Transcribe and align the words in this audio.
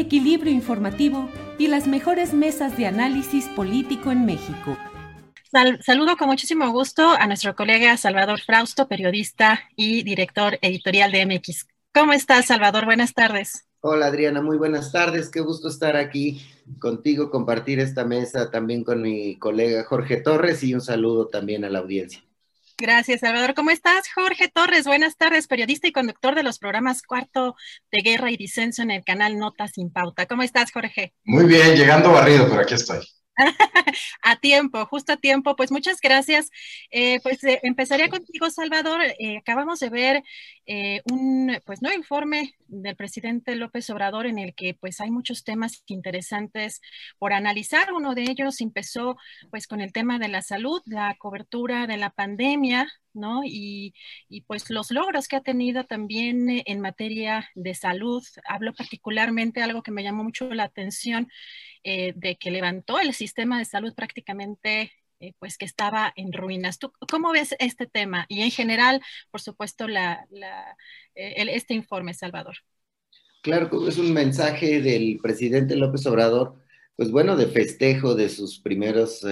equilibrio 0.00 0.52
informativo 0.52 1.28
y 1.58 1.68
las 1.68 1.86
mejores 1.86 2.32
mesas 2.32 2.76
de 2.76 2.86
análisis 2.86 3.46
político 3.48 4.10
en 4.10 4.24
México. 4.24 4.76
saludo 5.80 6.16
con 6.16 6.28
muchísimo 6.28 6.70
gusto 6.70 7.10
a 7.10 7.26
nuestro 7.26 7.54
colega 7.54 7.96
Salvador 7.96 8.40
Frausto, 8.40 8.88
periodista 8.88 9.60
y 9.76 10.02
director 10.02 10.58
editorial 10.62 11.12
de 11.12 11.26
MX. 11.26 11.66
¿Cómo 11.92 12.12
estás, 12.12 12.46
Salvador? 12.46 12.86
Buenas 12.86 13.12
tardes. 13.12 13.66
Hola, 13.82 14.06
Adriana, 14.06 14.42
muy 14.42 14.58
buenas 14.58 14.92
tardes. 14.92 15.30
Qué 15.30 15.40
gusto 15.40 15.68
estar 15.68 15.96
aquí 15.96 16.40
contigo, 16.78 17.30
compartir 17.30 17.80
esta 17.80 18.04
mesa 18.04 18.50
también 18.50 18.84
con 18.84 19.02
mi 19.02 19.38
colega 19.38 19.84
Jorge 19.84 20.20
Torres 20.20 20.62
y 20.62 20.74
un 20.74 20.80
saludo 20.80 21.28
también 21.28 21.64
a 21.64 21.70
la 21.70 21.80
audiencia. 21.80 22.22
Gracias, 22.80 23.20
Salvador. 23.20 23.52
¿Cómo 23.52 23.70
estás? 23.70 24.08
Jorge 24.14 24.48
Torres, 24.48 24.86
buenas 24.86 25.18
tardes, 25.18 25.46
periodista 25.46 25.86
y 25.86 25.92
conductor 25.92 26.34
de 26.34 26.42
los 26.42 26.58
programas 26.58 27.02
Cuarto 27.02 27.54
de 27.92 28.00
Guerra 28.02 28.30
y 28.30 28.38
Disenso 28.38 28.80
en 28.80 28.90
el 28.90 29.04
canal 29.04 29.36
Notas 29.36 29.72
sin 29.74 29.92
Pauta. 29.92 30.24
¿Cómo 30.24 30.42
estás, 30.42 30.72
Jorge? 30.72 31.12
Muy 31.24 31.44
bien, 31.44 31.76
llegando 31.76 32.10
barrido, 32.10 32.48
pero 32.48 32.62
aquí 32.62 32.72
estoy. 32.72 33.00
a 34.22 34.36
tiempo, 34.36 34.86
justo 34.86 35.12
a 35.12 35.16
tiempo. 35.16 35.56
Pues 35.56 35.72
muchas 35.72 36.00
gracias. 36.00 36.50
Eh, 36.90 37.20
pues 37.22 37.42
eh, 37.44 37.60
empezaría 37.62 38.08
contigo, 38.08 38.50
Salvador. 38.50 39.00
Eh, 39.18 39.38
acabamos 39.38 39.80
de 39.80 39.90
ver 39.90 40.22
un 41.10 41.58
pues 41.66 41.82
no 41.82 41.92
informe 41.92 42.54
del 42.68 42.94
presidente 42.94 43.56
López 43.56 43.90
Obrador 43.90 44.26
en 44.26 44.38
el 44.38 44.54
que 44.54 44.74
pues 44.74 45.00
hay 45.00 45.10
muchos 45.10 45.42
temas 45.42 45.82
interesantes 45.86 46.80
por 47.18 47.32
analizar. 47.32 47.92
Uno 47.92 48.14
de 48.14 48.22
ellos 48.22 48.60
empezó 48.60 49.16
pues 49.50 49.66
con 49.66 49.80
el 49.80 49.92
tema 49.92 50.18
de 50.20 50.28
la 50.28 50.42
salud, 50.42 50.80
la 50.86 51.16
cobertura 51.18 51.88
de 51.88 51.96
la 51.96 52.10
pandemia, 52.10 52.88
¿no? 53.14 53.42
Y, 53.44 53.94
pues 54.46 54.70
los 54.70 54.90
logros 54.90 55.28
que 55.28 55.36
ha 55.36 55.40
tenido 55.42 55.84
también 55.84 56.62
en 56.64 56.80
materia 56.80 57.48
de 57.54 57.74
salud. 57.74 58.22
Hablo 58.48 58.72
particularmente 58.74 59.62
algo 59.62 59.82
que 59.82 59.92
me 59.92 60.02
llamó 60.02 60.24
mucho 60.24 60.52
la 60.52 60.64
atención 60.64 61.28
eh, 61.84 62.12
de 62.16 62.36
que 62.36 62.50
levantó 62.50 62.98
el 62.98 63.14
sistema 63.14 63.58
de 63.58 63.64
salud 63.64 63.94
prácticamente 63.94 64.92
eh, 65.20 65.34
pues 65.38 65.58
que 65.58 65.66
estaba 65.66 66.12
en 66.16 66.32
ruinas. 66.32 66.78
¿Tú 66.78 66.92
cómo 67.10 67.32
ves 67.32 67.54
este 67.58 67.86
tema? 67.86 68.26
Y 68.28 68.42
en 68.42 68.50
general, 68.50 69.02
por 69.30 69.40
supuesto, 69.40 69.86
eh, 69.88 70.14
este 71.14 71.74
informe, 71.74 72.14
Salvador. 72.14 72.56
Claro, 73.42 73.88
es 73.88 73.98
un 73.98 74.12
mensaje 74.12 74.80
del 74.80 75.18
presidente 75.22 75.76
López 75.76 76.06
Obrador, 76.06 76.62
pues 76.96 77.10
bueno, 77.10 77.36
de 77.36 77.46
festejo 77.46 78.14
de 78.14 78.28
sus 78.28 78.60
primeros, 78.60 79.24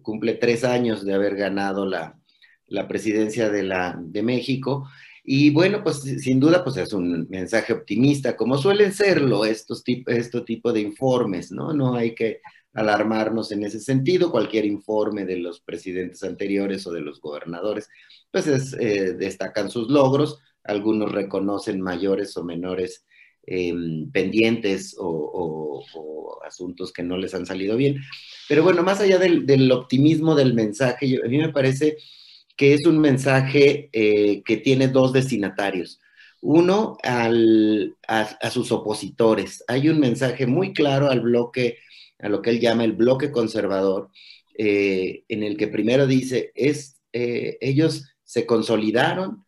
cumple 0.00 0.34
tres 0.34 0.64
años 0.64 1.04
de 1.04 1.12
haber 1.12 1.36
ganado 1.36 1.84
la, 1.84 2.18
la 2.68 2.88
presidencia 2.88 3.50
de, 3.50 3.62
la, 3.62 3.98
de 4.00 4.22
México 4.22 4.86
y 5.28 5.50
bueno, 5.50 5.82
pues 5.82 5.96
sin 5.96 6.38
duda, 6.38 6.62
pues 6.62 6.76
es 6.76 6.92
un 6.92 7.26
mensaje 7.28 7.72
optimista, 7.72 8.36
como 8.36 8.56
suelen 8.56 8.92
serlo 8.92 9.44
estos 9.44 9.82
tipo, 9.82 10.12
este 10.12 10.40
tipo 10.42 10.72
de 10.72 10.80
informes, 10.80 11.50
¿no? 11.50 11.72
No 11.72 11.96
hay 11.96 12.14
que 12.14 12.40
alarmarnos 12.72 13.50
en 13.50 13.64
ese 13.64 13.80
sentido. 13.80 14.30
Cualquier 14.30 14.64
informe 14.64 15.24
de 15.24 15.38
los 15.38 15.60
presidentes 15.60 16.22
anteriores 16.22 16.86
o 16.86 16.92
de 16.92 17.00
los 17.00 17.20
gobernadores, 17.20 17.88
pues 18.30 18.46
eh, 18.78 19.14
destacan 19.14 19.68
sus 19.68 19.90
logros, 19.90 20.38
algunos 20.62 21.10
reconocen 21.10 21.80
mayores 21.80 22.36
o 22.36 22.44
menores 22.44 23.04
em, 23.42 24.08
pendientes 24.12 24.94
o, 24.96 25.84
asuntos 26.46 26.92
que 26.92 27.02
no 27.02 27.16
les 27.16 27.34
han 27.34 27.46
salido 27.46 27.76
bien. 27.76 27.96
Pero 28.48 28.62
bueno, 28.62 28.84
más 28.84 29.00
allá 29.00 29.18
del, 29.18 29.72
optimismo 29.72 30.36
del 30.36 30.54
mensaje, 30.54 31.18
a 31.24 31.28
mí 31.28 31.38
me 31.38 31.48
parece 31.48 31.96
que 32.56 32.74
es 32.74 32.86
un 32.86 32.98
mensaje 32.98 33.90
eh, 33.92 34.42
que 34.44 34.56
tiene 34.56 34.88
dos 34.88 35.12
destinatarios. 35.12 36.00
Uno, 36.40 36.96
a, 37.02 38.50
sus 38.50 38.72
opositores. 38.72 39.64
Hay 39.68 39.88
un 39.88 39.98
mensaje 39.98 40.46
muy 40.46 40.72
claro 40.72 41.10
al 41.10 41.20
bloque, 41.20 41.78
a 42.18 42.28
lo 42.28 42.40
que 42.42 42.50
él 42.50 42.60
llama 42.60 42.84
el 42.84 42.92
bloque 42.92 43.30
conservador, 43.30 44.10
eh, 44.56 45.24
en 45.28 45.42
el 45.42 45.56
que 45.56 45.68
primero 45.68 46.06
dice, 46.06 46.52
es, 46.54 47.00
eh, 47.12 47.58
ellos 47.60 48.04
se 48.24 48.46
consolidaron 48.46 49.44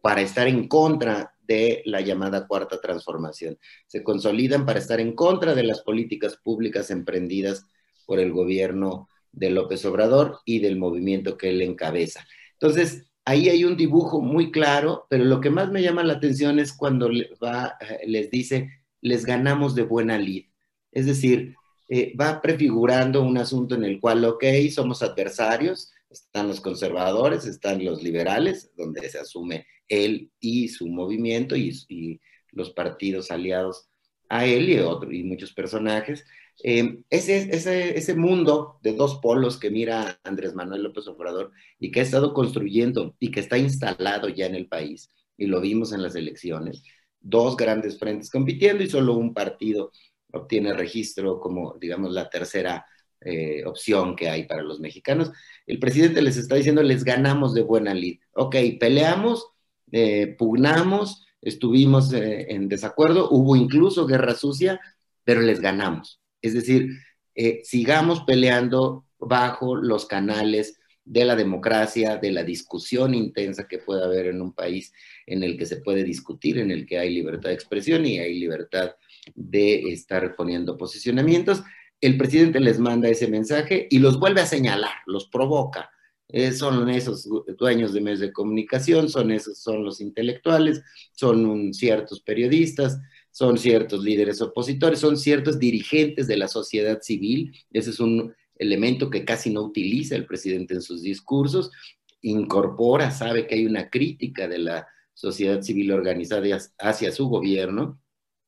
para 0.00 0.22
estar 0.22 0.48
en 0.48 0.66
contra 0.66 1.34
de 1.46 1.82
la 1.84 2.00
llamada 2.00 2.48
cuarta 2.48 2.80
transformación. 2.80 3.58
Se 3.86 4.02
consolidan 4.02 4.66
para 4.66 4.80
estar 4.80 4.98
en 5.00 5.12
contra 5.12 5.54
de 5.54 5.62
las 5.62 5.82
políticas 5.82 6.36
públicas 6.36 6.90
emprendidas 6.90 7.66
por 8.06 8.18
el 8.18 8.32
gobierno 8.32 9.08
de 9.34 9.50
López 9.50 9.84
Obrador 9.84 10.38
y 10.44 10.60
del 10.60 10.76
movimiento 10.76 11.36
que 11.36 11.50
él 11.50 11.62
encabeza. 11.62 12.26
Entonces, 12.52 13.04
ahí 13.24 13.48
hay 13.48 13.64
un 13.64 13.76
dibujo 13.76 14.20
muy 14.20 14.50
claro, 14.50 15.06
pero 15.08 15.24
lo 15.24 15.40
que 15.40 15.50
más 15.50 15.70
me 15.70 15.82
llama 15.82 16.02
la 16.02 16.14
atención 16.14 16.58
es 16.58 16.72
cuando 16.72 17.10
va, 17.42 17.76
eh, 17.80 18.00
les 18.06 18.30
dice, 18.30 18.70
les 19.00 19.24
ganamos 19.24 19.74
de 19.74 19.82
buena 19.82 20.18
lid. 20.18 20.46
Es 20.92 21.06
decir, 21.06 21.54
eh, 21.88 22.14
va 22.16 22.40
prefigurando 22.40 23.22
un 23.22 23.36
asunto 23.36 23.74
en 23.74 23.84
el 23.84 24.00
cual, 24.00 24.24
ok, 24.24 24.44
somos 24.70 25.02
adversarios, 25.02 25.92
están 26.08 26.48
los 26.48 26.60
conservadores, 26.60 27.44
están 27.44 27.84
los 27.84 28.02
liberales, 28.02 28.72
donde 28.76 29.08
se 29.10 29.18
asume 29.18 29.66
él 29.88 30.30
y 30.40 30.68
su 30.68 30.88
movimiento 30.88 31.56
y, 31.56 32.20
los 32.52 32.70
partidos 32.70 33.32
aliados 33.32 33.88
a 34.28 34.46
él 34.46 34.70
y, 34.70 34.78
otro, 34.78 35.10
y 35.10 35.24
muchos 35.24 35.52
personajes, 35.52 36.24
eh, 36.62 37.00
ese, 37.10 37.54
ese, 37.54 37.98
ese, 37.98 38.14
mundo 38.14 38.78
de 38.82 38.94
dos 38.94 39.16
polos 39.16 39.58
que 39.58 39.70
mira 39.70 40.20
Andrés 40.22 40.54
Manuel 40.54 40.84
López 40.84 41.06
Obrador 41.08 41.52
y 41.78 41.90
que 41.90 42.00
ha 42.00 42.02
estado 42.02 42.32
construyendo 42.32 43.16
y 43.18 43.30
que 43.30 43.40
está 43.40 43.58
instalado 43.58 44.28
ya 44.28 44.46
en 44.46 44.54
el 44.54 44.68
país, 44.68 45.10
y 45.36 45.46
lo 45.46 45.60
vimos 45.60 45.92
en 45.92 46.02
las 46.02 46.14
elecciones, 46.14 46.82
dos 47.20 47.56
grandes 47.56 47.98
frentes 47.98 48.30
compitiendo 48.30 48.82
y 48.84 48.88
solo 48.88 49.14
un 49.14 49.34
partido 49.34 49.90
obtiene 50.32 50.74
registro 50.74 51.40
como, 51.40 51.76
digamos, 51.80 52.12
la 52.12 52.28
tercera 52.30 52.86
eh, 53.20 53.64
opción 53.66 54.16
que 54.16 54.28
hay 54.28 54.44
para 54.44 54.62
los 54.62 54.80
mexicanos. 54.80 55.32
El 55.66 55.78
presidente 55.78 56.22
les 56.22 56.36
está 56.36 56.56
diciendo, 56.56 56.82
les 56.82 57.04
ganamos 57.04 57.54
de 57.54 57.62
buena 57.62 57.94
lid. 57.94 58.20
Ok, 58.34 58.56
peleamos, 58.78 59.48
eh, 59.92 60.34
pugnamos, 60.38 61.26
estuvimos 61.40 62.12
en 62.12 62.68
desacuerdo, 62.68 63.28
hubo 63.30 63.56
incluso 63.56 64.06
guerra 64.06 64.34
sucia, 64.34 64.80
pero 65.24 65.40
les 65.40 65.60
ganamos. 65.60 66.20
Es 66.44 66.52
decir, 66.52 66.90
eh, 67.34 67.62
sigamos 67.64 68.20
peleando 68.24 69.06
bajo 69.18 69.76
los 69.76 70.04
canales 70.04 70.78
de 71.02 71.24
la 71.24 71.36
democracia, 71.36 72.18
de 72.18 72.32
la 72.32 72.44
discusión 72.44 73.14
intensa 73.14 73.66
que 73.66 73.78
puede 73.78 74.04
haber 74.04 74.26
en 74.26 74.42
un 74.42 74.52
país 74.52 74.92
en 75.26 75.42
el 75.42 75.56
que 75.56 75.64
se 75.64 75.78
puede 75.78 76.04
discutir, 76.04 76.58
en 76.58 76.70
el 76.70 76.84
que 76.84 76.98
hay 76.98 77.14
libertad 77.14 77.48
de 77.48 77.54
expresión 77.54 78.04
y 78.04 78.18
hay 78.18 78.38
libertad 78.38 78.94
de 79.34 79.84
estar 79.84 80.36
poniendo 80.36 80.76
posicionamientos. 80.76 81.62
El 81.98 82.18
presidente 82.18 82.60
les 82.60 82.78
manda 82.78 83.08
ese 83.08 83.26
mensaje 83.26 83.86
y 83.90 83.98
los 83.98 84.20
vuelve 84.20 84.42
a 84.42 84.46
señalar, 84.46 84.96
los 85.06 85.28
provoca. 85.28 85.90
Eh, 86.28 86.52
son 86.52 86.90
esos 86.90 87.26
dueños 87.56 87.94
de 87.94 88.02
medios 88.02 88.20
de 88.20 88.34
comunicación, 88.34 89.08
son 89.08 89.30
esos, 89.30 89.58
son 89.58 89.82
los 89.82 90.02
intelectuales, 90.02 90.82
son 91.12 91.72
ciertos 91.72 92.20
periodistas, 92.20 93.00
son 93.34 93.58
ciertos 93.58 94.04
líderes 94.04 94.40
opositores, 94.40 95.00
son 95.00 95.16
ciertos 95.16 95.58
dirigentes 95.58 96.28
de 96.28 96.36
la 96.36 96.46
sociedad 96.46 97.02
civil. 97.02 97.52
Ese 97.72 97.90
es 97.90 97.98
un 97.98 98.32
elemento 98.54 99.10
que 99.10 99.24
casi 99.24 99.50
no 99.50 99.62
utiliza 99.62 100.14
el 100.14 100.24
presidente 100.24 100.74
en 100.74 100.82
sus 100.82 101.02
discursos. 101.02 101.72
Incorpora, 102.20 103.10
sabe 103.10 103.48
que 103.48 103.56
hay 103.56 103.66
una 103.66 103.90
crítica 103.90 104.46
de 104.46 104.58
la 104.60 104.86
sociedad 105.14 105.62
civil 105.62 105.90
organizada 105.90 106.46
hacia 106.78 107.10
su 107.10 107.28
gobierno, 107.28 108.00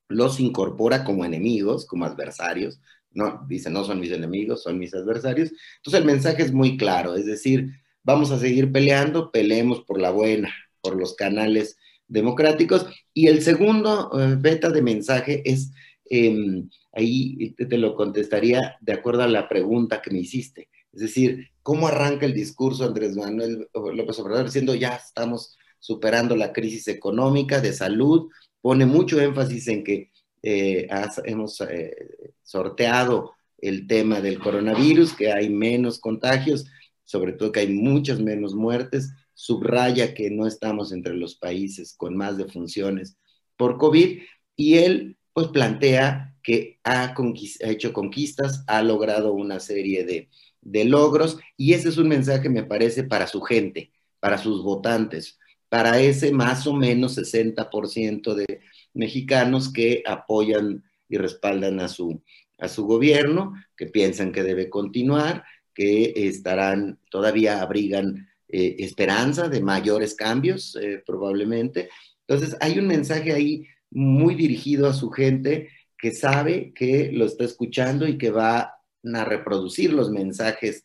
los 0.08 0.38
incorpora 0.38 1.02
como 1.02 1.24
enemigos, 1.24 1.84
como 1.84 2.04
adversarios, 2.04 2.78
no, 3.10 3.44
dice, 3.48 3.70
no 3.70 3.82
son 3.82 3.98
mis 3.98 4.12
enemigos, 4.12 4.62
son 4.62 4.78
mis 4.78 4.94
adversarios. 4.94 5.50
Entonces 5.78 6.00
el 6.00 6.06
mensaje 6.06 6.44
es 6.44 6.52
muy 6.52 6.76
claro, 6.76 7.16
es 7.16 7.26
decir, 7.26 7.72
vamos 8.04 8.30
a 8.30 8.38
seguir 8.38 8.70
peleando, 8.70 9.32
peleemos 9.32 9.80
por 9.80 10.00
la 10.00 10.12
buena, 10.12 10.54
por 10.80 10.94
los 10.94 11.16
canales 11.16 11.76
democráticos. 12.08 12.86
Y 13.12 13.28
el 13.28 13.42
segundo 13.42 14.10
eh, 14.18 14.36
beta 14.38 14.70
de 14.70 14.82
mensaje 14.82 15.42
es, 15.44 15.72
em, 16.04 16.68
ahí 16.92 17.54
te, 17.54 17.78
lo 17.78 17.94
contestaría 17.94 18.76
de 18.80 18.92
acuerdo 18.92 19.22
a 19.22 19.28
la 19.28 19.48
pregunta 19.48 20.02
que 20.02 20.10
me 20.10 20.20
hiciste. 20.20 20.68
Es 20.92 21.00
decir, 21.00 21.50
¿cómo 21.62 21.88
arranca 21.88 22.26
el 22.26 22.34
discurso 22.34 22.84
Andrés 22.84 23.16
Manuel 23.16 23.68
López 23.74 24.18
Obrador 24.18 24.46
diciendo 24.46 24.74
ya 24.74 24.96
estamos 24.96 25.56
superando 25.78 26.34
la 26.36 26.52
crisis 26.52 26.88
económica, 26.88 27.60
de 27.60 27.72
salud, 27.72 28.30
pone 28.60 28.86
mucho 28.86 29.20
énfasis 29.20 29.68
en 29.68 29.84
que 29.84 30.10
eh, 30.42 30.88
hemos 31.24 31.60
eh, 31.60 31.94
sorteado 32.42 33.34
el 33.58 33.86
tema 33.86 34.20
del 34.20 34.38
coronavirus, 34.38 35.14
que 35.14 35.32
hay 35.32 35.48
menos 35.50 35.98
contagios, 35.98 36.66
sobre 37.04 37.32
todo 37.32 37.52
que 37.52 37.60
hay 37.60 37.68
muchas 37.68 38.20
menos 38.20 38.54
muertes, 38.54 39.12
subraya 39.36 40.14
que 40.14 40.30
no 40.30 40.46
estamos 40.46 40.92
entre 40.92 41.14
los 41.14 41.36
países 41.36 41.94
con 41.94 42.16
más 42.16 42.38
defunciones 42.38 43.18
por 43.56 43.76
COVID 43.76 44.22
y 44.56 44.74
él 44.78 45.18
pues 45.34 45.48
plantea 45.48 46.34
que 46.42 46.80
ha, 46.84 47.14
hecho 47.60 47.92
conquistas, 47.92 48.64
ha 48.66 48.80
logrado 48.82 49.34
una 49.34 49.60
serie 49.60 50.04
de, 50.04 50.30
de 50.62 50.84
logros 50.86 51.38
y 51.56 51.74
ese 51.74 51.90
es 51.90 51.98
un 51.98 52.08
mensaje, 52.08 52.48
me 52.48 52.64
parece, 52.64 53.04
para 53.04 53.26
su 53.26 53.42
gente, 53.42 53.92
para 54.20 54.38
sus 54.38 54.62
votantes, 54.62 55.38
para 55.68 56.00
ese 56.00 56.32
más 56.32 56.66
o 56.66 56.72
menos 56.72 57.18
60% 57.18 58.34
de 58.34 58.60
mexicanos 58.94 59.70
que 59.70 60.02
apoyan 60.06 60.82
y 61.10 61.18
respaldan 61.18 61.80
a 61.80 61.88
su, 61.88 62.22
a 62.58 62.68
su 62.68 62.86
gobierno, 62.86 63.52
que 63.76 63.86
piensan 63.86 64.32
que 64.32 64.42
debe 64.42 64.70
continuar, 64.70 65.44
que 65.74 66.14
estarán, 66.16 66.98
todavía 67.10 67.60
abrigan 67.60 68.28
eh, 68.48 68.76
esperanza 68.78 69.48
de 69.48 69.60
mayores 69.60 70.14
cambios, 70.14 70.76
eh, 70.76 71.02
probablemente. 71.04 71.88
Entonces, 72.26 72.56
hay 72.60 72.78
un 72.78 72.86
mensaje 72.86 73.32
ahí 73.32 73.66
muy 73.90 74.34
dirigido 74.34 74.88
a 74.88 74.94
su 74.94 75.10
gente 75.10 75.68
que 75.98 76.12
sabe 76.12 76.72
que 76.74 77.10
lo 77.12 77.24
está 77.24 77.44
escuchando 77.44 78.06
y 78.06 78.18
que 78.18 78.30
va 78.30 78.74
a 79.14 79.24
reproducir 79.24 79.92
los 79.92 80.10
mensajes 80.10 80.84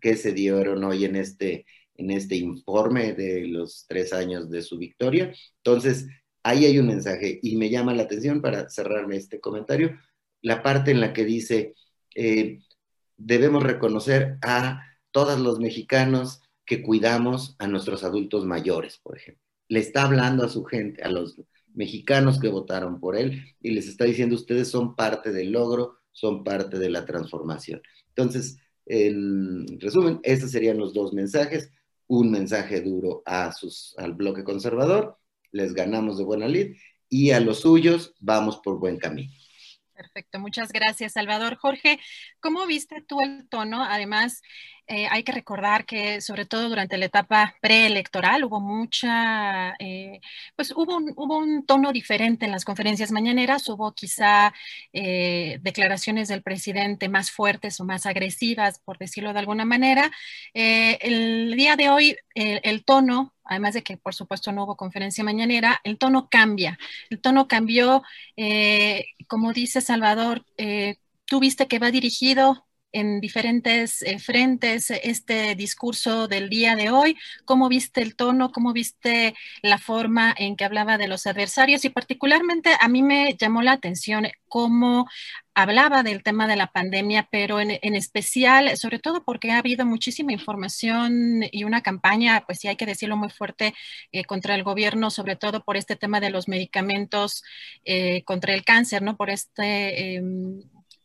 que 0.00 0.16
se 0.16 0.32
dieron 0.32 0.84
hoy 0.84 1.04
en 1.04 1.16
este, 1.16 1.66
en 1.96 2.10
este 2.10 2.36
informe 2.36 3.14
de 3.14 3.46
los 3.46 3.86
tres 3.88 4.12
años 4.12 4.50
de 4.50 4.62
su 4.62 4.78
victoria. 4.78 5.34
Entonces, 5.58 6.06
ahí 6.42 6.64
hay 6.64 6.78
un 6.78 6.86
mensaje 6.86 7.40
y 7.42 7.56
me 7.56 7.70
llama 7.70 7.94
la 7.94 8.04
atención 8.04 8.40
para 8.40 8.68
cerrarme 8.68 9.16
este 9.16 9.40
comentario, 9.40 9.98
la 10.40 10.62
parte 10.62 10.90
en 10.90 11.00
la 11.00 11.12
que 11.12 11.24
dice, 11.24 11.74
eh, 12.14 12.60
debemos 13.16 13.62
reconocer 13.62 14.38
a 14.42 14.82
todos 15.10 15.38
los 15.40 15.60
mexicanos 15.60 16.41
que 16.64 16.82
cuidamos 16.82 17.56
a 17.58 17.66
nuestros 17.66 18.04
adultos 18.04 18.44
mayores, 18.44 18.98
por 18.98 19.16
ejemplo. 19.16 19.42
Le 19.68 19.80
está 19.80 20.04
hablando 20.04 20.44
a 20.44 20.48
su 20.48 20.64
gente, 20.64 21.02
a 21.02 21.08
los 21.08 21.40
mexicanos 21.74 22.38
que 22.38 22.48
votaron 22.48 23.00
por 23.00 23.16
él, 23.16 23.44
y 23.60 23.70
les 23.70 23.88
está 23.88 24.04
diciendo, 24.04 24.34
ustedes 24.34 24.68
son 24.68 24.94
parte 24.94 25.32
del 25.32 25.52
logro, 25.52 25.98
son 26.12 26.44
parte 26.44 26.78
de 26.78 26.90
la 26.90 27.04
transformación. 27.06 27.80
Entonces, 28.08 28.58
en 28.86 29.80
resumen, 29.80 30.20
estos 30.22 30.50
serían 30.50 30.78
los 30.78 30.92
dos 30.92 31.12
mensajes. 31.12 31.70
Un 32.06 32.30
mensaje 32.30 32.82
duro 32.82 33.22
a 33.24 33.52
sus, 33.52 33.94
al 33.96 34.12
bloque 34.12 34.44
conservador, 34.44 35.16
les 35.50 35.72
ganamos 35.72 36.18
de 36.18 36.24
buena 36.24 36.48
lid, 36.48 36.76
y 37.08 37.30
a 37.30 37.40
los 37.40 37.60
suyos, 37.60 38.14
vamos 38.20 38.58
por 38.58 38.78
buen 38.78 38.98
camino. 38.98 39.32
Perfecto, 39.94 40.38
muchas 40.40 40.72
gracias, 40.72 41.12
Salvador. 41.12 41.56
Jorge, 41.56 42.00
¿cómo 42.40 42.66
viste 42.66 43.04
tú 43.06 43.20
el 43.22 43.48
tono? 43.48 43.84
Además, 43.84 44.42
eh, 44.88 45.06
hay 45.10 45.22
que 45.22 45.32
recordar 45.32 45.86
que 45.86 46.20
sobre 46.20 46.44
todo 46.44 46.68
durante 46.68 46.98
la 46.98 47.06
etapa 47.06 47.54
preelectoral 47.60 48.44
hubo 48.44 48.60
mucha, 48.60 49.74
eh, 49.78 50.20
pues 50.56 50.72
hubo 50.76 50.96
un, 50.96 51.64
tono 51.66 51.92
diferente 51.92 52.46
en 52.46 52.52
las 52.52 52.64
conferencias 52.64 53.12
mañaneras, 53.12 53.68
hubo 53.68 53.92
quizá 53.92 54.52
eh, 54.92 55.58
declaraciones 55.62 56.28
del 56.28 56.42
presidente 56.42 57.08
más 57.08 57.30
fuertes 57.30 57.80
o 57.80 57.84
más 57.84 58.06
agresivas, 58.06 58.80
por 58.80 58.98
decirlo 58.98 59.32
de 59.32 59.38
alguna 59.38 59.64
manera. 59.64 60.10
el 60.54 61.54
día 61.56 61.76
de 61.76 61.88
hoy, 61.90 62.16
el 62.34 62.84
tono 62.84 63.34
además 63.44 63.74
de 63.74 63.82
que 63.82 63.96
por 63.96 64.14
supuesto 64.14 64.52
no 64.52 64.64
hubo 64.64 64.76
conferencia 64.76 65.24
mañanera, 65.24 65.80
el 65.84 65.98
tono 65.98 66.28
cambia. 66.30 66.78
El 67.10 67.20
tono 67.20 67.48
cambió, 67.48 68.02
como 69.28 69.52
dice 69.52 69.80
Salvador, 69.80 70.44
tú 71.26 71.40
viste 71.40 71.68
que 71.68 71.78
va 71.78 71.90
dirigido 71.90 72.66
en 72.92 73.20
diferentes 73.20 74.02
eh, 74.02 74.18
frentes 74.18 74.90
este 74.90 75.54
discurso 75.54 76.28
del 76.28 76.48
día 76.48 76.76
de 76.76 76.90
hoy. 76.90 77.16
¿Cómo 77.44 77.68
viste 77.68 78.02
el 78.02 78.14
tono? 78.16 78.52
¿Cómo 78.52 78.72
viste 78.72 79.34
la 79.62 79.78
forma 79.78 80.34
en 80.36 80.56
que 80.56 80.64
hablaba 80.64 80.98
de 80.98 81.08
los 81.08 81.26
adversarios? 81.26 81.84
Y 81.84 81.90
particularmente 81.90 82.70
a 82.80 82.88
mí 82.88 83.02
me 83.02 83.34
llamó 83.36 83.62
la 83.62 83.72
atención 83.72 84.26
cómo 84.48 85.06
hablaba 85.54 86.02
del 86.02 86.22
tema 86.22 86.46
de 86.46 86.56
la 86.56 86.68
pandemia, 86.68 87.28
pero 87.30 87.60
en, 87.60 87.94
especial, 87.94 88.76
sobre 88.76 88.98
todo 88.98 89.24
porque 89.24 89.50
ha 89.50 89.58
habido 89.58 89.84
muchísima 89.84 90.32
información 90.32 91.42
y 91.50 91.64
una 91.64 91.82
campaña, 91.82 92.44
pues 92.46 92.58
sí 92.60 92.68
hay 92.68 92.76
que 92.76 92.86
decirlo 92.86 93.16
muy 93.16 93.30
fuerte, 93.30 93.74
eh, 94.12 94.24
contra 94.24 94.54
el 94.54 94.62
gobierno, 94.62 95.10
sobre 95.10 95.36
todo 95.36 95.64
por 95.64 95.76
este 95.76 95.96
tema 95.96 96.20
de 96.20 96.30
los 96.30 96.48
medicamentos 96.48 97.42
eh, 97.84 98.22
contra 98.24 98.54
el 98.54 98.64
cáncer, 98.64 99.02
¿no? 99.02 99.16
Por 99.16 99.30
este 99.30 100.16
em, 100.16 100.62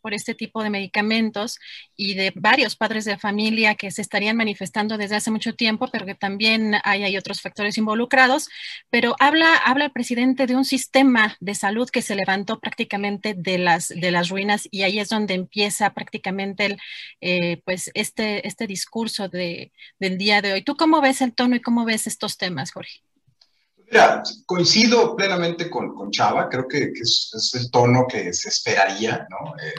por 0.08 0.14
este 0.14 0.34
tipo 0.34 0.62
de 0.62 0.70
medicamentos 0.70 1.58
y 1.94 2.14
de 2.14 2.32
varios 2.34 2.76
padres 2.76 3.04
de 3.04 3.18
familia 3.18 3.74
que 3.74 3.90
se 3.90 4.00
estarían 4.00 4.38
manifestando 4.38 4.96
desde 4.96 5.16
hace 5.16 5.30
mucho 5.30 5.54
tiempo, 5.54 5.90
pero 5.92 6.06
que 6.06 6.14
también 6.14 6.76
hay, 6.82 7.04
hay 7.04 7.18
otros 7.18 7.42
factores 7.42 7.76
involucrados. 7.76 8.48
Pero 8.88 9.16
habla, 9.20 9.54
habla 9.54 9.84
el 9.84 9.92
presidente 9.92 10.46
de 10.46 10.56
un 10.56 10.64
sistema 10.64 11.36
de 11.40 11.54
salud 11.54 11.90
que 11.90 12.00
se 12.00 12.14
levantó 12.14 12.58
prácticamente 12.58 13.34
de 13.36 13.58
las, 13.58 13.88
de 13.88 14.10
las 14.10 14.30
ruinas 14.30 14.66
y 14.70 14.80
ahí 14.80 14.98
es 14.98 15.10
donde 15.10 15.34
empieza 15.34 15.92
prácticamente 15.92 16.64
el, 16.64 16.78
eh, 17.20 17.60
pues 17.66 17.90
este, 17.92 18.48
este 18.48 18.66
discurso 18.66 19.28
de, 19.28 19.72
del 19.98 20.16
día 20.16 20.40
de 20.40 20.54
hoy. 20.54 20.62
¿Tú 20.62 20.74
cómo 20.74 21.02
ves 21.02 21.20
el 21.20 21.34
tono 21.34 21.54
y 21.54 21.60
cómo 21.60 21.84
ves 21.84 22.06
estos 22.06 22.38
temas, 22.38 22.72
Jorge? 22.72 23.02
Mira, 23.90 24.22
coincido 24.44 25.16
plenamente 25.16 25.70
con, 25.70 25.94
con 25.94 26.10
Chava, 26.10 26.48
creo 26.48 26.68
que, 26.68 26.92
es, 26.94 27.50
el 27.54 27.70
tono 27.70 28.06
que 28.06 28.32
se 28.34 28.50
esperaría, 28.50 29.26
¿no? 29.30 29.54
Eh, 29.56 29.72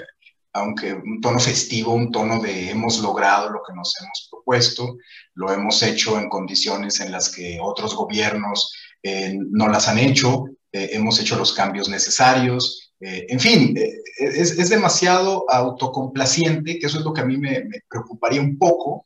aunque 0.54 0.94
un 0.94 1.22
tono 1.22 1.40
festivo, 1.40 1.94
un 1.94 2.12
tono 2.12 2.42
de 2.42 2.72
hemos 2.72 3.00
logrado 3.00 3.50
lo 3.50 3.62
que 3.66 3.74
nos 3.74 3.94
hemos 4.00 4.28
propuesto, 4.30 4.98
lo 5.36 5.52
hemos 5.52 5.82
hecho 5.84 6.20
en 6.20 6.30
condiciones 6.30 7.00
en 7.00 7.12
las 7.12 7.30
que 7.30 7.60
otros 7.62 7.96
gobiernos 7.96 8.74
eh, 9.04 9.38
no 9.38 9.68
las 9.68 9.88
han 9.88 10.00
hecho, 10.00 10.46
eh, 10.72 10.90
hemos 10.94 11.20
hecho 11.20 11.38
los 11.38 11.54
cambios 11.54 11.90
necesarios, 11.90 12.86
en 13.02 13.40
fin, 13.40 13.76
es, 14.18 14.70
demasiado 14.70 15.46
autocomplaciente, 15.50 16.78
que 16.78 16.88
eso 16.88 17.00
es 17.00 17.06
lo 17.06 17.14
que 17.14 17.22
a 17.22 17.26
mí 17.26 17.38
me, 17.38 17.64
me 17.64 17.82
preocuparía 17.88 18.42
un 18.42 18.58
poco 18.58 19.06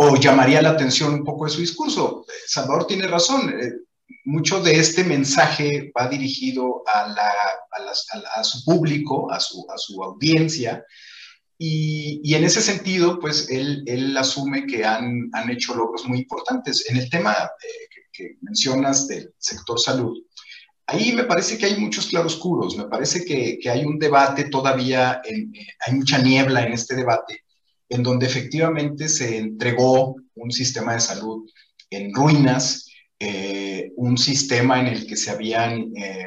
o 0.00 0.16
llamaría 0.16 0.62
la 0.62 0.70
atención 0.70 1.12
un 1.12 1.24
poco 1.24 1.44
de 1.44 1.50
su 1.50 1.60
discurso. 1.60 2.24
Salvador 2.46 2.86
tiene 2.86 3.08
razón, 3.08 3.50
eh, 3.50 3.72
mucho 4.24 4.60
de 4.62 4.78
este 4.78 5.04
mensaje 5.04 5.92
va 5.98 6.08
dirigido 6.08 6.82
a, 6.86 8.44
su 8.44 8.64
público, 8.64 9.30
a 9.30 9.40
su, 9.40 10.02
audiencia, 10.02 10.84
y, 11.60 12.34
en 12.34 12.44
ese 12.44 12.60
sentido, 12.60 13.18
pues 13.18 13.48
él, 13.50 14.16
asume 14.16 14.66
que 14.66 14.84
han, 14.84 15.30
hecho 15.50 15.74
logros 15.74 16.06
muy 16.06 16.18
importantes. 16.18 16.88
En 16.88 16.96
el 16.98 17.10
tema 17.10 17.32
eh, 17.32 17.88
que, 18.12 18.36
mencionas 18.42 19.08
del 19.08 19.34
sector 19.38 19.80
salud, 19.80 20.16
ahí 20.86 21.12
me 21.12 21.24
parece 21.24 21.58
que 21.58 21.66
hay 21.66 21.76
muchos 21.76 22.06
claroscuros, 22.06 22.76
me 22.76 22.84
parece 22.84 23.24
que, 23.24 23.58
hay 23.68 23.84
un 23.84 23.98
debate 23.98 24.44
todavía, 24.44 25.20
eh, 25.24 25.46
hay 25.86 25.94
mucha 25.94 26.18
niebla 26.18 26.64
en 26.64 26.72
este 26.72 26.94
debate, 26.94 27.44
en 27.88 28.02
donde 28.02 28.26
efectivamente 28.26 29.08
se 29.08 29.38
entregó 29.38 30.16
un 30.34 30.50
sistema 30.52 30.94
de 30.94 31.00
salud 31.00 31.50
en 31.90 32.14
ruinas, 32.14 32.87
eh, 33.20 33.92
un 33.96 34.16
sistema 34.16 34.78
en 34.78 34.86
el 34.86 35.06
que 35.06 35.16
se 35.16 35.30
habían, 35.30 35.92
eh, 35.96 36.26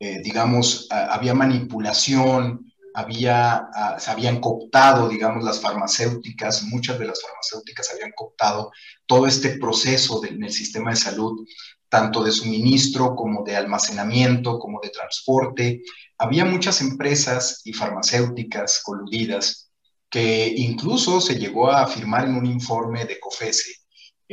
eh, 0.00 0.20
digamos, 0.22 0.88
había 0.90 1.32
manipulación, 1.32 2.72
había, 2.94 3.68
se 3.98 4.10
habían 4.10 4.40
cooptado, 4.40 5.08
digamos, 5.08 5.44
las 5.44 5.60
farmacéuticas, 5.60 6.64
muchas 6.64 6.98
de 6.98 7.06
las 7.06 7.22
farmacéuticas 7.22 7.90
habían 7.94 8.12
cooptado 8.14 8.72
todo 9.06 9.26
este 9.26 9.58
proceso 9.58 10.22
en 10.24 10.42
el 10.42 10.52
sistema 10.52 10.90
de 10.90 10.96
salud, 10.96 11.46
tanto 11.88 12.24
de 12.24 12.32
suministro 12.32 13.14
como 13.14 13.44
de 13.44 13.56
almacenamiento, 13.56 14.58
como 14.58 14.80
de 14.80 14.90
transporte. 14.90 15.82
Había 16.18 16.44
muchas 16.44 16.80
empresas 16.80 17.60
y 17.64 17.72
farmacéuticas 17.72 18.82
coludidas 18.82 19.70
que 20.10 20.52
incluso 20.56 21.20
se 21.20 21.36
llegó 21.36 21.70
a 21.70 21.82
afirmar 21.82 22.26
en 22.26 22.34
un 22.34 22.46
informe 22.46 23.06
de 23.06 23.18
COFESE, 23.18 23.81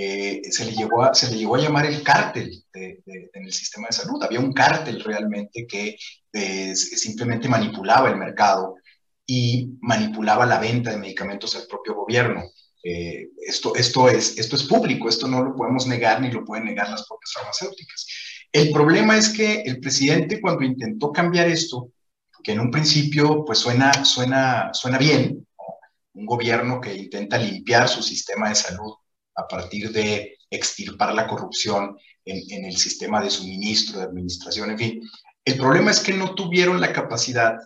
eh, 0.02 0.42
se, 0.50 0.64
le 0.64 0.72
llegó 0.72 1.04
a, 1.04 1.14
se 1.14 1.30
le 1.30 1.38
llegó 1.38 1.56
a 1.58 1.60
llamar 1.60 1.86
el 1.86 2.02
cártel 2.04 2.64
en 2.72 3.46
el 3.46 3.52
sistema 3.52 3.88
de 3.88 3.98
salud. 3.98 4.24
Había 4.24 4.40
un 4.40 4.54
cártel 4.54 5.04
realmente 5.04 5.68
que 5.68 5.98
eh, 6.32 6.74
simplemente 6.74 7.50
manipulaba 7.50 8.08
el 8.08 8.16
mercado 8.16 8.76
y 9.26 9.78
manipulaba 9.82 10.46
la 10.46 10.58
venta 10.58 10.92
de 10.92 10.98
medicamentos 11.00 11.54
al 11.58 11.68
propio 11.68 11.96
gobierno. 11.96 12.44
Eh, 12.82 13.28
esto, 13.46 13.76
esto, 13.76 14.08
es, 14.08 14.38
esto 14.38 14.56
es 14.56 14.64
público, 14.64 15.10
esto 15.10 15.28
no 15.28 15.44
lo 15.44 15.54
podemos 15.54 15.86
negar 15.86 16.22
ni 16.22 16.32
lo 16.32 16.46
pueden 16.46 16.64
negar 16.64 16.90
las 16.90 17.06
propias 17.06 17.34
farmacéuticas. 17.34 18.08
El 18.54 18.72
problema 18.72 19.18
es 19.18 19.28
que 19.28 19.64
el 19.64 19.82
presidente 19.82 20.40
cuando 20.40 20.64
intentó 20.64 21.12
cambiar 21.12 21.50
esto, 21.50 21.92
que 22.42 22.54
en 22.54 22.62
un 22.62 22.72
principio 22.72 23.44
pues 23.44 23.60
suena, 23.60 24.06
suena, 24.06 24.70
suena 24.72 24.98
bien, 24.98 25.46
un 26.14 26.26
gobierno 26.26 26.80
que 26.80 26.96
intenta 26.96 27.38
limpiar 27.38 27.90
su 27.90 28.02
sistema 28.02 28.48
de 28.48 28.56
salud 28.56 28.94
a 29.40 29.48
partir 29.48 29.92
de 29.92 30.38
extirpar 30.50 31.14
la 31.14 31.28
corrupción 31.28 31.98
en, 32.26 32.66
el 32.66 32.78
sistema 32.78 33.22
de 33.22 33.30
suministro, 33.30 34.00
de 34.00 34.06
administración, 34.06 34.72
en 34.72 34.78
fin. 34.78 35.02
El 35.46 35.58
problema 35.58 35.92
es 35.92 36.00
que 36.00 36.14
no 36.14 36.36
tuvieron 36.36 36.80
la 36.80 36.94
capacidad 36.94 37.58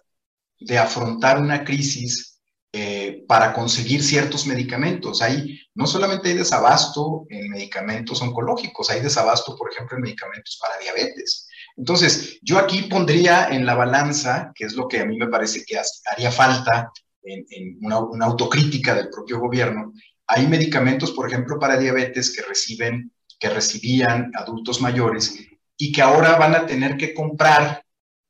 de 0.59 0.77
afrontar 0.77 1.41
una 1.41 1.63
crisis 1.63 2.39
eh, 2.71 3.23
para 3.27 3.53
conseguir 3.53 4.03
ciertos 4.03 4.45
medicamentos. 4.47 5.21
Hay, 5.21 5.59
no 5.75 5.85
solamente 5.85 6.29
hay 6.29 6.37
desabasto 6.37 7.25
en 7.29 7.49
medicamentos 7.49 8.21
oncológicos, 8.21 8.89
hay 8.89 9.01
desabasto, 9.01 9.55
por 9.57 9.71
ejemplo, 9.71 9.97
en 9.97 10.03
medicamentos 10.03 10.57
para 10.61 10.79
diabetes. 10.79 11.47
Entonces, 11.75 12.39
yo 12.41 12.57
aquí 12.57 12.83
pondría 12.83 13.49
en 13.49 13.65
la 13.65 13.75
balanza, 13.75 14.51
que 14.55 14.65
es 14.65 14.73
lo 14.73 14.87
que 14.87 14.99
a 14.99 15.05
mí 15.05 15.17
me 15.17 15.27
parece 15.27 15.63
que 15.65 15.79
haría 16.05 16.31
falta 16.31 16.91
en, 17.23 17.77
una, 17.81 18.25
autocrítica 18.25 18.95
del 18.95 19.09
propio 19.09 19.39
gobierno, 19.39 19.93
hay 20.35 20.47
medicamentos, 20.47 21.11
por 21.11 21.27
ejemplo, 21.27 21.59
para 21.59 21.77
diabetes 21.77 22.35
que 22.35 22.41
reciben, 22.41 23.11
que 23.39 23.49
recibían 23.49 24.31
adultos 24.33 24.81
mayores 24.81 25.37
y 25.77 25.91
que 25.91 26.01
ahora 26.01 26.37
van 26.37 26.55
a 26.55 26.65
tener 26.65 26.97
que 26.97 27.13
comprar 27.13 27.83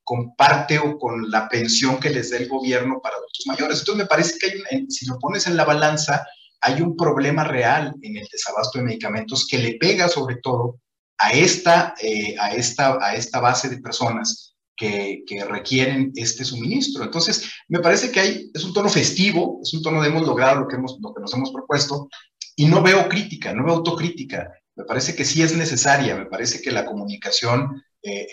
con 0.04 0.36
parte 0.36 0.78
o 0.80 0.98
con 0.98 1.32
la 1.32 1.48
pensión 1.48 2.02
que 2.02 2.10
les 2.10 2.30
dé 2.30 2.38
el 2.38 2.50
gobierno 2.50 3.00
para 3.02 3.16
adultos 3.16 3.46
mayores. 3.46 3.80
Entonces 3.80 4.04
me 4.04 4.10
parece 4.10 4.38
que 4.38 4.86
si 4.90 5.06
lo 5.06 5.18
pones 5.18 5.48
en 5.48 5.56
la 5.56 5.64
balanza, 5.64 6.28
hay 6.60 6.82
un 6.82 6.98
problema 6.98 7.46
real 7.46 7.94
en 8.02 8.18
el 8.18 8.28
desabasto 8.30 8.80
de 8.80 8.86
medicamentos 8.86 9.48
que 9.50 9.60
le 9.60 9.76
pega 9.76 10.10
sobre 10.10 10.38
todo 10.44 10.80
a 11.18 11.32
esta, 11.32 11.94
eh, 12.02 12.36
a 12.38 12.54
esta, 12.54 12.98
a 13.02 13.16
esta 13.16 13.40
base 13.40 13.70
de 13.70 13.78
personas 13.78 14.53
que, 14.76 15.24
requieren 15.48 16.12
este 16.16 16.44
suministro. 16.46 17.04
Entonces, 17.04 17.50
me 17.68 17.80
parece 17.80 18.12
que 18.12 18.20
hay, 18.20 18.52
es 18.54 18.64
un 18.64 18.74
tono 18.74 18.90
festivo, 18.90 19.60
es 19.62 19.74
un 19.74 19.82
tono 19.82 20.02
de 20.02 20.10
hemos 20.10 20.26
logrado 20.26 20.62
lo 20.62 20.68
que, 20.68 20.76
hemos, 20.76 20.98
lo 21.02 21.14
que 21.14 21.22
nos 21.22 21.34
hemos 21.34 21.52
propuesto, 21.52 22.10
y 22.56 22.66
no 22.66 22.82
veo 22.82 23.08
crítica, 23.10 23.54
no 23.54 23.64
veo 23.66 23.76
autocrítica. 23.76 24.52
Me 24.76 24.86
parece 24.86 25.16
que 25.16 25.26
sí 25.26 25.42
es 25.42 25.56
necesaria, 25.56 26.16
me 26.16 26.26
parece 26.26 26.62
que 26.62 26.72
la 26.72 26.86
comunicación 26.86 27.84
eh, 28.02 28.28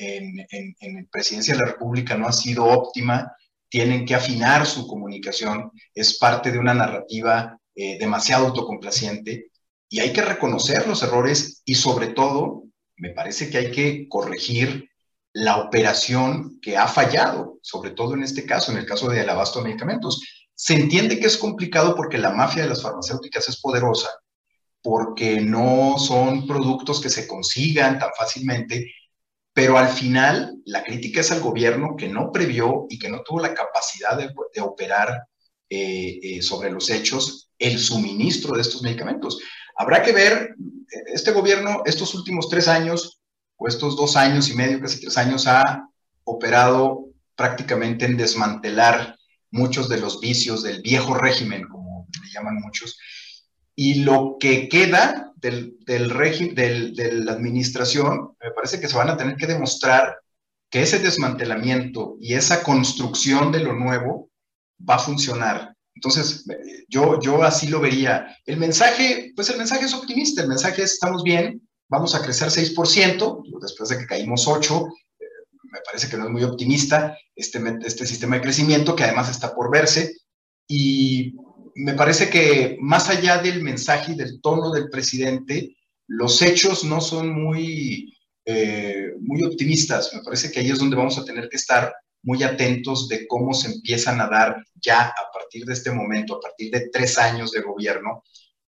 en, 0.50 0.76
en, 0.80 1.06
Presidencia 1.06 1.54
de 1.54 1.60
la 1.60 1.66
República 1.66 2.16
no 2.16 2.26
ha 2.26 2.32
sido 2.32 2.64
óptima, 2.64 3.32
tienen 3.68 4.04
que 4.04 4.14
afinar 4.14 4.66
su 4.66 4.86
comunicación, 4.86 5.70
es 5.94 6.18
parte 6.18 6.50
de 6.50 6.58
una 6.58 6.74
narrativa 6.74 7.58
eh, 7.74 7.98
demasiado 7.98 8.48
autocomplaciente 8.48 9.50
y 9.88 10.00
hay 10.00 10.12
que 10.12 10.22
reconocer 10.22 10.86
los 10.86 11.02
errores 11.02 11.62
y 11.64 11.76
sobre 11.76 12.08
todo, 12.08 12.64
me 12.96 13.10
parece 13.10 13.48
que 13.48 13.58
hay 13.58 13.70
que 13.70 14.08
corregir 14.08 14.89
la 15.32 15.58
operación 15.58 16.58
que 16.60 16.76
ha 16.76 16.88
fallado, 16.88 17.58
sobre 17.62 17.90
todo 17.90 18.14
en 18.14 18.22
este 18.22 18.44
caso, 18.44 18.72
en 18.72 18.78
el 18.78 18.86
caso 18.86 19.08
del 19.08 19.28
abasto 19.28 19.62
medicamentos. 19.62 20.20
Se 20.54 20.74
entiende 20.74 21.18
que 21.18 21.26
es 21.26 21.36
complicado 21.36 21.94
porque 21.94 22.18
la 22.18 22.30
mafia 22.30 22.62
de 22.62 22.68
las 22.68 22.82
farmacéuticas 22.82 23.48
es 23.48 23.60
poderosa, 23.60 24.08
porque 24.82 25.40
no 25.40 25.96
son 25.98 26.46
productos 26.46 27.00
que 27.00 27.10
se 27.10 27.26
consigan 27.26 27.98
tan 27.98 28.10
fácilmente 28.18 28.92
pero 29.52 29.76
al 29.76 29.88
final 29.88 30.56
la 30.64 30.82
crítica 30.82 31.20
es 31.20 31.30
al 31.32 31.40
gobierno 31.40 31.96
que 31.96 32.08
no 32.08 32.30
previó 32.32 32.86
y 32.88 32.98
que 32.98 33.08
no 33.08 33.22
tuvo 33.22 33.40
la 33.40 33.54
capacidad 33.54 34.16
de, 34.16 34.60
operar 34.60 35.24
eh, 35.68 36.18
eh, 36.22 36.42
sobre 36.42 36.70
los 36.70 36.88
hechos 36.90 37.50
el 37.58 37.78
suministro 37.78 38.54
de 38.54 38.62
estos 38.62 38.82
medicamentos. 38.82 39.38
Habrá 39.76 40.02
que 40.02 40.12
ver, 40.12 40.54
este 41.12 41.32
gobierno 41.32 41.82
estos 41.84 42.14
últimos 42.14 42.48
tres 42.48 42.68
años 42.68 43.19
o 43.60 43.68
estos 43.68 43.94
dos 43.94 44.16
años 44.16 44.48
y 44.48 44.54
medio, 44.54 44.80
casi 44.80 45.00
tres 45.00 45.18
años, 45.18 45.46
ha 45.46 45.86
operado 46.24 47.10
prácticamente 47.36 48.06
en 48.06 48.16
desmantelar 48.16 49.16
muchos 49.50 49.88
de 49.88 49.98
los 49.98 50.18
vicios 50.18 50.62
del 50.62 50.80
viejo 50.80 51.14
régimen, 51.14 51.68
como 51.68 52.08
le 52.22 52.30
llaman 52.30 52.56
muchos, 52.56 52.98
y 53.74 54.02
lo 54.02 54.36
que 54.40 54.68
queda 54.68 55.32
del, 55.36 55.76
del 55.84 56.08
régimen, 56.08 56.54
de 56.54 57.12
la 57.12 57.32
administración, 57.32 58.34
me 58.42 58.50
parece 58.52 58.80
que 58.80 58.88
se 58.88 58.96
van 58.96 59.10
a 59.10 59.16
tener 59.18 59.36
que 59.36 59.46
demostrar 59.46 60.16
que 60.70 60.82
ese 60.82 60.98
desmantelamiento 60.98 62.16
y 62.18 62.34
esa 62.34 62.62
construcción 62.62 63.52
de 63.52 63.60
lo 63.60 63.74
nuevo 63.74 64.30
va 64.88 64.94
a 64.94 65.00
funcionar. 65.00 65.74
Entonces, 65.94 66.46
yo, 66.88 67.20
yo 67.20 67.42
así 67.42 67.68
lo 67.68 67.80
vería. 67.80 68.34
El 68.46 68.56
mensaje, 68.56 69.32
pues 69.36 69.50
el 69.50 69.58
mensaje 69.58 69.84
es 69.84 69.92
optimista, 69.92 70.40
el 70.40 70.48
mensaje 70.48 70.82
es, 70.82 70.92
estamos 70.92 71.22
bien, 71.22 71.60
vamos 71.90 72.14
a 72.14 72.22
crecer 72.22 72.48
6%, 72.48 73.42
después 73.60 73.88
de 73.90 73.98
que 73.98 74.06
caímos 74.06 74.46
8%, 74.46 74.92
eh, 75.18 75.24
me 75.64 75.80
parece 75.84 76.08
que 76.08 76.16
no 76.16 76.24
es 76.24 76.30
muy 76.30 76.44
optimista 76.44 77.18
este, 77.34 77.60
este 77.84 78.06
sistema 78.06 78.36
de 78.36 78.42
crecimiento, 78.42 78.96
que 78.96 79.04
además 79.04 79.28
está 79.28 79.54
por 79.54 79.70
verse, 79.70 80.14
y 80.68 81.34
me 81.74 81.94
parece 81.94 82.30
que 82.30 82.78
más 82.80 83.08
allá 83.08 83.38
del 83.38 83.62
mensaje 83.62 84.12
y 84.12 84.14
del 84.14 84.40
tono 84.40 84.70
del 84.70 84.88
presidente, 84.88 85.76
los 86.06 86.40
hechos 86.42 86.84
no 86.84 87.00
son 87.00 87.30
muy, 87.30 88.16
eh, 88.44 89.12
muy 89.20 89.42
optimistas. 89.42 90.12
Me 90.14 90.22
parece 90.22 90.50
que 90.50 90.60
ahí 90.60 90.70
es 90.70 90.78
donde 90.78 90.96
vamos 90.96 91.18
a 91.18 91.24
tener 91.24 91.48
que 91.48 91.56
estar 91.56 91.92
muy 92.22 92.42
atentos 92.42 93.08
de 93.08 93.26
cómo 93.26 93.52
se 93.52 93.72
empiezan 93.72 94.20
a 94.20 94.28
dar 94.28 94.62
ya 94.74 95.06
a 95.06 95.32
partir 95.32 95.64
de 95.64 95.72
este 95.72 95.90
momento, 95.90 96.36
a 96.36 96.40
partir 96.40 96.70
de 96.70 96.88
tres 96.88 97.18
años 97.18 97.50
de 97.50 97.62
gobierno, 97.62 98.22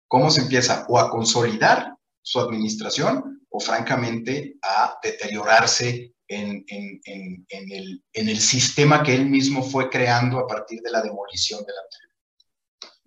cómo 0.06 0.30
se 0.30 0.42
empieza 0.42 0.86
o 0.88 0.98
a 0.98 1.10
consolidar 1.10 1.94
su 2.22 2.40
administración 2.40 3.46
o 3.48 3.60
francamente 3.60 4.56
a 4.62 4.98
deteriorarse 5.02 6.14
en, 6.28 6.64
en, 6.68 7.00
en, 7.48 7.72
el, 7.72 8.04
en 8.12 8.28
el 8.28 8.38
sistema 8.38 9.02
que 9.02 9.14
él 9.14 9.26
mismo 9.26 9.62
fue 9.62 9.90
creando 9.90 10.38
a 10.38 10.46
partir 10.46 10.80
de 10.80 10.90
la 10.90 11.02
demolición 11.02 11.60
del 11.64 11.74
anterior. 11.76 12.10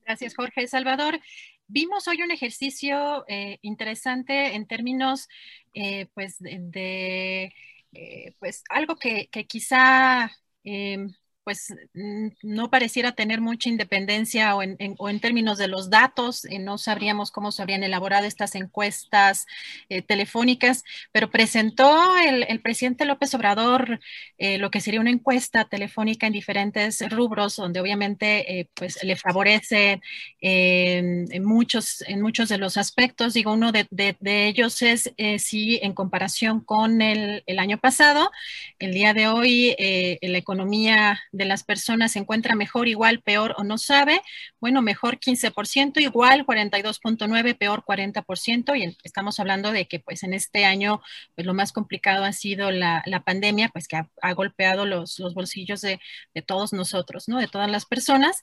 Gracias, 0.05 0.35
Jorge. 0.35 0.67
Salvador, 0.67 1.19
vimos 1.67 2.07
hoy 2.09 2.21
un 2.21 2.31
ejercicio 2.31 3.23
eh, 3.29 3.59
interesante 3.61 4.55
en 4.55 4.67
términos, 4.67 5.29
eh, 5.73 6.07
pues, 6.13 6.35
de, 6.39 7.53
eh, 7.93 8.35
pues, 8.39 8.63
algo 8.69 8.97
que, 8.97 9.29
que 9.31 9.45
quizá 9.47 10.29
em, 10.65 11.13
pues 11.43 11.73
mm, 11.93 12.27
no 12.41 12.69
pareciera 12.69 13.13
tener 13.13 13.41
mucha 13.41 13.69
independencia 13.69 14.55
o 14.55 14.63
en, 14.63 15.19
términos 15.19 15.57
de 15.57 15.67
los 15.67 15.89
datos, 15.89 16.45
eh, 16.45 16.59
no 16.59 16.77
sabríamos 16.77 17.31
cómo 17.31 17.51
se 17.51 17.61
habrían 17.61 17.83
elaborado 17.83 18.25
estas 18.25 18.55
encuestas 18.55 19.45
eh, 19.89 20.01
telefónicas, 20.01 20.83
pero 21.11 21.29
presentó 21.29 22.17
el, 22.17 22.61
presidente 22.61 23.05
López 23.05 23.33
Obrador 23.33 23.99
eh, 24.37 24.57
lo 24.57 24.71
que 24.71 24.79
sería 24.79 25.01
una 25.01 25.09
encuesta 25.09 25.65
telefónica 25.65 26.27
en 26.27 26.33
diferentes 26.33 27.01
rubros, 27.09 27.55
donde 27.55 27.81
obviamente 27.81 28.69
pues 28.73 29.03
le 29.03 29.15
favorece 29.15 30.01
en, 30.39 31.43
muchos, 31.43 32.03
en 32.07 32.21
muchos 32.21 32.49
de 32.49 32.57
los 32.57 32.77
aspectos. 32.77 33.33
Digo, 33.33 33.53
uno 33.53 33.71
de, 33.71 33.87
ellos 34.21 34.81
es 34.81 35.11
si 35.37 35.79
en 35.81 35.93
comparación 35.93 36.61
con 36.61 37.01
el, 37.01 37.43
el, 37.45 37.59
año 37.59 37.77
pasado, 37.77 38.31
el 38.79 38.93
día 38.93 39.13
de 39.13 39.27
hoy 39.27 39.75
la 40.21 40.37
economía 40.37 41.21
de 41.33 41.45
las 41.45 41.63
personas 41.63 42.13
se 42.13 42.19
encuentra 42.19 42.55
mejor, 42.55 42.87
igual, 42.87 43.21
peor 43.21 43.55
o 43.57 43.63
no 43.63 43.77
sabe, 43.77 44.21
bueno, 44.61 44.81
mejor 44.81 45.19
15%, 45.19 45.99
igual 45.99 46.45
42.9, 46.45 47.57
peor 47.57 47.83
40%, 47.83 48.77
y 48.77 48.95
estamos 49.03 49.39
hablando 49.39 49.71
de 49.71 49.87
que 49.87 49.99
pues 49.99 50.23
en 50.23 50.33
este 50.33 50.63
año 50.63 51.01
pues 51.35 51.45
lo 51.45 51.55
más 51.55 51.73
complicado 51.73 52.23
ha 52.23 52.33
sido 52.33 52.71
la, 52.71 53.03
pandemia, 53.25 53.69
pues 53.69 53.87
que 53.87 53.95
ha, 53.97 54.33
golpeado 54.33 54.85
los, 54.85 55.19
bolsillos 55.33 55.81
de, 55.81 55.99
todos 56.45 56.71
nosotros, 56.71 57.27
¿no? 57.27 57.39
De 57.39 57.47
todas 57.47 57.69
las 57.69 57.85
personas, 57.85 58.41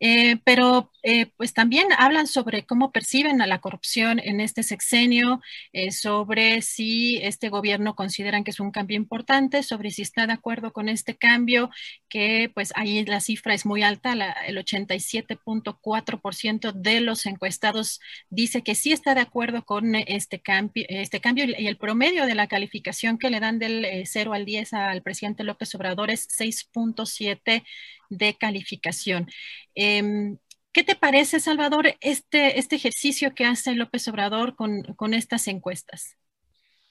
eh, 0.00 0.36
pero 0.44 0.90
eh, 1.04 1.26
pues 1.36 1.54
también 1.54 1.86
hablan 1.96 2.26
sobre 2.26 2.64
cómo 2.64 2.90
perciben 2.90 3.40
a 3.40 3.46
la 3.46 3.60
corrupción 3.60 4.18
en 4.18 4.40
este 4.40 4.64
sexenio, 4.64 5.40
eh, 5.72 5.92
sobre 5.92 6.60
si 6.62 7.18
este 7.18 7.50
gobierno 7.50 7.94
consideran 7.94 8.42
que 8.42 8.50
es 8.50 8.58
un 8.58 8.72
cambio 8.72 8.96
importante, 8.96 9.62
sobre 9.62 9.90
si 9.90 10.02
está 10.02 10.26
de 10.26 10.32
acuerdo 10.32 10.72
con 10.72 10.88
este 10.88 11.16
cambio, 11.16 11.70
que 12.08 12.31
pues 12.54 12.72
ahí 12.76 13.04
la 13.04 13.20
cifra 13.20 13.54
es 13.54 13.66
muy 13.66 13.82
alta, 13.82 14.12
el 14.46 14.58
87.4% 14.58 16.72
de 16.72 17.00
los 17.00 17.26
encuestados 17.26 18.00
dice 18.30 18.62
que 18.62 18.74
sí 18.74 18.92
está 18.92 19.14
de 19.14 19.20
acuerdo 19.20 19.64
con 19.64 19.94
este 19.94 20.40
cambio, 20.40 20.84
este 20.88 21.20
cambio 21.20 21.44
y 21.46 21.66
el 21.66 21.76
promedio 21.76 22.26
de 22.26 22.34
la 22.34 22.46
calificación 22.46 23.18
que 23.18 23.30
le 23.30 23.40
dan 23.40 23.58
del 23.58 23.86
0 24.04 24.32
eh, 24.32 24.36
al 24.36 24.44
10 24.44 24.72
al 24.74 25.02
presidente 25.02 25.44
López 25.44 25.74
Obrador 25.74 26.10
es 26.10 26.28
6.7 26.28 27.64
de 28.10 28.34
calificación. 28.34 29.28
Em, 29.74 30.38
¿Qué 30.72 30.84
te 30.84 30.96
parece, 30.96 31.40
Salvador, 31.40 31.94
este, 32.00 32.58
este 32.58 32.76
ejercicio 32.76 33.34
que 33.34 33.44
hace 33.44 33.74
López 33.74 34.08
Obrador 34.08 34.56
con, 34.56 34.82
con 34.96 35.12
estas 35.12 35.46
encuestas? 35.48 36.16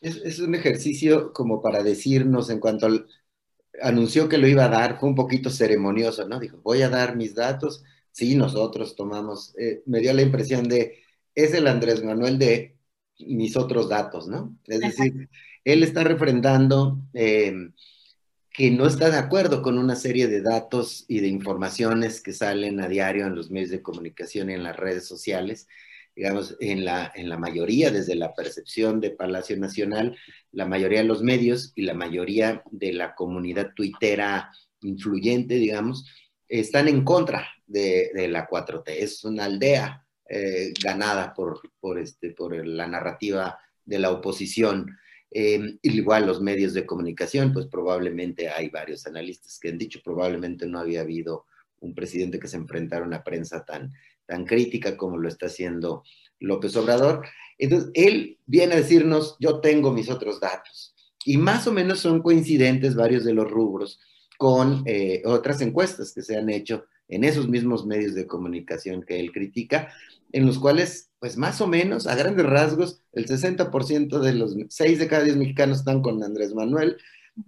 Es, 0.02 0.18
es, 0.18 0.40
un 0.40 0.56
ejercicio 0.56 1.34
como 1.34 1.62
para 1.62 1.84
decirnos 1.84 2.50
en 2.50 2.60
cuanto 2.60 2.88
al, 2.88 3.08
anunció 3.82 4.28
que 4.28 4.38
lo 4.38 4.48
iba 4.48 4.66
a 4.66 4.70
dar, 4.70 5.00
fue 5.00 5.10
un 5.10 5.16
poquito 5.16 5.50
ceremonioso, 5.50 6.28
¿no? 6.28 6.40
Dijo, 6.40 6.60
voy 6.64 6.82
a 6.82 6.90
dar 6.90 7.16
mis 7.16 7.36
datos. 7.36 7.84
Sí, 8.12 8.36
nosotros 8.36 8.96
tomamos, 8.96 9.56
eh, 9.58 9.84
me 9.86 10.00
dio 10.00 10.14
la 10.14 10.22
impresión 10.22 10.68
de, 10.68 11.00
es 11.34 11.54
el 11.54 11.68
Andrés 11.68 12.04
Manuel 12.04 12.38
de 12.38 12.78
mis 13.20 13.56
otros 13.56 13.88
datos, 13.90 14.28
¿no? 14.28 14.58
Es 14.68 14.80
decir, 14.80 15.30
él 15.64 15.84
está 15.84 16.04
refrendando 16.04 17.00
eh, 17.14 17.54
que 18.52 18.72
no 18.72 18.86
está 18.86 19.10
de 19.10 19.18
acuerdo 19.18 19.62
con 19.62 19.78
una 19.78 19.96
serie 19.96 20.28
de 20.28 20.42
datos 20.42 21.06
y 21.08 21.20
de 21.22 21.28
informaciones 21.28 22.22
que 22.22 22.34
salen 22.34 22.82
a 22.82 22.88
diario 22.88 23.26
en 23.26 23.36
los 23.36 23.50
medios 23.50 23.70
de 23.70 23.82
comunicación 23.82 24.50
y 24.50 24.54
en 24.54 24.64
las 24.64 24.76
redes 24.76 25.08
sociales 25.08 25.68
digamos, 26.16 26.58
en 26.60 26.86
la, 26.86 27.12
en 27.16 27.30
la 27.30 27.38
mayoría, 27.38 27.92
desde 27.92 28.16
la 28.16 28.34
percepción 28.34 29.00
de 29.00 29.12
Palacio 29.12 29.58
Nacional, 29.58 30.18
la 30.52 30.66
mayoría 30.66 31.00
de 31.00 31.08
los 31.08 31.24
medios 31.24 31.72
y 31.76 31.84
la 31.84 31.94
mayoría 31.94 32.64
de 32.72 32.94
la 32.94 33.16
comunidad 33.16 33.74
tuitera 33.76 34.52
influyente, 34.82 35.56
digamos, 35.56 36.06
están 36.48 36.88
en 36.88 37.04
contra 37.04 37.48
de, 37.66 38.12
la 38.30 38.48
4T. 38.48 38.84
Es 38.88 39.24
una 39.24 39.46
aldea 39.46 40.06
eh, 40.28 40.74
ganada 40.84 41.34
por, 41.34 41.62
por, 41.80 41.98
este, 41.98 42.32
por 42.32 42.66
la 42.66 42.88
narrativa 42.88 43.58
de 43.86 44.00
la 44.00 44.12
oposición. 44.12 44.98
Eh, 45.34 45.78
igual 45.82 46.26
los 46.26 46.42
medios 46.42 46.74
de 46.74 46.86
comunicación, 46.86 47.54
pues 47.54 47.68
probablemente 47.68 48.50
hay 48.50 48.70
varios 48.70 49.08
analistas 49.08 49.58
que 49.60 49.70
han 49.70 49.78
dicho, 49.78 50.02
probablemente 50.04 50.66
no 50.66 50.80
había 50.80 51.02
habido 51.02 51.46
un 51.80 51.96
presidente 51.96 52.38
que 52.38 52.50
se 52.50 52.58
enfrentara 52.58 53.04
a 53.04 53.08
una 53.08 53.24
prensa 53.24 53.66
tan, 53.66 53.94
tan 54.32 54.46
crítica 54.46 54.96
como 54.96 55.18
lo 55.18 55.28
está 55.28 55.48
haciendo 55.48 56.04
López 56.40 56.74
Obrador. 56.78 57.26
Entonces, 57.58 57.92
él 57.94 58.40
viene 58.46 58.76
a 58.76 58.78
decirnos, 58.78 59.36
yo 59.42 59.60
tengo 59.60 59.92
mis 59.92 60.10
otros 60.10 60.40
datos. 60.40 60.96
Y 61.26 61.36
más 61.38 61.68
o 61.68 61.74
menos 61.74 62.00
son 62.00 62.22
coincidentes 62.22 62.96
varios 62.96 63.26
de 63.26 63.34
los 63.34 63.52
rubros 63.52 64.00
con 64.38 64.84
eh, 64.86 65.22
otras 65.26 65.60
encuestas 65.60 66.14
que 66.14 66.22
se 66.22 66.38
han 66.38 66.50
hecho 66.50 66.86
en 67.10 67.26
esos 67.26 67.50
mismos 67.50 67.86
medios 67.86 68.16
de 68.16 68.26
comunicación 68.26 69.04
que 69.04 69.20
él 69.20 69.34
critica, 69.34 69.92
en 70.32 70.46
los 70.46 70.58
cuales, 70.60 71.12
pues 71.20 71.36
más 71.36 71.60
o 71.60 71.68
menos, 71.68 72.08
a 72.08 72.16
grandes 72.16 72.46
rasgos, 72.46 73.02
el 73.12 73.28
60% 73.28 74.20
de 74.20 74.34
los 74.34 74.56
6 74.70 74.98
de 74.98 75.08
cada 75.10 75.24
10 75.24 75.36
mexicanos 75.36 75.80
están 75.80 76.02
con 76.02 76.24
Andrés 76.24 76.56
Manuel, 76.56 76.96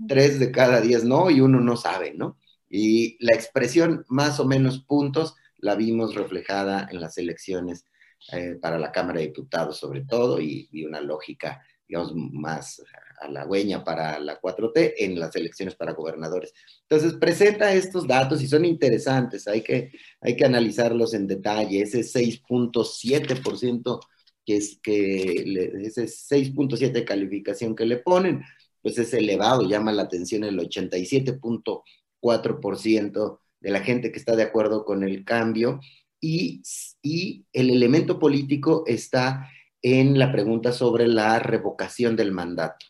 3 0.09 0.37
de 0.37 0.51
cada 0.51 0.81
10 0.81 1.05
no, 1.05 1.31
y 1.31 1.39
uno 1.39 1.61
no 1.61 1.77
sabe, 1.77 2.13
¿no? 2.13 2.37
Y 2.69 3.15
la 3.25 3.33
expresión 3.33 4.03
más 4.09 4.41
o 4.41 4.45
menos 4.45 4.79
puntos 4.79 5.35
la 5.63 5.75
vimos 5.75 6.13
reflejada 6.13 6.87
en 6.91 6.99
las 6.99 7.17
elecciones 7.17 7.85
eh, 8.31 8.57
para 8.61 8.77
la 8.77 8.91
Cámara 8.91 9.19
de 9.19 9.27
Diputados 9.27 9.77
sobre 9.77 10.01
todo 10.01 10.41
y, 10.41 10.67
una 10.85 10.99
lógica, 10.99 11.63
digamos, 11.87 12.13
más 12.15 12.83
halagüeña 13.21 13.81
para 13.83 14.19
la 14.19 14.41
4T 14.41 14.95
en 14.97 15.19
las 15.19 15.35
elecciones 15.35 15.75
para 15.75 15.93
gobernadores. 15.93 16.53
Entonces, 16.81 17.13
presenta 17.13 17.73
estos 17.73 18.05
datos 18.05 18.41
y 18.41 18.47
son 18.47 18.65
interesantes, 18.65 19.47
hay 19.47 19.61
que, 19.61 19.93
hay 20.19 20.35
que 20.35 20.45
analizarlos 20.45 21.13
en 21.13 21.27
detalle. 21.27 21.81
Ese 21.81 22.01
6.7% 22.01 23.99
que 24.45 24.57
es 24.57 24.77
que 24.83 25.45
ese 25.83 26.03
6.7 26.03 27.05
calificación 27.05 27.75
que 27.75 27.85
le 27.85 27.97
ponen, 27.97 28.43
pues 28.81 28.97
es 28.97 29.13
elevado, 29.13 29.63
llama 29.63 29.93
la 29.93 30.01
atención 30.03 30.43
el 30.43 30.59
87.4% 30.59 33.39
de 33.63 33.71
la 33.71 33.79
gente 33.79 34.11
que 34.11 34.19
está 34.19 34.35
de 34.35 34.43
acuerdo 34.43 34.85
con 34.85 35.03
el 35.03 35.23
cambio 35.23 35.79
y, 36.19 36.61
el 37.01 37.69
elemento 37.69 38.19
político 38.19 38.83
está 38.85 39.49
en 39.81 40.17
la 40.17 40.31
pregunta 40.31 40.71
sobre 40.71 41.07
la 41.07 41.39
revocación 41.39 42.15
del 42.15 42.31
mandato, 42.31 42.85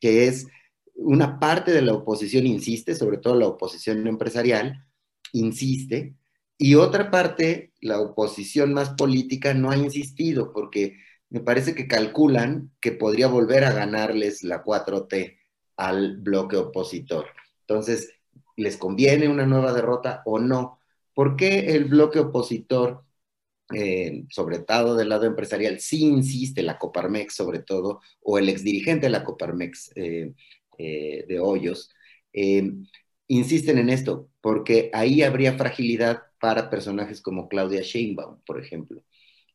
que 0.00 0.28
es 0.28 0.46
una 0.94 1.40
parte 1.40 1.72
de 1.72 1.82
la 1.82 1.94
oposición 1.94 2.46
insiste, 2.46 2.94
sobre 2.94 3.18
todo 3.18 3.34
la 3.34 3.48
oposición 3.48 4.06
empresarial, 4.06 4.84
insiste, 5.32 6.14
y 6.58 6.76
otra 6.76 7.10
parte, 7.10 7.72
la 7.80 8.00
oposición 8.00 8.72
más 8.72 8.90
política, 8.90 9.52
no 9.52 9.70
ha 9.70 9.76
insistido, 9.76 10.52
porque 10.52 10.96
me 11.28 11.40
parece 11.40 11.74
que 11.74 11.88
calculan 11.88 12.70
que 12.80 12.92
podría 12.92 13.26
volver 13.26 13.64
a 13.64 13.72
ganarles 13.72 14.42
la 14.44 14.62
4T 14.62 15.36
al 15.76 16.18
bloque 16.18 16.56
opositor. 16.56 17.26
Entonces, 17.60 18.15
les 18.56 18.76
conviene 18.76 19.28
una 19.28 19.46
nueva 19.46 19.72
derrota 19.72 20.22
o 20.24 20.38
no. 20.38 20.80
¿Por 21.14 21.36
qué 21.36 21.74
el 21.76 21.84
bloque 21.84 22.18
opositor, 22.18 23.04
eh, 23.74 24.24
sobre 24.30 24.60
todo 24.60 24.96
del 24.96 25.08
lado 25.08 25.26
empresarial, 25.26 25.80
sí 25.80 26.04
insiste, 26.04 26.62
la 26.62 26.78
Coparmex 26.78 27.34
sobre 27.34 27.60
todo, 27.60 28.00
o 28.22 28.38
el 28.38 28.48
exdirigente 28.48 29.06
de 29.06 29.10
la 29.10 29.24
Coparmex 29.24 29.92
eh, 29.96 30.32
eh, 30.78 31.24
de 31.28 31.40
Hoyos, 31.40 31.90
insisten 33.28 33.78
en 33.78 33.90
esto? 33.90 34.30
Porque 34.40 34.90
ahí 34.92 35.22
habría 35.22 35.54
fragilidad 35.56 36.24
para 36.40 36.70
personajes 36.70 37.20
como 37.20 37.48
Claudia 37.48 37.82
Sheinbaum, 37.82 38.40
por 38.44 38.60
ejemplo. 38.60 39.02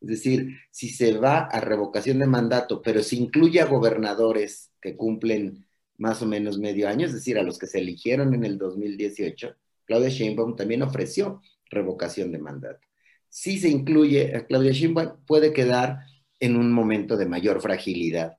Es 0.02 0.10
decir, 0.10 0.58
si 0.72 0.90
se 0.90 1.18
va 1.18 1.42
a 1.42 1.62
revocación 1.62 2.20
de 2.20 2.28
mandato, 2.28 2.82
pero 2.82 3.04
se 3.04 3.16
incluye 3.18 3.62
a 3.62 3.66
gobernadores 3.66 4.72
que 4.82 4.98
cumplen 4.98 5.68
más 6.02 6.20
o 6.24 6.26
menos 6.26 6.58
medio 6.58 6.90
año, 6.90 7.06
es 7.06 7.14
decir, 7.14 7.38
a 7.38 7.44
los 7.44 7.60
que 7.60 7.68
se 7.68 7.78
eligieron 7.78 8.34
en 8.34 8.44
el 8.44 8.58
2018, 8.58 9.56
Claudia 9.86 10.10
Sheinbaum 10.10 10.56
también 10.56 10.82
ofreció 10.82 11.44
revocación 11.70 12.32
de 12.32 12.40
mandato. 12.40 12.88
Si 13.30 13.60
se 13.60 13.70
incluye 13.70 14.36
a 14.36 14.48
Claudia 14.48 14.72
Sheinbaum, 14.72 15.24
puede 15.28 15.54
quedar 15.54 16.00
en 16.40 16.58
un 16.58 16.72
momento 16.72 17.18
de 17.18 17.28
mayor 17.28 17.62
fragilidad, 17.62 18.36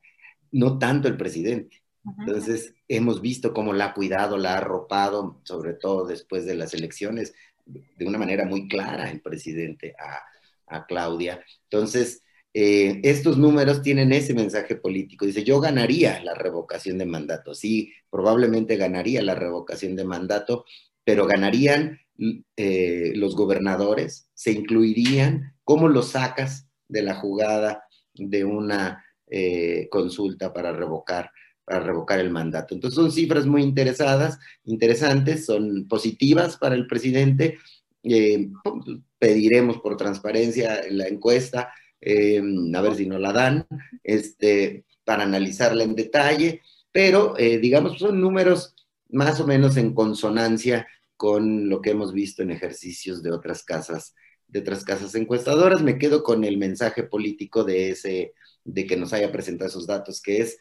no 0.51 0.81
tanto 0.81 1.07
el 1.07 1.17
presidente. 1.17 1.85
Entonces, 2.19 2.75
hemos 2.89 3.21
visto 3.23 3.55
cómo 3.55 3.73
la 3.73 3.87
ha 3.87 3.95
cuidado, 3.95 4.39
la 4.39 4.55
ha 4.55 4.59
arropado, 4.59 5.41
sobre 5.45 5.75
todo 5.75 6.05
después 6.05 6.45
de 6.45 6.57
las 6.57 6.75
elecciones, 6.75 7.33
de 7.65 8.05
una 8.05 8.19
manera 8.19 8.45
muy 8.45 8.67
clara 8.67 9.09
el 9.09 9.21
presidente 9.21 9.95
a, 10.01 10.77
a 10.77 10.85
Claudia. 10.85 11.45
Entonces, 11.71 12.25
eh, 12.55 13.01
estos 13.03 13.39
números 13.39 13.81
tienen 13.81 14.13
ese 14.13 14.35
mensaje 14.35 14.77
político. 14.77 15.25
Dice, 15.25 15.43
yo 15.43 15.61
ganaría 15.61 16.23
la 16.23 16.35
revocación 16.35 16.99
de 16.99 17.07
mandato. 17.07 17.55
Sí, 17.55 17.93
probablemente 18.11 18.77
ganaría 18.77 19.23
la 19.23 19.35
revocación 19.35 19.97
de 19.97 20.05
mandato, 20.05 20.65
pero 21.05 21.27
ganarían 21.27 21.99
eh, 22.57 23.13
los 23.17 23.35
gobernadores, 23.35 24.29
se 24.35 24.53
incluirían, 24.53 25.55
¿cómo 25.65 25.89
lo 25.89 26.03
sacas 26.03 26.69
de 26.89 27.03
la 27.03 27.15
jugada 27.15 27.85
de 28.15 28.45
una 28.45 29.03
eh, 29.29 29.89
consulta 29.91 30.53
para 30.53 30.73
revocar, 30.73 31.31
para 31.65 31.81
revocar 31.81 32.21
el 32.21 32.31
mandato? 32.31 32.75
Entonces 32.75 32.97
son 32.97 33.11
cifras 33.11 33.47
muy 33.47 33.63
interesadas, 33.63 34.39
interesantes, 34.65 35.47
son 35.47 35.89
positivas 35.89 36.59
para 36.59 36.75
el 36.75 36.87
presidente. 36.87 37.59
pediremos 39.19 39.79
por 39.79 39.97
transparencia 39.97 40.83
la 40.91 41.07
encuesta 41.07 41.73
eh, 42.03 42.43
a 42.75 42.81
ver 42.81 42.95
si 42.97 43.07
nos 43.07 43.21
la 43.21 43.33
dan, 43.33 43.67
este, 44.03 44.85
para 45.05 45.23
analizarla 45.23 45.85
en 45.85 45.95
detalle, 45.95 46.63
pero 46.91 47.39
eh, 47.39 47.59
digamos, 47.59 47.99
son 47.99 48.21
números 48.21 48.75
más 49.09 49.41
o 49.41 49.47
menos 49.47 49.77
en 49.77 49.95
consonancia 49.95 50.87
con 51.17 51.69
lo 51.69 51.81
que 51.81 51.91
hemos 51.91 52.13
visto 52.13 52.43
en 52.43 52.51
ejercicios 52.51 53.23
de 53.23 53.31
otras 53.33 53.63
casas, 53.63 54.15
de 54.49 54.61
otras 54.61 54.85
casas 54.85 55.15
encuestadoras. 55.15 55.83
Me 55.83 55.99
quedo 55.99 56.23
con 56.25 56.45
el 56.45 56.59
mensaje 56.59 57.05
político 57.05 57.65
de 57.65 57.91
ese, 57.91 58.35
de 58.65 58.87
que 58.87 58.97
nos 58.97 59.13
haya 59.13 59.31
presentado 59.31 59.69
esos 59.69 59.87
datos, 59.87 60.21
que 60.21 60.39
es 60.39 60.59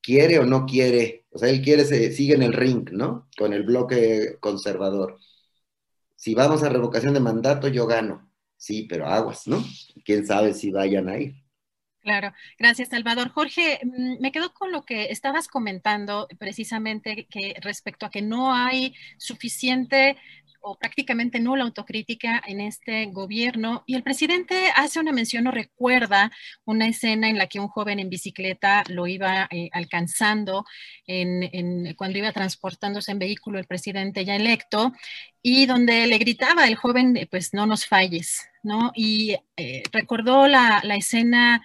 quiere 0.00 0.38
o 0.38 0.44
no 0.46 0.66
quiere, 0.66 1.26
o 1.30 1.38
sea, 1.38 1.48
él 1.50 1.62
quiere, 1.62 1.84
se, 1.84 2.12
sigue 2.12 2.34
en 2.34 2.42
el 2.42 2.52
ring, 2.52 2.90
¿no? 2.92 3.28
Con 3.38 3.52
el 3.52 3.64
bloque 3.64 4.36
conservador. 4.40 5.18
Si 6.16 6.34
vamos 6.34 6.62
a 6.62 6.68
revocación 6.68 7.14
de 7.14 7.20
mandato, 7.20 7.68
yo 7.68 7.86
gano 7.86 8.23
sí, 8.64 8.86
pero 8.88 9.06
aguas, 9.06 9.46
¿no? 9.46 9.62
Quién 10.04 10.26
sabe 10.26 10.54
si 10.54 10.70
vayan 10.70 11.08
a 11.08 11.18
ir. 11.18 11.34
Claro, 12.00 12.34
gracias 12.58 12.90
Salvador. 12.90 13.30
Jorge, 13.30 13.80
mm, 13.82 14.20
me 14.20 14.30
quedo 14.30 14.52
con 14.52 14.72
lo 14.72 14.84
que 14.84 15.06
estabas 15.06 15.48
comentando 15.48 16.28
precisamente 16.38 17.26
que 17.30 17.54
respecto 17.62 18.04
a 18.04 18.10
que 18.10 18.20
no 18.20 18.54
hay 18.54 18.94
suficiente 19.16 20.16
o 20.60 20.78
prácticamente 20.78 21.40
nula 21.40 21.64
autocrítica 21.64 22.42
en 22.46 22.60
este 22.60 23.06
gobierno. 23.06 23.84
Y 23.86 23.94
el 23.94 24.02
presidente 24.02 24.70
hace 24.74 24.98
una 24.98 25.12
mención 25.12 25.46
o 25.46 25.50
recuerda 25.50 26.32
una 26.64 26.88
escena 26.88 27.28
en 27.28 27.36
la 27.36 27.46
que 27.48 27.60
un 27.60 27.68
joven 27.68 27.98
en 28.00 28.08
bicicleta 28.08 28.82
lo 28.88 29.06
iba 29.06 29.46
eh, 29.50 29.68
alcanzando 29.72 30.64
en, 31.06 31.94
cuando 31.96 32.18
iba 32.18 32.32
transportándose 32.32 33.12
en 33.12 33.18
vehículo 33.18 33.58
el 33.58 33.66
presidente 33.66 34.24
ya 34.24 34.36
electo 34.36 34.92
y 35.46 35.66
donde 35.66 36.06
le 36.06 36.16
gritaba 36.16 36.66
el 36.66 36.74
joven, 36.74 37.28
pues 37.30 37.52
no 37.52 37.66
nos 37.66 37.84
falles, 37.84 38.48
¿no? 38.62 38.92
Y 38.94 39.36
eh, 39.58 39.82
recordó 39.92 40.48
la, 40.48 40.80
escena 40.96 41.62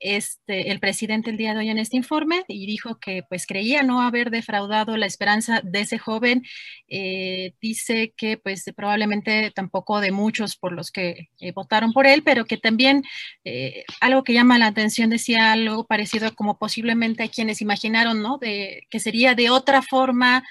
este, 0.00 0.70
el 0.70 0.80
presidente 0.80 1.28
el 1.28 1.36
día 1.36 1.52
de 1.52 1.58
hoy 1.58 1.68
en 1.68 1.78
este 1.78 1.96
informe 1.96 2.44
y 2.48 2.66
dijo 2.66 2.98
que 2.98 3.24
pues 3.28 3.46
creía 3.46 3.82
no 3.82 4.00
haber 4.00 4.30
defraudado 4.30 4.96
la 4.96 5.04
esperanza 5.04 5.60
de 5.62 5.80
ese 5.80 5.98
joven. 5.98 6.42
Eh, 6.88 7.52
dice 7.60 8.14
que 8.16 8.38
pues 8.38 8.64
probablemente 8.74 9.50
tampoco 9.54 10.00
de 10.00 10.10
muchos 10.10 10.56
por 10.56 10.72
los 10.72 10.90
que 10.90 11.28
eh, 11.40 11.52
votaron 11.52 11.92
por 11.92 12.06
él, 12.06 12.22
pero 12.22 12.46
que 12.46 12.56
también 12.56 13.02
eh, 13.44 13.84
algo 14.00 14.24
que 14.24 14.32
llama 14.32 14.58
la 14.58 14.68
atención 14.68 15.10
decía 15.10 15.52
algo 15.52 15.86
parecido 15.86 16.34
como 16.34 16.58
posiblemente 16.58 17.24
hay 17.24 17.28
quienes 17.28 17.60
imaginaron, 17.60 18.22
¿no? 18.22 18.38
De 18.38 18.86
que 18.88 19.00
sería 19.00 19.34
de 19.34 19.50
otra 19.50 19.82
forma 19.82 20.44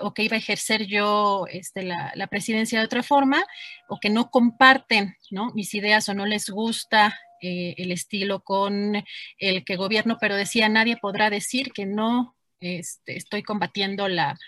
o 0.00 0.14
que 0.14 0.22
iba 0.22 0.36
a 0.36 0.38
ejercer 0.38 0.86
yo 0.86 1.46
este, 1.50 1.82
la, 1.82 2.12
la 2.14 2.26
presidencia 2.26 2.78
de 2.78 2.86
otra 2.86 3.02
forma 3.02 3.44
o 3.88 3.98
que 4.00 4.10
no 4.10 4.30
comparten. 4.30 5.16
Mis 5.54 5.74
ideas 5.74 6.08
o 6.08 6.14
no 6.14 6.26
les 6.26 6.48
gusta 6.48 7.14
eh, 7.46 7.74
el 7.76 7.92
estilo 7.92 8.40
con 8.40 9.04
el 9.38 9.64
que 9.66 9.76
gobierno, 9.76 10.16
pero 10.18 10.34
decía, 10.34 10.70
nadie 10.70 10.96
podrá 10.96 11.28
decir 11.28 11.72
que 11.72 11.84
no 11.84 12.34
este, 12.60 13.18
estoy 13.18 13.42
combatiendo 13.42 14.08
la, 14.08 14.38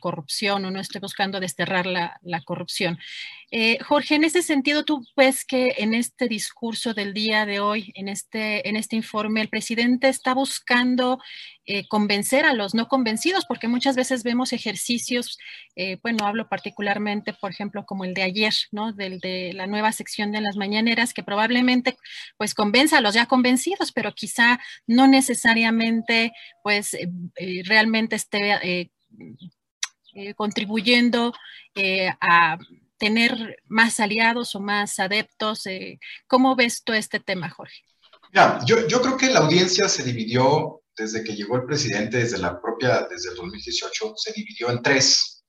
corrupción 0.00 0.64
o 0.64 0.72
no 0.72 0.80
estoy 0.80 1.00
buscando 1.00 1.38
desterrar 1.38 1.86
la, 1.86 2.18
corrupción. 2.44 2.98
Eh, 3.52 3.78
Jorge, 3.82 4.14
en 4.14 4.22
ese 4.22 4.42
sentido, 4.42 4.84
tú 4.84 5.04
ves 5.16 5.44
que 5.44 5.74
en 5.78 5.92
este 5.92 6.28
discurso 6.28 6.94
del 6.94 7.12
día 7.12 7.46
de 7.46 7.58
hoy, 7.58 7.90
en 7.96 8.08
este, 8.08 8.68
en 8.68 8.76
este 8.76 8.94
informe, 8.94 9.40
el 9.40 9.48
presidente 9.48 10.08
está 10.08 10.34
buscando 10.34 11.18
eh, 11.66 11.88
convencer 11.88 12.44
a 12.44 12.54
los 12.54 12.74
no 12.74 12.86
convencidos, 12.86 13.46
porque 13.46 13.66
muchas 13.66 13.96
veces 13.96 14.22
vemos 14.22 14.52
ejercicios, 14.52 15.36
eh, 15.74 15.98
bueno, 16.00 16.26
hablo 16.26 16.48
particularmente, 16.48 17.32
por 17.32 17.50
ejemplo, 17.50 17.84
como 17.86 18.04
el 18.04 18.14
de 18.14 18.22
ayer, 18.22 18.54
¿no? 18.70 18.92
Del 18.92 19.18
de 19.18 19.52
la 19.52 19.66
nueva 19.66 19.90
sección 19.90 20.30
de 20.30 20.42
las 20.42 20.56
mañaneras, 20.56 21.12
que 21.12 21.24
probablemente 21.24 21.96
pues 22.36 22.54
convenza 22.54 22.98
a 22.98 23.00
los 23.00 23.14
ya 23.14 23.26
convencidos, 23.26 23.90
pero 23.90 24.12
quizá 24.14 24.60
no 24.86 25.08
necesariamente 25.08 26.32
pues 26.62 26.96
realmente 27.64 28.16
esté 28.16 28.92
contribuyendo 30.36 31.32
a 32.20 32.58
tener 33.00 33.56
más 33.66 33.98
aliados 33.98 34.54
o 34.54 34.60
más 34.60 35.00
adeptos. 35.00 35.64
¿Cómo 36.28 36.54
ves 36.54 36.84
tú 36.84 36.92
este 36.92 37.18
tema, 37.18 37.48
Jorge? 37.50 37.82
Ya, 38.32 38.60
yo, 38.64 38.86
yo 38.86 39.00
creo 39.00 39.16
que 39.16 39.30
la 39.30 39.40
audiencia 39.40 39.88
se 39.88 40.04
dividió 40.04 40.82
desde 40.96 41.24
que 41.24 41.34
llegó 41.34 41.56
el 41.56 41.64
presidente, 41.64 42.18
desde 42.18 42.38
la 42.38 42.60
propia, 42.60 43.08
desde 43.10 43.30
el 43.30 43.36
2018, 43.36 44.12
se 44.16 44.32
dividió 44.32 44.70
en 44.70 44.82
tres. 44.82 45.44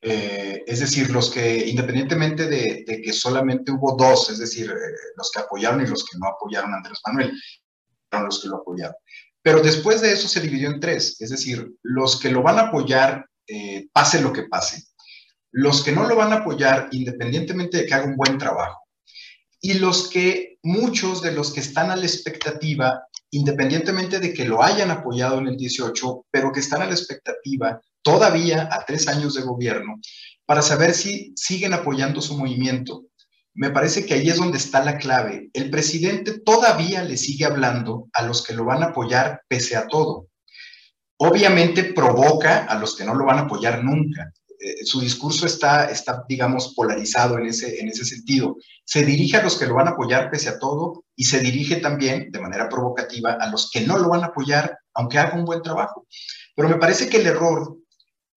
Eh, 0.00 0.62
es 0.66 0.80
decir, 0.80 1.10
los 1.10 1.30
que, 1.30 1.66
independientemente 1.66 2.46
de, 2.46 2.84
que 3.02 3.12
solamente 3.12 3.72
hubo 3.72 3.96
dos, 3.96 4.30
es 4.30 4.38
decir, 4.38 4.70
eh, 4.70 5.12
los 5.16 5.30
que 5.30 5.40
apoyaron 5.40 5.82
y 5.82 5.86
los 5.86 6.04
que 6.04 6.16
no 6.18 6.28
apoyaron 6.28 6.72
a 6.72 6.76
Andrés 6.76 7.00
Manuel, 7.06 7.32
fueron 8.08 8.26
los 8.26 8.40
que 8.40 8.48
lo 8.48 8.56
apoyaron. 8.56 8.94
Pero 9.42 9.60
después 9.60 10.00
de 10.00 10.12
eso 10.12 10.28
se 10.28 10.40
dividió 10.40 10.70
en 10.70 10.78
tres, 10.78 11.20
es 11.20 11.30
decir, 11.30 11.68
los 11.82 12.20
que 12.20 12.30
lo 12.30 12.42
van 12.42 12.58
a 12.58 12.68
apoyar, 12.68 13.26
eh, 13.46 13.88
pase 13.92 14.20
lo 14.20 14.32
que 14.32 14.44
pase. 14.44 14.82
Los 15.54 15.82
que 15.82 15.92
no 15.92 16.06
lo 16.06 16.16
van 16.16 16.32
a 16.32 16.36
apoyar, 16.36 16.88
independientemente 16.92 17.78
de 17.78 17.86
que 17.86 17.94
haga 17.94 18.06
un 18.06 18.16
buen 18.16 18.38
trabajo. 18.38 18.80
Y 19.60 19.74
los 19.74 20.10
que, 20.10 20.58
muchos 20.62 21.22
de 21.22 21.32
los 21.32 21.52
que 21.52 21.60
están 21.60 21.90
a 21.90 21.96
la 21.96 22.04
expectativa 22.04 23.02
independientemente 23.34 24.20
de 24.20 24.32
que 24.32 24.44
lo 24.44 24.62
hayan 24.62 24.92
apoyado 24.92 25.40
en 25.40 25.48
el 25.48 25.56
18, 25.56 26.26
pero 26.30 26.52
que 26.52 26.60
están 26.60 26.82
a 26.82 26.86
la 26.86 26.92
expectativa 26.92 27.80
todavía 28.02 28.68
a 28.70 28.84
tres 28.84 29.08
años 29.08 29.34
de 29.34 29.42
gobierno 29.42 29.98
para 30.46 30.62
saber 30.62 30.94
si 30.94 31.32
siguen 31.34 31.74
apoyando 31.74 32.20
su 32.20 32.38
movimiento. 32.38 33.06
Me 33.54 33.70
parece 33.70 34.06
que 34.06 34.14
ahí 34.14 34.28
es 34.28 34.36
donde 34.36 34.58
está 34.58 34.84
la 34.84 34.98
clave. 34.98 35.50
El 35.52 35.68
presidente 35.68 36.40
todavía 36.40 37.02
le 37.02 37.16
sigue 37.16 37.44
hablando 37.44 38.08
a 38.12 38.22
los 38.22 38.44
que 38.44 38.54
lo 38.54 38.64
van 38.64 38.84
a 38.84 38.86
apoyar 38.86 39.42
pese 39.48 39.76
a 39.76 39.88
todo. 39.88 40.28
Obviamente 41.16 41.84
provoca 41.84 42.64
a 42.64 42.78
los 42.78 42.96
que 42.96 43.04
no 43.04 43.14
lo 43.14 43.24
van 43.24 43.38
a 43.38 43.42
apoyar 43.42 43.82
nunca. 43.82 44.32
Eh, 44.64 44.86
su 44.86 44.98
discurso 44.98 45.44
está, 45.44 45.90
está, 45.90 46.24
digamos, 46.26 46.72
polarizado 46.74 47.38
en 47.38 47.46
ese, 47.46 47.78
en 47.80 47.88
ese 47.88 48.02
sentido. 48.02 48.56
Se 48.82 49.04
dirige 49.04 49.36
a 49.36 49.42
los 49.42 49.58
que 49.58 49.66
lo 49.66 49.74
van 49.74 49.88
a 49.88 49.90
apoyar 49.90 50.30
pese 50.30 50.48
a 50.48 50.58
todo 50.58 51.04
y 51.14 51.24
se 51.24 51.40
dirige 51.40 51.76
también, 51.76 52.30
de 52.32 52.40
manera 52.40 52.66
provocativa, 52.70 53.36
a 53.38 53.50
los 53.50 53.70
que 53.70 53.82
no 53.82 53.98
lo 53.98 54.08
van 54.08 54.22
a 54.22 54.28
apoyar, 54.28 54.78
aunque 54.94 55.18
haga 55.18 55.36
un 55.36 55.44
buen 55.44 55.60
trabajo. 55.60 56.06
Pero 56.56 56.70
me 56.70 56.76
parece 56.76 57.10
que 57.10 57.18
el 57.18 57.26
error 57.26 57.76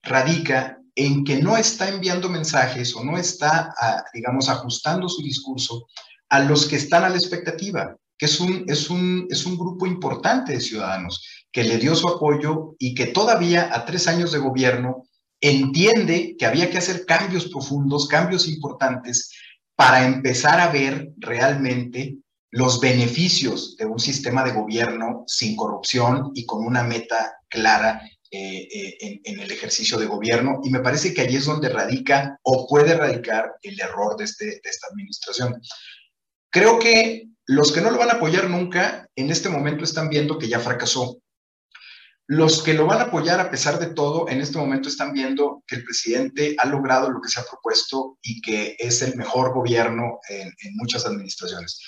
radica 0.04 0.78
en 0.96 1.24
que 1.24 1.42
no 1.42 1.56
está 1.56 1.88
enviando 1.88 2.28
mensajes 2.28 2.94
o 2.94 3.06
no 3.06 3.18
está, 3.18 3.74
digamos, 4.14 4.50
ajustando 4.50 5.08
su 5.08 5.22
discurso 5.22 5.88
a 6.28 6.42
los 6.42 6.66
que 6.66 6.76
están 6.76 7.06
a 7.06 7.10
la 7.10 7.16
expectativa, 7.16 7.96
que 8.18 8.26
es 8.26 8.40
un, 8.42 8.66
es 8.68 8.90
un, 8.90 9.28
es 9.30 9.46
un 9.46 9.58
grupo 9.58 9.86
importante 9.86 10.52
de 10.52 10.60
ciudadanos 10.60 11.26
que 11.54 11.64
le 11.64 11.78
dio 11.78 11.96
su 11.96 12.10
apoyo 12.10 12.76
y 12.80 12.96
que 12.96 13.08
todavía 13.08 13.70
a 13.74 13.86
tres 13.86 14.10
años 14.10 14.34
de 14.34 14.40
gobierno 14.40 15.04
entiende 15.42 16.36
que 16.38 16.46
había 16.46 16.70
que 16.70 16.78
hacer 16.78 17.06
cambios 17.06 17.50
profundos, 17.50 18.08
cambios 18.08 18.48
importantes, 18.48 19.32
para 19.76 20.06
empezar 20.06 20.60
a 20.60 20.72
ver 20.72 21.12
realmente 21.18 22.18
los 22.50 22.80
beneficios 22.80 23.76
de 23.78 23.86
un 23.86 24.00
sistema 24.00 24.44
de 24.44 24.54
gobierno 24.54 25.24
sin 25.28 25.56
corrupción 25.56 26.32
y 26.34 26.46
con 26.46 26.66
una 26.66 26.84
meta 26.84 27.36
clara 27.50 28.02
eh, 28.32 28.68
eh, 28.74 29.22
en, 29.24 29.40
el 29.40 29.52
ejercicio 29.52 29.98
de 29.98 30.08
gobierno. 30.08 30.62
Y 30.64 30.70
me 30.70 30.80
parece 30.80 31.14
que 31.14 31.22
allí 31.22 31.36
es 31.36 31.46
donde 31.46 31.70
radica 31.70 32.40
o 32.44 32.68
puede 32.68 32.96
radicar 32.96 33.56
el 33.62 33.80
error 33.80 34.18
de, 34.18 34.26
este, 34.26 34.46
de 34.46 34.62
esta 34.64 34.88
administración. 34.92 35.62
Creo 36.50 36.80
que 36.80 37.28
los 37.46 37.72
que 37.72 37.82
no 37.82 37.92
lo 37.92 37.98
van 37.98 38.10
a 38.10 38.14
apoyar 38.14 38.50
nunca, 38.50 39.08
en 39.16 39.30
este 39.30 39.50
momento 39.50 39.84
están 39.84 40.10
viendo 40.10 40.38
que 40.38 40.50
ya 40.50 40.60
fracasó. 40.60 41.20
Los 42.30 42.62
que 42.62 42.74
lo 42.74 42.86
van 42.86 43.00
a 43.00 43.04
apoyar 43.04 43.40
a 43.40 43.50
pesar 43.50 43.80
de 43.80 43.88
todo, 43.88 44.28
en 44.28 44.42
este 44.42 44.58
momento 44.58 44.90
están 44.90 45.14
viendo 45.14 45.64
que 45.66 45.78
el 45.78 45.86
presidente 45.86 46.58
ha 46.60 46.66
logrado 46.66 47.10
lo 47.10 47.22
que 47.22 47.30
se 47.30 47.40
ha 47.40 47.46
propuesto 47.46 48.18
y 48.22 48.42
que 48.42 48.76
es 48.78 49.02
el 49.02 49.16
mejor 49.16 49.54
gobierno 49.54 50.20
en, 50.28 50.52
muchas 50.76 51.06
administraciones. 51.06 51.80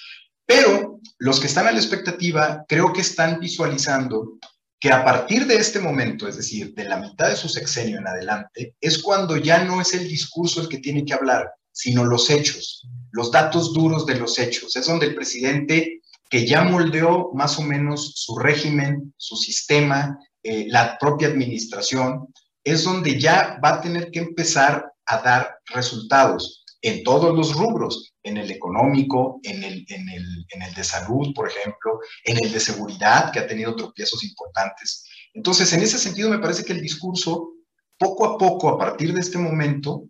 Pero 0.46 1.02
los 1.18 1.42
que 1.42 1.48
están 1.48 1.68
a 1.68 1.74
la 1.74 1.78
expectativa, 1.78 2.64
creo 2.70 2.94
que 2.94 3.02
están 3.02 3.42
visualizando 3.42 4.40
que 4.80 4.94
a 4.94 5.04
partir 5.04 5.46
de 5.46 5.58
este 5.58 5.80
momento, 5.80 6.26
es 6.26 6.38
decir, 6.38 6.74
de 6.74 6.86
la 6.86 6.96
mitad 6.96 7.28
de 7.28 7.36
su 7.36 7.50
sexenio 7.50 7.98
en 7.98 8.08
adelante, 8.08 8.76
es 8.80 8.98
cuando 8.98 9.36
ya 9.36 9.66
no 9.66 9.82
es 9.82 9.94
el 9.94 10.08
discurso 10.08 10.62
el 10.62 10.70
que 10.70 10.78
tiene 10.78 11.04
que 11.04 11.14
hablar, 11.14 11.52
sino 11.74 12.06
los 12.06 12.30
hechos, 12.30 12.88
los 13.12 13.30
datos 13.30 13.74
duros 13.74 14.06
de 14.06 14.16
los 14.16 14.40
hechos. 14.40 14.74
Es 14.78 14.88
donde 14.88 15.08
el 15.08 15.16
presidente, 15.16 16.02
que 16.30 16.48
ya 16.48 16.64
moldeó 16.64 17.32
más 17.34 17.60
o 17.60 17.62
menos 17.62 18.14
su 18.16 18.38
régimen, 18.38 19.14
su 19.18 19.36
sistema, 19.36 20.18
eh, 20.44 20.66
la 20.70 20.98
propia 21.00 21.28
administración, 21.28 22.34
es 22.64 22.84
donde 22.84 23.20
ya 23.20 23.60
va 23.64 23.76
a 23.76 23.82
tener 23.82 24.12
que 24.12 24.20
empezar 24.20 24.92
a 25.06 25.22
dar 25.22 25.60
resultados 25.74 26.64
en 26.82 27.04
todos 27.04 27.36
los 27.36 27.56
rubros, 27.56 28.14
en 28.24 28.38
el 28.38 28.52
económico, 28.52 29.40
en 29.44 29.64
el, 29.64 29.86
en 29.90 30.10
el, 30.10 30.46
en 30.50 30.62
el 30.62 30.74
de 30.74 30.84
salud, 30.84 31.34
por 31.34 31.50
ejemplo, 31.50 32.00
en 32.24 32.44
el 32.44 32.52
de 32.52 32.60
seguridad, 32.60 33.32
que 33.32 33.40
ha 33.40 33.48
tenido 33.48 33.76
tropiezos 33.76 34.24
importantes. 34.24 35.06
Entonces, 35.34 35.72
en 35.74 35.82
ese 35.82 35.98
sentido, 35.98 36.30
me 36.30 36.40
parece 36.40 36.64
que 36.64 36.74
el 36.74 36.82
discurso, 36.82 37.52
poco 37.98 38.26
a 38.26 38.38
poco, 38.38 38.70
a 38.70 38.78
partir 38.78 39.14
de 39.14 39.20
este 39.20 39.38
momento, 39.38 40.06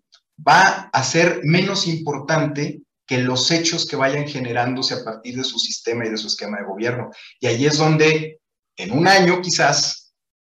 va 0.47 0.89
a 0.93 1.03
ser 1.03 1.41
menos 1.43 1.87
importante 1.87 2.81
que 3.05 3.17
los 3.17 3.49
hechos 3.49 3.87
que 3.87 3.95
vayan 3.95 4.27
generándose 4.27 4.93
a 4.93 5.03
partir 5.03 5.35
de 5.35 5.43
su 5.43 5.57
sistema 5.57 6.05
y 6.05 6.09
de 6.09 6.17
su 6.17 6.27
esquema 6.27 6.59
de 6.59 6.65
gobierno. 6.65 7.09
Y 7.39 7.47
ahí 7.47 7.65
es 7.65 7.77
donde, 7.77 8.39
en 8.77 8.91
un 8.91 9.07
año 9.07 9.41
quizás, 9.41 9.98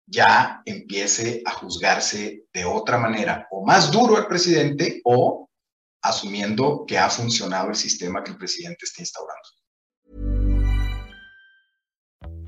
ya 0.07 0.61
empiece 0.65 1.41
a 1.45 1.51
juzgarse 1.51 2.45
de 2.53 2.65
otra 2.65 2.97
manera, 2.97 3.47
o 3.51 3.65
más 3.65 3.91
duro 3.91 4.17
al 4.17 4.27
presidente, 4.27 5.01
o 5.03 5.49
asumiendo 6.01 6.85
que 6.87 6.97
ha 6.97 7.09
funcionado 7.09 7.69
el 7.69 7.75
sistema 7.75 8.23
que 8.23 8.31
el 8.31 8.37
presidente 8.37 8.85
está 8.85 9.01
instaurando. 9.01 9.49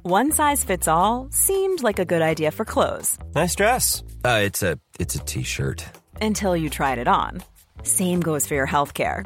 One 0.01 0.31
size 0.31 0.63
fits 0.63 0.87
all 0.87 1.27
seemed 1.29 1.83
like 1.83 1.99
a 1.99 2.05
good 2.05 2.21
idea 2.21 2.51
for 2.51 2.65
clothes. 2.65 3.17
Nice 3.35 3.53
dress. 3.53 4.01
Uh, 4.23 4.41
it's 4.43 4.63
a 4.63 4.79
it's 4.97 5.15
a 5.15 5.19
t-shirt. 5.19 5.83
Until 6.21 6.55
you 6.55 6.69
tried 6.69 6.99
it 6.99 7.07
on. 7.07 7.43
Same 7.83 8.21
goes 8.21 8.47
for 8.47 8.55
your 8.55 8.65
health 8.65 8.93
care. 8.93 9.25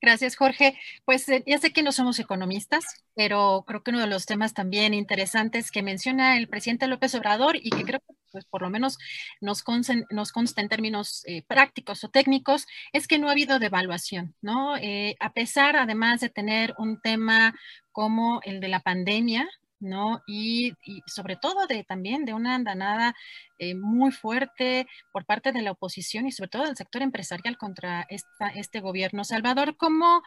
Gracias, 0.00 0.36
Jorge. 0.36 0.78
Pues 1.04 1.28
eh, 1.28 1.42
ya 1.46 1.58
sé 1.58 1.72
que 1.72 1.82
no 1.82 1.92
somos 1.92 2.18
economistas, 2.18 2.84
pero 3.14 3.64
creo 3.66 3.82
que 3.82 3.90
uno 3.90 4.00
de 4.00 4.06
los 4.06 4.26
temas 4.26 4.54
también 4.54 4.94
interesantes 4.94 5.70
que 5.70 5.82
menciona 5.82 6.36
el 6.36 6.48
presidente 6.48 6.86
López 6.86 7.14
Obrador 7.14 7.56
y 7.56 7.70
que 7.70 7.84
creo 7.84 8.00
que 8.00 8.14
pues, 8.34 8.44
por 8.46 8.62
lo 8.62 8.68
menos 8.70 8.98
nos, 9.40 9.62
consta, 9.62 9.94
nos 10.10 10.32
consta 10.32 10.60
en 10.60 10.68
términos 10.68 11.22
eh, 11.26 11.42
prácticos 11.46 12.02
o 12.02 12.08
técnicos 12.08 12.66
es 12.92 13.06
que 13.06 13.18
no 13.18 13.28
ha 13.28 13.30
habido 13.30 13.60
devaluación, 13.60 14.34
¿no? 14.42 14.76
Eh, 14.76 15.14
a 15.20 15.32
pesar, 15.32 15.76
además 15.76 16.20
de 16.20 16.30
tener 16.30 16.74
un 16.76 17.00
tema 17.00 17.54
como 17.92 18.40
el 18.42 18.58
de 18.58 18.66
la 18.66 18.80
pandemia, 18.80 19.48
¿no? 19.84 20.22
Y, 20.26 20.74
sobre 21.06 21.36
todo 21.36 21.66
de 21.66 21.84
también 21.84 22.24
de 22.24 22.34
una 22.34 22.54
andanada 22.54 23.14
eh, 23.58 23.74
muy 23.74 24.12
fuerte 24.12 24.86
por 25.12 25.24
parte 25.24 25.52
de 25.52 25.62
la 25.62 25.72
oposición 25.72 26.26
y 26.26 26.32
sobre 26.32 26.48
todo 26.50 26.64
del 26.64 26.76
sector 26.76 27.02
empresarial 27.02 27.56
contra 27.56 28.06
esta, 28.08 28.48
este 28.48 28.80
gobierno. 28.80 29.24
Salvador, 29.24 29.76
¿cómo, 29.76 30.22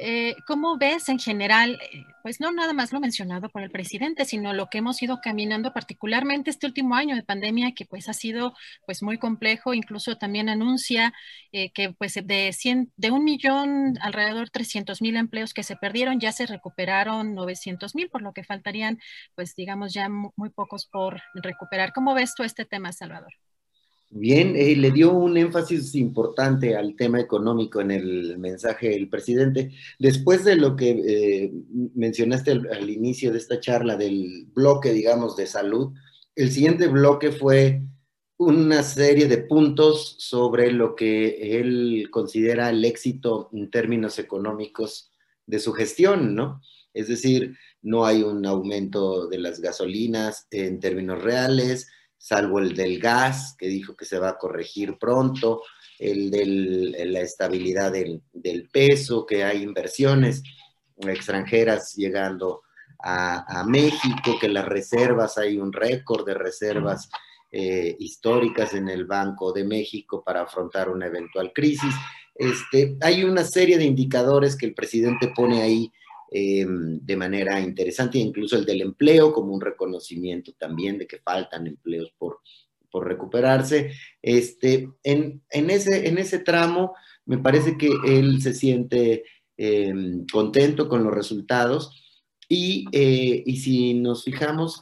eh, 0.00 0.36
¿Cómo 0.46 0.78
ves 0.78 1.08
en 1.08 1.18
general, 1.18 1.80
eh, 1.92 2.04
pues 2.22 2.40
no 2.40 2.52
nada 2.52 2.72
más 2.72 2.92
lo 2.92 3.00
mencionado 3.00 3.48
por 3.48 3.62
el 3.62 3.70
presidente, 3.70 4.24
sino 4.24 4.52
lo 4.52 4.68
que 4.68 4.78
hemos 4.78 5.02
ido 5.02 5.20
caminando 5.20 5.72
particularmente 5.72 6.50
este 6.50 6.66
último 6.66 6.94
año 6.94 7.16
de 7.16 7.24
pandemia 7.24 7.72
que 7.74 7.84
pues 7.84 8.08
ha 8.08 8.12
sido 8.12 8.54
pues 8.86 9.02
muy 9.02 9.18
complejo, 9.18 9.74
incluso 9.74 10.16
también 10.16 10.48
anuncia 10.48 11.12
eh, 11.50 11.72
que 11.72 11.92
pues 11.92 12.14
de, 12.14 12.52
100, 12.52 12.92
de 12.96 13.10
un 13.10 13.24
millón 13.24 13.98
alrededor 14.00 14.50
300 14.50 15.02
mil 15.02 15.16
empleos 15.16 15.52
que 15.52 15.64
se 15.64 15.74
perdieron, 15.74 16.20
ya 16.20 16.30
se 16.30 16.46
recuperaron 16.46 17.34
900 17.34 17.96
mil, 17.96 18.08
por 18.08 18.22
lo 18.22 18.32
que 18.32 18.44
faltarían 18.44 19.00
pues 19.34 19.56
digamos 19.56 19.92
ya 19.94 20.08
muy 20.08 20.50
pocos 20.50 20.86
por 20.86 21.22
recuperar. 21.34 21.92
¿Cómo 21.92 22.14
ves 22.14 22.34
tú 22.36 22.44
este 22.44 22.64
tema, 22.64 22.92
Salvador? 22.92 23.34
Bien, 24.10 24.56
eh, 24.56 24.74
le 24.74 24.90
dio 24.90 25.12
un 25.12 25.36
énfasis 25.36 25.94
importante 25.94 26.74
al 26.74 26.96
tema 26.96 27.20
económico 27.20 27.82
en 27.82 27.90
el 27.90 28.38
mensaje 28.38 28.88
del 28.88 29.10
presidente. 29.10 29.70
Después 29.98 30.44
de 30.44 30.56
lo 30.56 30.76
que 30.76 30.90
eh, 30.90 31.52
mencionaste 31.94 32.52
al, 32.52 32.88
inicio 32.88 33.30
de 33.32 33.38
esta 33.38 33.60
charla 33.60 33.96
del 33.96 34.46
bloque, 34.54 34.92
digamos, 34.94 35.36
de 35.36 35.46
salud, 35.46 35.92
el 36.36 36.50
siguiente 36.50 36.86
bloque 36.88 37.32
fue 37.32 37.82
una 38.38 38.82
serie 38.82 39.26
de 39.26 39.38
puntos 39.38 40.16
sobre 40.18 40.72
lo 40.72 40.94
que 40.94 41.58
él 41.60 42.08
considera 42.10 42.70
el 42.70 42.84
éxito 42.86 43.50
en 43.52 43.70
términos 43.70 44.18
económicos 44.18 45.12
de 45.46 45.58
su 45.58 45.72
gestión, 45.74 46.34
¿no? 46.34 46.62
Es 46.94 47.08
decir, 47.08 47.56
no 47.82 48.06
hay 48.06 48.22
un 48.22 48.46
aumento 48.46 49.28
de 49.28 49.38
las 49.38 49.60
gasolinas 49.60 50.46
en 50.50 50.80
términos 50.80 51.22
reales, 51.22 51.88
salvo 52.18 52.58
el 52.58 52.74
del 52.74 52.98
gas, 52.98 53.54
que 53.56 53.68
dijo 53.68 53.96
que 53.96 54.04
se 54.04 54.18
va 54.18 54.30
a 54.30 54.38
corregir 54.38 54.98
pronto, 54.98 55.62
el 55.98 56.30
de 56.30 57.06
la 57.06 57.20
estabilidad 57.20 57.92
del, 57.92 58.68
peso, 58.70 59.24
que 59.24 59.44
hay 59.44 59.62
inversiones 59.62 60.42
extranjeras 60.96 61.94
llegando 61.94 62.62
a, 63.00 63.64
México, 63.66 64.36
que 64.40 64.48
las 64.48 64.66
reservas, 64.66 65.38
hay 65.38 65.58
un 65.58 65.72
récord 65.72 66.26
de 66.26 66.34
reservas 66.34 67.08
eh, 67.50 67.96
históricas 67.98 68.74
en 68.74 68.88
el 68.88 69.06
Banco 69.06 69.52
de 69.52 69.64
México 69.64 70.22
para 70.24 70.42
afrontar 70.42 70.88
una 70.88 71.06
eventual 71.06 71.52
crisis. 71.54 71.94
Este, 72.34 72.96
hay 73.00 73.24
una 73.24 73.44
serie 73.44 73.78
de 73.78 73.84
indicadores 73.84 74.56
que 74.56 74.66
el 74.66 74.74
presidente 74.74 75.32
pone 75.34 75.62
ahí 75.62 75.92
eh, 76.30 76.66
de 76.68 77.16
manera 77.16 77.60
interesante, 77.60 78.18
incluso 78.18 78.56
el 78.56 78.64
del 78.64 78.82
empleo 78.82 79.32
como 79.32 79.54
un 79.54 79.60
reconocimiento 79.60 80.52
también 80.58 80.98
de 80.98 81.06
que 81.06 81.18
faltan 81.18 81.66
empleos 81.66 82.12
por, 82.18 82.40
por 82.90 83.06
recuperarse. 83.06 83.92
Este, 84.20 84.90
en, 85.02 85.42
en, 85.50 85.70
ese, 85.70 86.08
en 86.08 86.18
ese 86.18 86.40
tramo 86.40 86.94
me 87.24 87.38
parece 87.38 87.76
que 87.78 87.90
él 88.06 88.42
se 88.42 88.54
siente 88.54 89.24
eh, 89.56 89.94
contento 90.30 90.88
con 90.88 91.02
los 91.02 91.14
resultados 91.14 92.04
y, 92.48 92.86
eh, 92.92 93.42
y 93.44 93.56
si 93.58 93.94
nos 93.94 94.24
fijamos, 94.24 94.80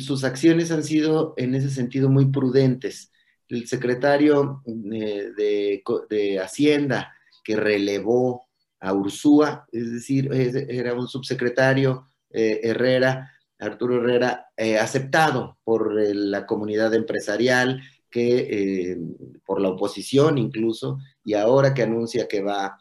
sus 0.00 0.24
acciones 0.24 0.70
han 0.70 0.84
sido 0.84 1.34
en 1.36 1.54
ese 1.54 1.70
sentido 1.70 2.10
muy 2.10 2.26
prudentes. 2.26 3.12
El 3.48 3.66
secretario 3.66 4.62
de, 4.64 5.82
de 6.10 6.38
Hacienda 6.38 7.12
que 7.42 7.56
relevó 7.56 8.49
a 8.80 8.94
Ursúa, 8.94 9.66
es 9.70 9.92
decir, 9.92 10.30
era 10.32 10.94
un 10.94 11.06
subsecretario 11.06 12.06
eh, 12.30 12.60
Herrera, 12.62 13.30
Arturo 13.58 13.96
Herrera, 13.96 14.46
eh, 14.56 14.78
aceptado 14.78 15.58
por 15.64 16.00
eh, 16.00 16.14
la 16.14 16.46
comunidad 16.46 16.94
empresarial, 16.94 17.82
que 18.10 18.98
por 19.46 19.60
la 19.60 19.68
oposición 19.68 20.36
incluso, 20.36 20.98
y 21.22 21.34
ahora 21.34 21.74
que 21.74 21.84
anuncia 21.84 22.26
que 22.26 22.42
va 22.42 22.76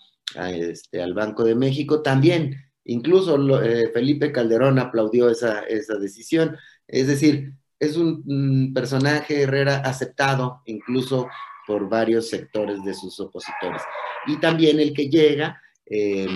este, 0.48 1.04
al 1.04 1.14
Banco 1.14 1.44
de 1.44 1.54
México, 1.54 2.02
también, 2.02 2.56
incluso 2.84 3.38
Felipe 3.94 4.32
Calderón 4.32 4.80
aplaudió 4.80 5.30
esa, 5.30 5.60
esa 5.62 6.00
decisión. 6.00 6.58
Es 6.88 7.06
decir, 7.06 7.54
es 7.80 7.96
un 7.96 8.72
personaje 8.74 9.44
Herrera 9.44 9.84
aceptado 9.86 10.64
incluso 10.66 11.28
por 11.68 11.88
varios 11.88 12.28
sectores 12.28 12.84
de 12.84 12.96
sus 12.96 13.20
opositores. 13.20 13.84
Y 14.26 14.38
también 14.38 14.80
el 14.80 14.94
que 14.94 15.10
llega 15.10 15.62
eh, 15.90 16.28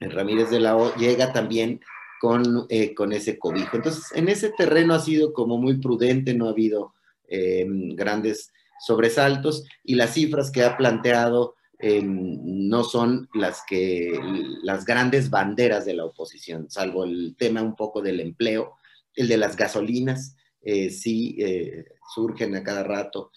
Ramírez 0.00 0.50
de 0.50 0.60
la 0.60 0.76
O 0.76 0.94
llega 0.96 1.32
también 1.32 1.80
con, 2.20 2.66
eh, 2.68 2.94
con, 2.94 3.12
ese 3.12 3.38
cobijo. 3.38 3.76
Entonces, 3.76 4.04
en 4.14 4.28
ese 4.28 4.50
terreno 4.50 4.94
ha 4.94 5.00
sido 5.00 5.32
como 5.32 5.58
muy 5.58 5.78
prudente, 5.78 6.34
no 6.34 6.46
ha 6.46 6.50
habido 6.50 6.94
em, 7.26 7.96
grandes 7.96 8.52
sobresaltos 8.86 9.64
y 9.82 9.96
las 9.96 10.14
cifras 10.14 10.50
que 10.50 10.62
ha 10.62 10.76
planteado 10.76 11.56
em, 11.78 12.38
no 12.68 12.84
son 12.84 13.28
las 13.34 13.62
que 13.68 14.16
las 14.62 14.84
grandes 14.84 15.30
banderas 15.30 15.84
de 15.84 15.94
la 15.94 16.04
oposición, 16.04 16.70
salvo 16.70 17.02
el 17.04 17.34
tema 17.36 17.60
un 17.60 17.74
poco 17.74 18.00
del 18.00 18.20
empleo, 18.20 18.76
el 19.16 19.26
de 19.26 19.36
las 19.36 19.56
gasolinas, 19.56 20.36
eh, 20.60 20.90
sí 20.90 21.36
eh, 21.40 21.86
surgen 22.14 22.54
a 22.54 22.62
cada 22.62 22.84
rato 22.84 23.32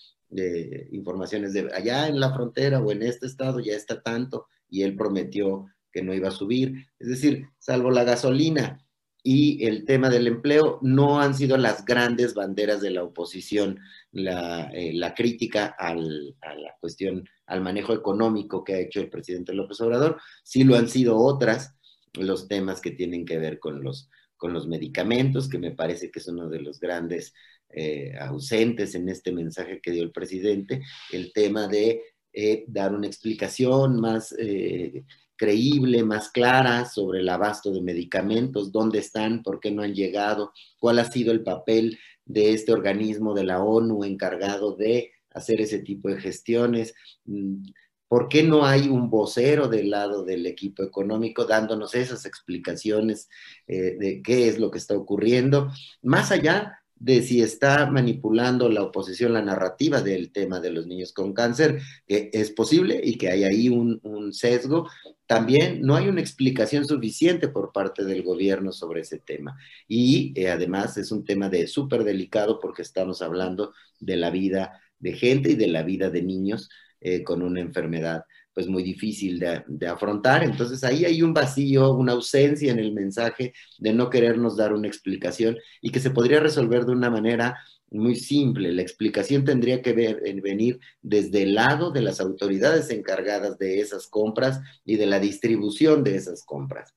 informaciones 0.91 1.53
de 1.53 1.69
allá 1.73 2.07
en 2.07 2.19
la 2.19 2.33
frontera 2.33 2.81
o 2.81 2.91
en 2.91 3.03
este 3.03 3.25
estado 3.25 3.61
ya 3.61 3.73
está 3.73 4.01
tanto, 4.01 4.47
y 4.69 4.83
él 4.83 4.95
prometió 4.95 5.67
que 5.91 6.01
no 6.01 6.13
iba 6.13 6.27
a 6.27 6.31
subir. 6.31 6.87
Es 6.99 7.07
decir, 7.07 7.47
salvo 7.57 7.91
la 7.91 8.03
gasolina 8.03 8.79
y 9.23 9.65
el 9.65 9.85
tema 9.85 10.09
del 10.11 10.27
empleo, 10.27 10.77
no 10.83 11.19
han 11.19 11.33
sido 11.33 11.57
las 11.57 11.83
grandes 11.83 12.35
banderas 12.35 12.79
de 12.79 12.91
la 12.91 13.03
oposición, 13.03 13.79
la, 14.11 14.69
eh, 14.71 14.93
crítica 15.15 15.75
a 15.79 15.95
la 15.95 16.75
cuestión, 16.79 17.27
al 17.47 17.61
manejo 17.61 17.93
económico 17.93 18.63
que 18.63 18.75
ha 18.75 18.79
hecho 18.79 18.99
el 18.99 19.09
presidente 19.09 19.53
López 19.53 19.81
Obrador, 19.81 20.21
sí 20.43 20.63
lo 20.63 20.75
han 20.75 20.87
sido 20.87 21.17
otras, 21.17 21.75
los 22.13 22.47
temas 22.47 22.81
que 22.81 22.91
tienen 22.91 23.25
que 23.25 23.39
ver 23.39 23.57
con 23.59 23.83
los, 23.83 24.09
con 24.37 24.53
los 24.53 24.67
medicamentos, 24.67 25.49
que 25.49 25.57
me 25.57 25.71
parece 25.71 26.11
que 26.11 26.19
es 26.19 26.27
uno 26.27 26.47
de 26.47 26.61
los 26.61 26.79
grandes 26.79 27.33
eh, 27.69 28.13
ausentes 28.19 28.93
en 28.93 29.09
este 29.09 29.31
mensaje 29.31 29.81
que 29.81 29.91
dio 29.91 30.03
el 30.03 30.11
presidente, 30.11 30.83
el 31.11 31.33
tema 31.33 31.67
de 31.67 32.03
eh, 32.35 32.65
dar 32.67 32.93
una 32.93 33.07
explicación 33.07 33.99
más 33.99 34.35
eh, 34.37 35.05
creíble, 35.35 36.03
más 36.03 36.29
clara 36.29 36.85
sobre 36.85 37.19
el 37.19 37.29
abasto 37.29 37.71
de 37.71 37.81
medicamentos, 37.81 38.71
dónde 38.71 38.99
están, 38.99 39.43
por 39.43 39.59
qué 39.59 39.71
no 39.71 39.81
han 39.81 39.93
llegado, 39.93 40.51
cuál 40.79 40.99
ha 40.99 41.05
sido 41.05 41.31
el 41.31 41.43
papel 41.43 41.97
de 42.25 42.53
este 42.53 42.73
organismo 42.73 43.33
de 43.33 43.43
la 43.43 43.63
ONU 43.63 44.03
encargado 44.03 44.75
de 44.75 45.11
hacer 45.33 45.61
ese 45.61 45.79
tipo 45.79 46.09
de 46.09 46.19
gestiones, 46.19 46.93
mm, 47.25 47.63
¿Por 48.07 48.29
qué 48.29 48.43
no 48.43 48.65
hay 48.65 48.87
un 48.87 49.09
vocero 49.09 49.67
del 49.67 49.89
lado 49.89 50.23
del 50.23 50.45
equipo 50.45 50.83
económico 50.83 51.45
dándonos 51.45 51.95
esas 51.95 52.25
explicaciones 52.25 53.29
eh, 53.67 53.97
de 53.99 54.21
qué 54.21 54.47
es 54.47 54.59
lo 54.59 54.69
que 54.69 54.77
está 54.77 54.95
ocurriendo? 54.95 55.71
Más 56.03 56.31
allá 56.31 56.79
de 56.95 57.21
si 57.21 57.41
está 57.41 57.85
manipulando 57.87 58.69
la 58.69 58.83
oposición 58.83 59.33
la 59.33 59.41
narrativa 59.41 60.01
del 60.01 60.31
tema 60.31 60.59
de 60.59 60.71
los 60.71 60.87
niños 60.87 61.11
con 61.11 61.33
cáncer, 61.33 61.81
que 62.07 62.29
es 62.33 62.51
posible 62.51 63.01
y 63.03 63.17
que 63.17 63.29
hay 63.29 63.43
ahí 63.43 63.69
un, 63.69 64.01
sesgo. 64.33 64.89
También 65.27 65.81
no 65.81 65.95
hay 65.95 66.07
una 66.07 66.21
explicación 66.21 66.85
suficiente 66.85 67.47
por 67.47 67.71
parte 67.71 68.03
del 68.05 68.23
gobierno 68.23 68.71
sobre 68.71 69.01
ese 69.01 69.19
tema. 69.19 69.57
Y 69.87 70.33
eh, 70.35 70.49
además 70.49 70.97
es 70.97 71.11
un 71.11 71.25
tema 71.25 71.49
de 71.49 71.67
súper 71.67 72.03
delicado 72.03 72.59
porque 72.59 72.81
estamos 72.81 73.21
hablando 73.21 73.73
de 73.99 74.15
la 74.15 74.29
vida 74.29 74.81
de 74.99 75.13
gente 75.13 75.51
y 75.51 75.55
de 75.55 75.67
la 75.67 75.83
vida 75.83 76.09
de 76.09 76.21
niños 76.21 76.69
eh, 77.01 77.23
con 77.23 77.41
una 77.41 77.59
enfermedad 77.59 78.23
pues 78.55 78.67
muy 78.69 78.83
difícil 78.83 79.37
de, 79.37 79.87
afrontar. 79.87 80.43
Entonces 80.43 80.83
ahí 80.85 81.03
hay 81.03 81.21
un 81.21 81.33
vacío, 81.33 81.93
una 81.93 82.13
ausencia 82.13 82.71
en 82.71 82.79
el 82.79 82.93
mensaje 82.93 83.53
de 83.77 83.93
no 83.93 84.09
querernos 84.09 84.55
dar 84.55 84.73
una 84.73 84.87
explicación 84.87 85.57
y 85.81 85.91
que 85.91 85.99
se 85.99 86.09
podría 86.09 86.39
resolver 86.39 86.85
de 86.85 86.93
una 86.93 87.09
manera 87.09 87.57
muy 87.91 88.15
simple. 88.15 88.71
La 88.71 88.81
explicación 88.81 89.43
tendría 89.43 89.81
que 89.81 89.93
venir 90.41 90.79
desde 91.01 91.43
el 91.43 91.55
lado 91.55 91.91
de 91.91 92.01
las 92.01 92.21
autoridades 92.21 92.89
encargadas 92.91 93.59
de 93.59 93.81
esas 93.81 94.07
compras 94.07 94.61
y 94.85 94.95
de 94.95 95.05
la 95.05 95.19
distribución 95.19 96.03
de 96.05 96.15
esas 96.15 96.45
compras. 96.45 96.95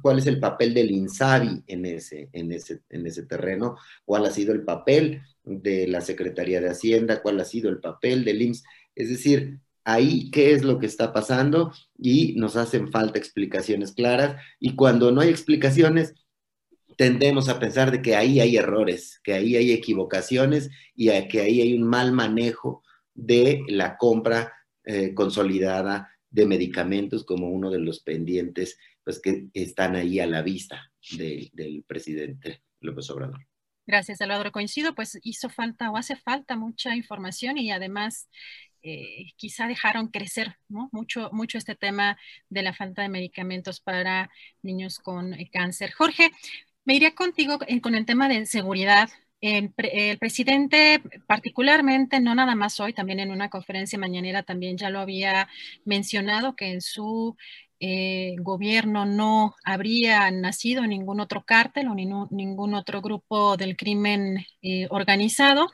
¿Cuál 0.00 0.18
es 0.18 0.26
el 0.26 0.40
papel 0.40 0.72
del 0.72 0.90
INSABI 0.90 1.64
en 1.66 1.84
ese, 1.84 2.30
en, 2.32 2.50
ese, 2.50 2.80
en 2.88 3.06
ese 3.06 3.24
terreno? 3.24 3.76
¿Cuál 4.06 4.24
ha 4.24 4.30
sido 4.30 4.54
el 4.54 4.64
papel 4.64 5.20
de 5.44 5.86
la 5.86 6.00
Secretaría 6.00 6.62
de 6.62 6.70
Hacienda? 6.70 7.20
¿Cuál 7.20 7.40
ha 7.40 7.44
sido 7.44 7.68
el 7.68 7.78
papel 7.78 8.24
del 8.24 8.40
IMSS? 8.40 8.64
Es 8.94 9.10
decir, 9.10 9.60
ahí 9.86 10.30
qué 10.32 10.52
es 10.52 10.64
lo 10.64 10.80
que 10.80 10.86
está 10.86 11.12
pasando 11.12 11.72
y 11.96 12.34
nos 12.34 12.56
hacen 12.56 12.90
falta 12.90 13.18
explicaciones 13.18 13.92
claras 13.92 14.42
y 14.58 14.74
cuando 14.74 15.12
no 15.12 15.20
hay 15.20 15.28
explicaciones 15.30 16.14
tendemos 16.96 17.48
a 17.48 17.60
pensar 17.60 17.92
de 17.92 18.02
que 18.02 18.16
ahí 18.16 18.40
hay 18.40 18.56
errores, 18.56 19.20
que 19.22 19.34
ahí 19.34 19.54
hay 19.54 19.70
equivocaciones 19.70 20.70
y 20.94 21.06
que 21.28 21.40
ahí 21.40 21.60
hay 21.60 21.74
un 21.74 21.84
mal 21.84 22.10
manejo 22.10 22.82
de 23.14 23.62
la 23.68 23.96
compra 23.96 24.52
eh, 24.84 25.14
consolidada 25.14 26.10
de 26.30 26.46
medicamentos 26.46 27.24
como 27.24 27.48
uno 27.50 27.70
de 27.70 27.78
los 27.78 28.00
pendientes 28.00 28.78
pues 29.04 29.20
que 29.20 29.46
están 29.54 29.94
ahí 29.94 30.18
a 30.18 30.26
la 30.26 30.42
vista 30.42 30.90
del 31.12 31.84
presidente 31.86 32.64
López 32.80 33.08
Obrador. 33.10 33.46
Gracias, 33.86 34.18
Salvador. 34.18 34.50
Coincido, 34.50 34.96
pues 34.96 35.16
hizo 35.22 35.48
falta 35.48 35.92
o 35.92 35.96
hace 35.96 36.16
falta 36.16 36.56
mucha 36.56 36.96
información 36.96 37.56
y 37.56 37.70
además 37.70 38.28
eh, 38.88 39.32
quizá 39.34 39.66
dejaron 39.66 40.06
crecer 40.06 40.58
mucho, 40.68 41.28
mucho 41.32 41.58
este 41.58 41.74
tema 41.74 42.16
de 42.48 42.62
la 42.62 42.72
falta 42.72 43.02
de 43.02 43.08
medicamentos 43.08 43.80
para 43.80 44.30
niños 44.62 45.00
con 45.00 45.34
eh, 45.34 45.50
cáncer. 45.52 45.90
Jorge, 45.90 46.30
me 46.84 46.94
iría 46.94 47.12
contigo 47.16 47.58
eh, 47.66 47.80
con 47.80 47.96
el 47.96 48.06
tema 48.06 48.28
de 48.28 48.46
seguridad. 48.46 49.08
El, 49.40 49.72
presidente, 50.18 51.02
particularmente, 51.26 52.20
no 52.20 52.34
nada 52.36 52.54
más 52.54 52.78
hoy, 52.78 52.92
también 52.92 53.18
en 53.18 53.32
una 53.32 53.50
conferencia 53.50 53.98
mañanera 53.98 54.44
también 54.44 54.78
ya 54.78 54.88
lo 54.88 55.00
había 55.00 55.48
mencionado, 55.84 56.54
que 56.54 56.70
en 56.70 56.80
su 56.80 57.36
gobierno 58.38 59.04
no 59.04 59.54
habría 59.62 60.30
nacido 60.30 60.86
ningún 60.86 61.20
otro 61.20 61.44
cártel 61.44 61.88
o 61.88 61.94
ningún 61.94 62.74
otro 62.74 63.02
grupo 63.02 63.56
del 63.58 63.76
crimen 63.76 64.46
organizado. 64.88 65.70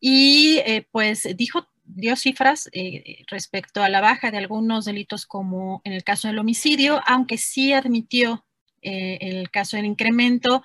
Y 0.00 0.60
pues 0.90 1.28
dijo 1.36 1.68
dio 1.84 2.16
cifras 2.16 2.68
eh, 2.72 3.24
respecto 3.28 3.82
a 3.82 3.88
la 3.88 4.00
baja 4.00 4.30
de 4.30 4.38
algunos 4.38 4.84
delitos 4.84 5.26
como 5.26 5.80
en 5.84 5.92
el 5.92 6.04
caso 6.04 6.28
del 6.28 6.38
homicidio, 6.38 7.00
aunque 7.06 7.38
sí 7.38 7.72
admitió 7.72 8.44
eh, 8.82 9.18
el 9.20 9.50
caso 9.50 9.76
del 9.76 9.86
incremento 9.86 10.62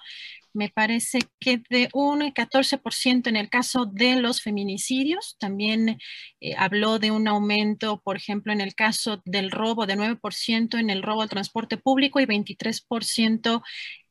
me 0.59 0.67
parece 0.67 1.19
que 1.39 1.61
de 1.69 1.87
un 1.93 2.19
14% 2.33 3.27
en 3.27 3.37
el 3.37 3.49
caso 3.49 3.85
de 3.85 4.17
los 4.17 4.41
feminicidios. 4.41 5.37
También 5.39 5.97
eh, 6.41 6.53
habló 6.57 6.99
de 6.99 7.11
un 7.11 7.29
aumento, 7.29 8.01
por 8.01 8.17
ejemplo, 8.17 8.51
en 8.51 8.59
el 8.59 8.75
caso 8.75 9.21
del 9.23 9.51
robo, 9.51 9.85
de 9.85 9.95
9% 9.95 10.77
en 10.77 10.89
el 10.89 11.01
robo 11.01 11.21
al 11.21 11.29
transporte 11.29 11.77
público 11.77 12.19
y 12.19 12.25
23% 12.25 13.61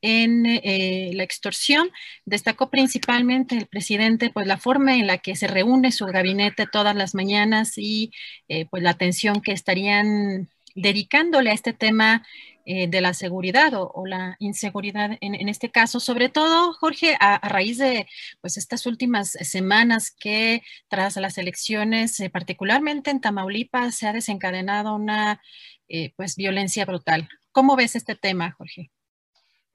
en 0.01 0.47
eh, 0.47 1.11
la 1.13 1.21
extorsión. 1.21 1.91
Destacó 2.25 2.71
principalmente 2.71 3.55
el 3.55 3.67
presidente, 3.67 4.31
pues 4.31 4.47
la 4.47 4.57
forma 4.57 4.95
en 4.95 5.05
la 5.05 5.19
que 5.19 5.35
se 5.35 5.45
reúne 5.45 5.91
su 5.91 6.07
gabinete 6.07 6.65
todas 6.65 6.95
las 6.95 7.13
mañanas 7.13 7.77
y 7.77 8.11
eh, 8.47 8.65
pues 8.71 8.81
la 8.81 8.89
atención 8.89 9.41
que 9.41 9.51
estarían 9.51 10.49
dedicándole 10.73 11.51
a 11.51 11.53
este 11.53 11.73
tema 11.73 12.25
eh, 12.71 12.87
de 12.87 13.01
la 13.01 13.15
seguridad 13.15 13.71
o, 13.73 14.05
la 14.05 14.35
inseguridad 14.37 15.17
en, 15.21 15.49
este 15.49 15.71
caso, 15.71 15.99
sobre 15.99 16.29
todo, 16.29 16.71
Jorge, 16.73 17.17
a, 17.19 17.39
raíz 17.49 17.79
de 17.79 18.05
pues, 18.41 18.57
estas 18.57 18.85
últimas 18.85 19.31
semanas 19.31 20.11
que 20.11 20.61
tras 20.87 21.15
las 21.15 21.39
elecciones, 21.39 22.19
eh, 22.19 22.29
particularmente 22.29 23.09
en 23.09 23.21
Tamaulipas, 23.21 23.95
se 23.95 24.05
ha 24.05 24.13
desencadenado 24.13 24.93
una 24.93 25.41
eh, 25.87 26.13
pues, 26.15 26.35
violencia 26.35 26.85
brutal. 26.85 27.27
¿Cómo 27.51 27.75
ves 27.75 27.95
este 27.95 28.13
tema, 28.13 28.51
Jorge? 28.51 28.91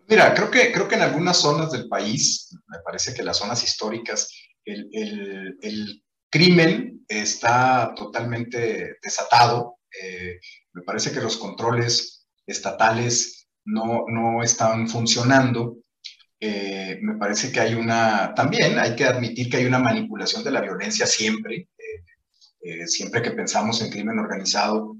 Mira, 0.06 0.32
creo 0.32 0.48
que, 0.48 0.70
creo 0.70 0.86
que 0.86 0.94
en 0.94 1.02
algunas 1.02 1.38
zonas 1.38 1.72
del 1.72 1.88
país, 1.88 2.56
me 2.68 2.78
parece 2.84 3.12
que 3.12 3.24
las 3.24 3.38
zonas 3.38 3.64
históricas, 3.64 4.30
el, 4.64 4.88
el 5.60 6.04
crimen 6.30 7.04
está 7.08 7.92
totalmente 7.96 8.98
desatado. 9.02 9.80
me 10.72 10.82
parece 10.82 11.10
que 11.10 11.20
los 11.20 11.36
controles 11.36 12.23
estatales 12.46 13.48
no, 13.64 14.04
no 14.08 14.42
están 14.42 14.88
funcionando. 14.88 15.78
Eh, 16.40 16.98
me 17.00 17.16
parece 17.16 17.50
que 17.50 17.60
hay 17.60 17.74
una, 17.74 18.34
también 18.34 18.78
hay 18.78 18.94
que 18.94 19.04
admitir 19.04 19.48
que 19.48 19.58
hay 19.58 19.64
una 19.64 19.78
manipulación 19.78 20.44
de 20.44 20.50
la 20.50 20.60
violencia 20.60 21.06
siempre. 21.06 21.68
Eh, 21.78 22.04
eh, 22.62 22.86
siempre 22.86 23.22
que 23.22 23.30
pensamos 23.30 23.80
en 23.82 23.90
crimen 23.90 24.18
organizado, 24.18 24.96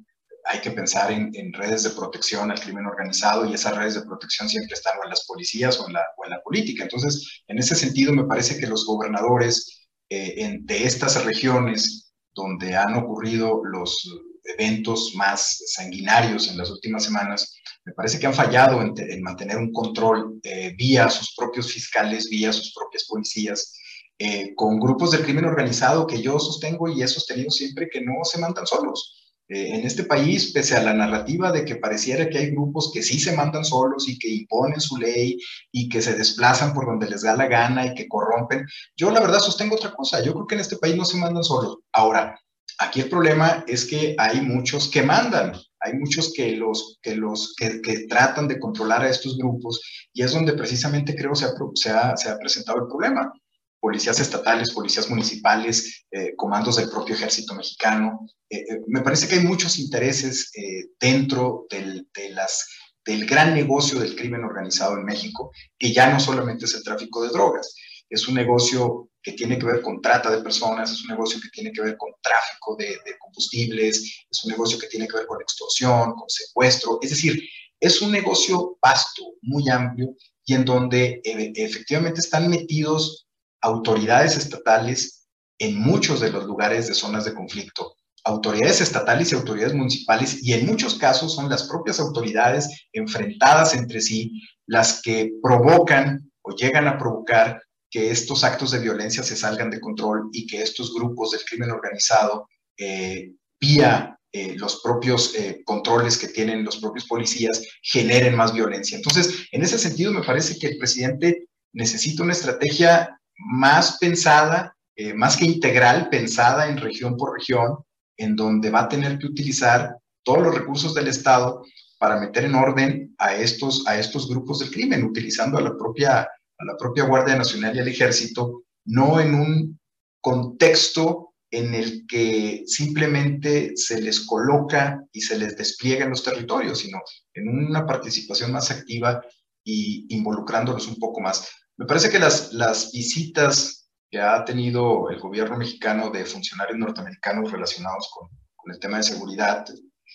hay 0.47 0.61
que 0.61 0.71
pensar 0.71 1.11
en, 1.11 1.53
redes 1.55 1.85
de 1.85 1.91
protección 1.91 2.51
al 2.51 2.61
crimen 2.61 2.87
organizado 2.87 3.47
y 3.47 3.55
esas 3.55 3.77
redes 3.77 3.95
de 3.95 4.03
protección 4.03 4.49
siempre 4.49 4.75
están 4.75 4.95
en 5.03 5.09
las 5.09 5.25
policías 5.27 5.81
o 5.81 5.87
en 5.87 5.95
la, 5.95 6.05
o 6.19 6.25
en 6.25 6.31
la 6.33 6.43
política. 6.43 6.83
Entonces, 6.83 7.43
en 7.49 7.59
ese 7.59 7.75
sentido, 7.75 8.13
me 8.13 8.25
parece 8.25 8.59
que 8.59 8.67
los 8.67 8.85
gobernadores 8.85 9.81
de 10.11 10.85
estas 10.85 11.25
regiones 11.25 12.13
donde 12.35 12.77
han 12.77 12.95
ocurrido 12.95 13.65
los 13.65 14.07
eventos 14.45 15.13
más 15.15 15.63
sanguinarios 15.67 16.49
en 16.49 16.59
las 16.59 16.71
últimas 16.71 17.05
semanas, 17.05 17.61
me 17.85 17.93
parece 17.93 18.19
que 18.19 18.27
han 18.27 18.35
fallado 18.35 18.81
en, 18.81 19.23
mantener 19.23 19.59
un 19.59 19.73
control 19.73 20.41
eh, 20.43 20.75
vía 20.77 21.11
sus 21.11 21.35
propios 21.35 21.73
fiscales, 21.73 22.29
vía 22.31 22.53
sus 22.53 22.73
propias 22.73 23.05
policías, 23.05 23.79
eh, 24.19 24.55
con 24.55 24.79
grupos 24.79 25.11
del 25.11 25.23
crimen 25.23 25.45
organizado 25.45 26.07
que 26.07 26.23
yo 26.23 26.39
sostengo 26.39 26.89
y 26.89 27.03
he 27.03 27.09
sostenido 27.09 27.51
siempre 27.51 27.89
que 27.91 28.01
no 28.01 28.25
se 28.25 28.39
mandan 28.39 28.67
solos. 28.67 29.21
Eh, 29.49 29.75
en 29.75 29.85
este 29.85 30.05
país, 30.05 30.53
pese 30.53 30.75
a 30.75 30.83
la 30.83 30.95
narrativa 30.95 31.53
de 31.53 31.67
que 31.67 31.77
pareciera 31.77 32.31
que 32.31 32.39
hay 32.39 32.51
grupos 32.51 32.91
que 32.95 33.03
sí 33.03 33.21
se 33.21 33.37
mandan 33.37 33.65
solos 33.65 34.09
y 34.09 34.19
que 34.19 34.31
imponen 34.31 34.81
su 34.81 34.97
ley 34.97 35.39
y 35.71 35.89
que 35.91 36.01
se 36.01 36.15
desplazan 36.15 36.73
por 36.73 36.87
donde 36.87 37.11
les 37.11 37.23
da 37.23 37.37
la 37.37 37.47
gana 37.47 37.87
y 37.87 37.95
que 37.95 38.09
corrompen, 38.09 38.65
yo 38.97 39.11
la 39.11 39.21
verdad 39.21 39.41
sostengo 39.41 39.77
otra 39.77 39.93
cosa. 39.93 40.23
Yo 40.23 40.33
creo 40.33 40.47
que 40.47 40.55
en 40.55 40.63
este 40.63 40.77
país 40.77 40.97
no 40.97 41.05
se 41.05 41.19
mandan 41.19 41.45
solos. 41.45 41.79
Ahora, 41.93 42.41
Aquí 42.79 43.01
el 43.01 43.09
problema 43.09 43.65
es 43.69 43.85
que 43.85 44.17
hay 44.19 44.41
muchos 44.41 44.89
que 44.89 45.03
mandan, 45.03 45.53
hay 45.81 45.93
muchos 45.95 46.33
que 46.33 46.57
los 46.57 46.99
que 47.03 47.15
los 47.15 47.55
que, 47.57 48.07
tratan 48.09 48.49
de 48.49 48.59
controlar 48.59 49.03
a 49.03 49.11
estos 49.11 49.37
grupos 49.39 49.81
y 50.13 50.23
es 50.23 50.33
donde 50.33 50.55
precisamente 50.55 51.15
creo 51.15 51.35
se 51.35 51.47
ha, 51.91 52.17
se 52.17 52.29
ha, 52.29 52.39
presentado 52.39 52.79
el 52.79 52.89
problema. 52.89 53.33
Policías 53.79 54.19
estatales, 54.19 54.73
policías 54.73 55.11
municipales, 55.11 56.07
eh, 56.11 56.35
comandos 56.37 56.77
del 56.77 56.89
propio 56.89 57.15
ejército 57.15 57.55
mexicano. 57.55 58.27
Eh, 58.49 58.59
eh, 58.61 58.81
me 58.87 59.03
parece 59.03 59.29
que 59.29 59.35
hay 59.37 59.45
muchos 59.45 59.79
intereses 59.79 60.51
dentro 60.99 61.67
del, 61.69 62.09
de 62.15 62.31
las, 62.31 62.67
del 63.05 63.27
gran 63.27 63.55
negocio 63.55 64.01
del 64.01 64.17
crimen 64.17 64.43
organizado 64.43 64.97
en 64.97 65.05
México, 65.05 65.53
que 65.79 65.93
ya 65.93 66.11
no 66.11 66.19
solamente 66.19 66.65
es 66.65 66.75
el 66.75 66.83
tráfico 66.83 67.23
de 67.23 67.29
drogas, 67.29 67.75
es 68.09 68.27
un 68.27 68.35
negocio 68.35 69.11
que 69.25 69.33
tiene 69.33 69.59
que 69.59 69.65
ver 69.65 69.81
con 69.81 70.03
trata 70.03 70.31
de 70.31 70.43
personas, 70.43 70.93
es 70.93 71.03
un 71.03 71.09
negocio 71.09 71.41
que 71.41 71.49
tiene 71.49 71.73
que 71.73 71.81
ver 71.81 71.97
con 71.97 72.13
tráfico 72.21 72.77
de, 72.77 72.99
combustibles, 73.19 74.27
es 74.31 74.45
un 74.45 74.51
negocio 74.51 74.79
que 74.79 74.87
tiene 74.87 75.09
que 75.09 75.17
ver 75.17 75.27
con 75.27 75.41
extorsión, 75.41 76.13
con 76.13 76.29
secuestro, 76.29 76.99
es 77.01 77.11
decir, 77.11 77.43
es 77.81 78.03
un 78.03 78.13
negocio 78.13 78.77
vasto, 78.83 79.23
muy 79.41 79.69
amplio 79.71 80.15
y 80.45 80.55
en 80.55 80.67
donde 80.67 81.23
e, 81.25 81.53
efectivamente 81.57 82.21
están 82.21 82.51
metidos 82.51 83.27
autoridades 83.63 84.37
estatales 84.37 85.27
en 85.59 85.79
muchos 85.79 86.21
de 86.21 86.31
los 86.31 86.45
lugares 86.45 86.87
de 86.87 86.95
zonas 86.95 87.25
de 87.25 87.33
conflicto, 87.33 87.97
autoridades 88.25 88.83
estatales 88.83 89.33
y 89.33 89.37
autoridades 89.37 89.75
municipales, 89.75 90.43
y 90.43 90.53
en 90.53 90.67
muchos 90.67 90.97
casos 90.97 91.35
son 91.35 91.49
las 91.49 91.63
propias 91.63 91.99
autoridades 91.99 92.69
enfrentadas 92.93 93.75
entre 93.75 94.03
sí 94.03 94.43
las 94.67 95.01
que 95.01 95.33
provocan 95.43 96.31
o 96.43 96.55
llegan 96.55 96.89
a 96.89 96.99
provocar 96.99 97.63
que 97.95 98.11
estos 98.11 98.43
actos 98.43 98.73
de 98.73 98.81
violencia 98.81 99.23
se 99.23 99.37
salgan 99.37 99.71
de 99.71 99.81
control 99.81 100.29
y 100.33 100.49
que 100.49 100.61
estos 100.61 100.93
grupos 100.93 101.31
del 101.31 101.45
crimen 101.49 101.71
organizado 101.71 102.49
eh, 102.77 103.31
vía 103.61 104.19
eh, 104.33 104.57
los 104.57 104.81
propios 104.83 105.33
eh, 105.37 105.63
controles 105.65 106.19
que 106.19 106.27
tienen 106.27 106.65
los 106.65 106.79
propios 106.79 107.07
policías 107.07 107.63
generen 107.81 108.35
más 108.35 108.53
violencia. 108.53 108.97
Entonces, 108.97 109.47
en 109.53 109.63
ese 109.63 109.79
sentido, 109.79 110.11
me 110.11 110.25
parece 110.25 110.59
que 110.59 110.67
el 110.67 110.77
presidente 110.77 111.47
necesita 111.73 112.25
una 112.25 112.33
estrategia 112.33 113.17
más 113.37 113.97
pensada, 113.99 114.77
eh, 114.97 115.15
más 115.15 115.37
que 115.37 115.45
integral, 115.45 116.09
pensada 116.09 116.69
en 116.69 116.79
región 116.79 117.17
por 117.17 117.39
región, 117.39 117.77
en 118.17 118.35
donde 118.35 118.71
va 118.71 118.81
a 118.81 118.89
tener 118.89 119.21
que 119.21 119.27
utilizar 119.29 119.99
todos 120.25 120.43
los 120.43 120.53
recursos 120.53 120.95
del 120.95 121.07
Estado 121.07 121.63
para 122.01 122.19
meter 122.19 122.47
en 122.47 122.57
orden 122.57 123.15
a 123.19 123.37
estos, 123.37 123.87
a 123.87 123.97
estos 123.97 124.29
grupos 124.29 124.59
del 124.59 124.73
crimen, 124.73 125.05
utilizando 125.05 125.59
a 125.59 125.61
la, 125.61 125.79
propia, 125.79 126.29
a 126.59 126.65
la 126.65 126.77
propia 126.77 127.05
Guardia 127.05 127.37
Nacional 127.37 127.77
y 127.77 127.81
al 127.81 127.89
Ejército, 127.89 128.65
no 128.87 129.21
en 129.21 129.35
un 129.35 129.81
contexto 130.21 131.35
en 131.51 131.75
el 131.75 132.07
que 132.07 132.65
simplemente 132.67 133.77
se 133.77 134.01
les 134.01 134.27
coloca 134.27 135.05
y 135.13 135.21
se 135.21 135.39
les 135.39 135.57
despliega 135.57 136.05
en 136.05 136.11
los 136.11 136.25
territorios, 136.25 136.81
sino 136.81 136.99
en 137.33 137.49
una 137.49 137.87
participación 137.87 138.51
más 138.51 138.71
activa 138.71 139.23
y 139.63 140.07
involucrándolos 140.15 140.89
un 140.89 140.97
poco 140.97 141.21
más. 141.21 141.49
Me 141.77 141.87
parece 141.87 142.11
que 142.11 142.19
las, 142.19 142.53
las 142.53 142.91
visitas 142.93 143.89
que 144.11 144.21
ha 144.21 144.45
tenido 144.45 145.11
el 145.11 145.19
gobierno 145.19 145.57
mexicano 145.57 146.11
de 146.11 146.25
funcionarios 146.25 146.79
norteamericanos 146.79 147.51
relacionados 147.51 148.09
con, 148.13 148.29
el 148.73 148.79
tema 148.79 148.97
de 148.97 149.03
seguridad, 149.03 149.67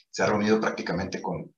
se 0.09 0.23
ha 0.23 0.25
reunido 0.25 0.59
prácticamente 0.59 1.21
con, 1.21 1.53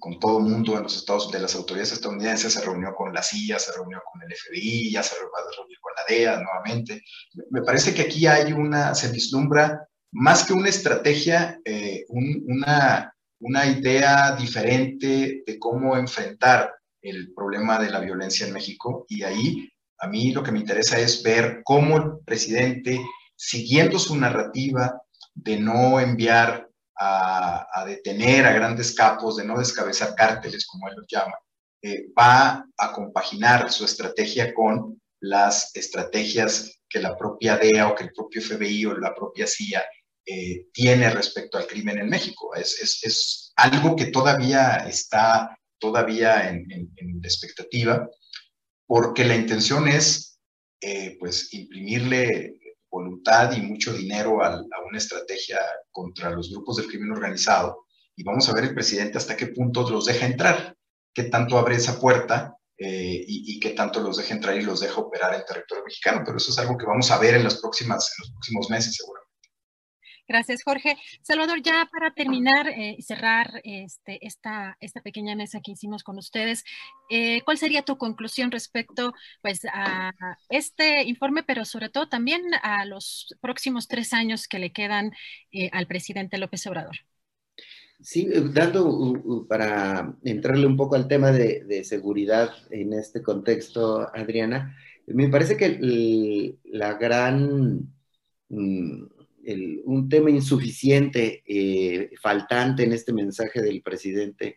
con, 0.00 0.18
todo 0.18 0.38
el 0.38 0.44
mundo 0.44 0.76
en 0.76 0.82
los 0.82 0.96
estados, 0.96 1.30
de 1.30 1.38
las 1.38 1.54
autoridades 1.54 1.92
estadounidenses, 1.92 2.52
se 2.52 2.64
reunió 2.64 2.94
con 2.94 3.12
la 3.12 3.22
CIA, 3.22 3.58
se 3.58 3.72
reunió 3.72 4.00
con 4.10 4.20
el 4.22 4.36
FBI, 4.36 4.90
ya 4.90 5.02
se 5.02 5.14
reunir 5.16 5.78
con 5.80 5.92
la 5.96 6.04
DEA 6.08 6.40
nuevamente. 6.40 7.02
Me 7.50 7.62
parece 7.62 7.94
que 7.94 8.02
aquí 8.02 8.26
hay 8.26 8.52
una, 8.52 8.94
se 8.94 9.12
vislumbra 9.12 9.86
más 10.12 10.44
que 10.44 10.54
una 10.54 10.68
estrategia, 10.68 11.60
eh, 11.64 12.04
una, 12.08 13.14
una 13.38 13.66
idea 13.66 14.34
diferente 14.34 15.42
de 15.46 15.58
cómo 15.58 15.96
enfrentar 15.96 16.74
el 17.00 17.32
problema 17.32 17.78
de 17.78 17.90
la 17.90 18.00
violencia 18.00 18.46
en 18.46 18.52
México 18.52 19.06
y 19.08 19.22
ahí 19.22 19.70
a 19.98 20.08
mí 20.08 20.32
lo 20.32 20.42
que 20.42 20.52
me 20.52 20.58
interesa 20.58 20.98
es 20.98 21.22
ver 21.22 21.60
cómo 21.64 21.96
el 21.96 22.04
presidente, 22.24 23.00
siguiendo 23.36 23.98
su 23.98 24.16
narrativa 24.16 25.00
de 25.34 25.60
no 25.60 26.00
enviar 26.00 26.69
a, 27.00 27.84
detener 27.86 28.44
a 28.44 28.52
grandes 28.52 28.94
capos, 28.94 29.36
de 29.36 29.44
no 29.44 29.58
descabezar 29.58 30.14
cárteles, 30.14 30.66
como 30.66 30.88
él 30.88 30.94
los 30.96 31.06
llama, 31.08 31.34
eh, 31.82 32.06
va 32.18 32.64
a 32.76 32.92
compaginar 32.92 33.72
su 33.72 33.84
estrategia 33.84 34.52
con 34.52 35.00
las 35.20 35.74
estrategias 35.74 36.82
que 36.88 37.00
la 37.00 37.16
propia 37.16 37.56
DEA 37.56 37.88
o 37.88 37.94
que 37.94 38.04
el 38.04 38.12
propio 38.12 38.42
FBI 38.42 38.84
o 38.86 38.98
la 38.98 39.14
propia 39.14 39.46
CIA 39.46 39.82
eh, 40.26 40.66
tiene 40.72 41.08
respecto 41.10 41.56
al 41.56 41.66
crimen 41.66 41.98
en 41.98 42.08
México. 42.08 42.54
Es, 42.54 43.02
es, 43.02 43.52
algo 43.56 43.94
que 43.94 44.06
todavía 44.06 44.76
está 44.88 45.54
todavía 45.78 46.48
en, 46.48 46.66
en, 46.70 47.20
expectativa, 47.22 48.08
porque 48.86 49.24
la 49.24 49.36
intención 49.36 49.86
es 49.86 50.38
eh, 50.80 51.16
pues 51.20 51.52
imprimirle 51.52 52.54
voluntad 52.90 53.52
y 53.52 53.62
mucho 53.62 53.92
dinero 53.92 54.42
a, 54.42 54.60
una 54.88 54.98
estrategia 54.98 55.58
contra 55.90 56.30
los 56.30 56.50
grupos 56.50 56.76
del 56.76 56.88
crimen 56.88 57.12
organizado. 57.12 57.86
Y 58.16 58.24
vamos 58.24 58.48
a 58.48 58.54
ver 58.54 58.64
el 58.64 58.74
presidente 58.74 59.18
hasta 59.18 59.36
qué 59.36 59.48
punto 59.48 59.88
los 59.88 60.06
deja 60.06 60.26
entrar, 60.26 60.76
qué 61.14 61.24
tanto 61.24 61.58
abre 61.58 61.76
esa 61.76 61.98
puerta 61.98 62.56
eh, 62.76 63.24
y, 63.26 63.60
qué 63.60 63.70
tanto 63.70 64.00
los 64.00 64.16
deja 64.16 64.34
entrar 64.34 64.56
y 64.56 64.62
los 64.62 64.80
deja 64.80 65.00
operar 65.00 65.34
en 65.34 65.44
territorio 65.44 65.84
mexicano. 65.84 66.22
Pero 66.24 66.38
eso 66.38 66.50
es 66.50 66.58
algo 66.58 66.76
que 66.76 66.86
vamos 66.86 67.10
a 67.10 67.18
ver 67.18 67.34
en, 67.34 67.44
las 67.44 67.60
próximas, 67.60 68.12
en 68.18 68.22
los 68.24 68.32
próximos 68.32 68.70
meses, 68.70 68.96
seguramente. 68.96 69.19
Gracias, 70.30 70.62
Jorge. 70.62 70.96
Salvador, 71.22 71.60
ya 71.60 71.88
para 71.90 72.14
terminar 72.14 72.68
y 72.68 72.82
eh, 72.82 72.96
cerrar 73.02 73.60
este, 73.64 74.24
esta, 74.24 74.76
esta 74.80 75.00
pequeña 75.00 75.34
mesa 75.34 75.58
que 75.60 75.72
hicimos 75.72 76.04
con 76.04 76.18
ustedes, 76.18 76.62
eh, 77.10 77.42
¿cuál 77.44 77.58
sería 77.58 77.82
tu 77.82 77.98
conclusión 77.98 78.52
respecto 78.52 79.12
pues, 79.42 79.62
a 79.74 80.12
este 80.48 81.02
informe, 81.02 81.42
pero 81.42 81.64
sobre 81.64 81.88
todo 81.88 82.08
también 82.08 82.42
a 82.62 82.84
los 82.84 83.34
próximos 83.40 83.88
tres 83.88 84.12
años 84.12 84.46
que 84.46 84.60
le 84.60 84.70
quedan 84.70 85.10
eh, 85.50 85.68
al 85.72 85.88
presidente 85.88 86.38
López 86.38 86.64
Obrador? 86.68 86.94
Sí, 88.00 88.28
dando 88.54 89.46
para 89.48 90.14
entrarle 90.22 90.68
un 90.68 90.76
poco 90.76 90.94
al 90.94 91.08
tema 91.08 91.32
de, 91.32 91.82
seguridad 91.82 92.50
en 92.70 92.92
este 92.92 93.20
contexto, 93.20 94.08
Adriana, 94.14 94.76
me 95.08 95.28
parece 95.28 95.56
que 95.56 96.56
la 96.66 96.94
gran 96.94 97.92
mm, 98.48 99.19
un 99.84 100.08
tema 100.08 100.30
insuficiente, 100.30 101.42
eh, 101.46 102.10
faltante 102.20 102.84
en 102.84 102.92
este 102.92 103.12
mensaje 103.12 103.62
del 103.62 103.82
presidente 103.82 104.56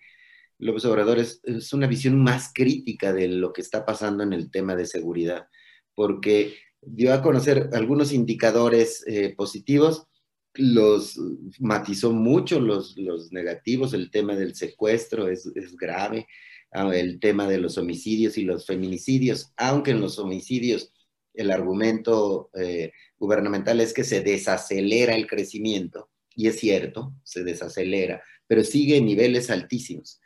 López 0.60 0.86
Obrador 0.86 1.20
es, 1.20 1.42
una 1.74 1.88
visión 1.88 2.22
más 2.22 2.52
crítica 2.54 3.14
de 3.14 3.28
lo 3.28 3.54
que 3.54 3.62
está 3.62 3.86
pasando 3.86 4.24
en 4.24 4.34
el 4.34 4.52
tema 4.52 4.76
de 4.76 4.86
seguridad, 4.86 5.48
porque 5.96 6.56
dio 6.82 7.14
a 7.14 7.22
conocer 7.22 7.70
algunos 7.74 8.14
indicadores 8.14 9.04
eh, 9.08 9.34
positivos, 9.36 10.08
los 10.56 11.20
matizó 11.60 12.12
mucho 12.12 12.60
los, 12.60 12.96
los, 12.98 13.32
negativos, 13.32 13.94
el 13.94 14.12
tema 14.12 14.36
del 14.36 14.56
secuestro 14.56 15.28
es, 15.28 15.52
es 15.56 15.76
grave, 15.76 16.28
ah, 16.72 16.96
el 16.96 17.20
tema 17.20 17.48
de 17.48 17.58
los 17.58 17.78
homicidios 17.78 18.38
y 18.38 18.44
los 18.44 18.66
feminicidios, 18.66 19.52
aunque 19.58 19.92
en 19.92 20.02
los 20.02 20.20
homicidios 20.20 20.94
el 21.34 21.52
argumento 21.52 22.52
eh, 22.54 22.92
gubernamental 23.24 23.80
es 23.80 23.94
que 23.94 24.04
se 24.04 24.22
desacelera 24.22 25.16
el 25.16 25.28
crecimiento, 25.28 26.10
y 26.36 26.48
es 26.48 26.60
cierto, 26.60 27.14
se 27.24 27.44
desacelera, 27.44 28.22
pero 28.48 28.64
sigue 28.64 28.98
en 28.98 29.06
niveles 29.06 29.50
altísimos. 29.50 30.20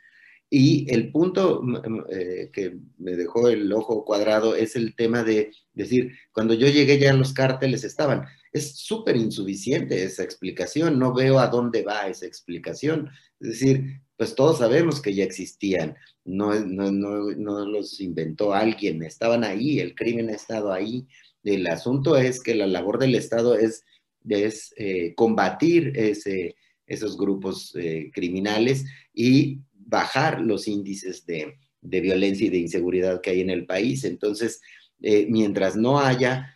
Y 0.50 0.92
el 0.92 1.12
punto 1.12 1.60
mm, 1.62 1.76
mm, 1.76 2.04
eh, 2.10 2.50
que 2.52 2.78
me 2.98 3.12
dejó 3.12 3.48
el 3.48 3.70
ojo 3.72 4.04
cuadrado 4.04 4.54
es 4.56 4.76
el 4.76 4.94
tema 4.96 5.22
de 5.22 5.52
decir, 5.74 6.12
cuando 6.32 6.54
yo 6.54 6.66
llegué 6.68 6.98
ya 6.98 7.12
los 7.12 7.32
cárteles 7.32 7.84
estaban. 7.84 8.24
Es 8.52 8.76
súper 8.76 9.16
insuficiente 9.16 10.02
esa 10.02 10.22
explicación, 10.22 10.98
no 10.98 11.12
veo 11.14 11.38
a 11.38 11.48
dónde 11.48 11.82
va 11.82 12.08
esa 12.08 12.26
explicación. 12.26 13.10
Es 13.40 13.48
decir, 13.50 14.00
pues 14.16 14.34
todos 14.34 14.58
sabemos 14.58 15.00
que 15.02 15.14
ya 15.14 15.24
existían, 15.24 15.96
no, 16.24 16.54
no, 16.60 16.90
no, 16.90 17.30
no, 17.36 17.66
los 17.66 18.00
inventó 18.00 18.52
alguien, 18.52 19.02
estaban 19.02 19.44
ahí, 19.44 19.80
el 19.80 19.94
crimen 19.94 20.30
ha 20.30 20.34
estado 20.34 20.72
ahí. 20.72 21.06
El 21.44 21.66
asunto 21.66 22.16
es 22.16 22.42
que 22.42 22.54
la 22.54 22.66
labor 22.66 22.98
del 22.98 23.14
Estado 23.14 23.56
es, 23.56 23.84
es 24.28 24.72
eh, 24.76 25.14
combatir 25.14 25.92
ese, 25.96 26.56
esos 26.86 27.16
grupos 27.16 27.74
eh, 27.76 28.10
criminales 28.12 28.84
y 29.12 29.60
bajar 29.72 30.40
los 30.40 30.68
índices 30.68 31.24
de, 31.24 31.54
de, 31.80 32.00
violencia 32.00 32.46
y 32.46 32.50
de 32.50 32.58
inseguridad 32.58 33.20
que 33.20 33.30
hay 33.30 33.40
en 33.40 33.50
el 33.50 33.66
país. 33.66 34.04
Entonces, 34.04 34.60
eh, 35.02 35.26
mientras 35.28 35.76
no 35.76 36.00
haya 36.00 36.54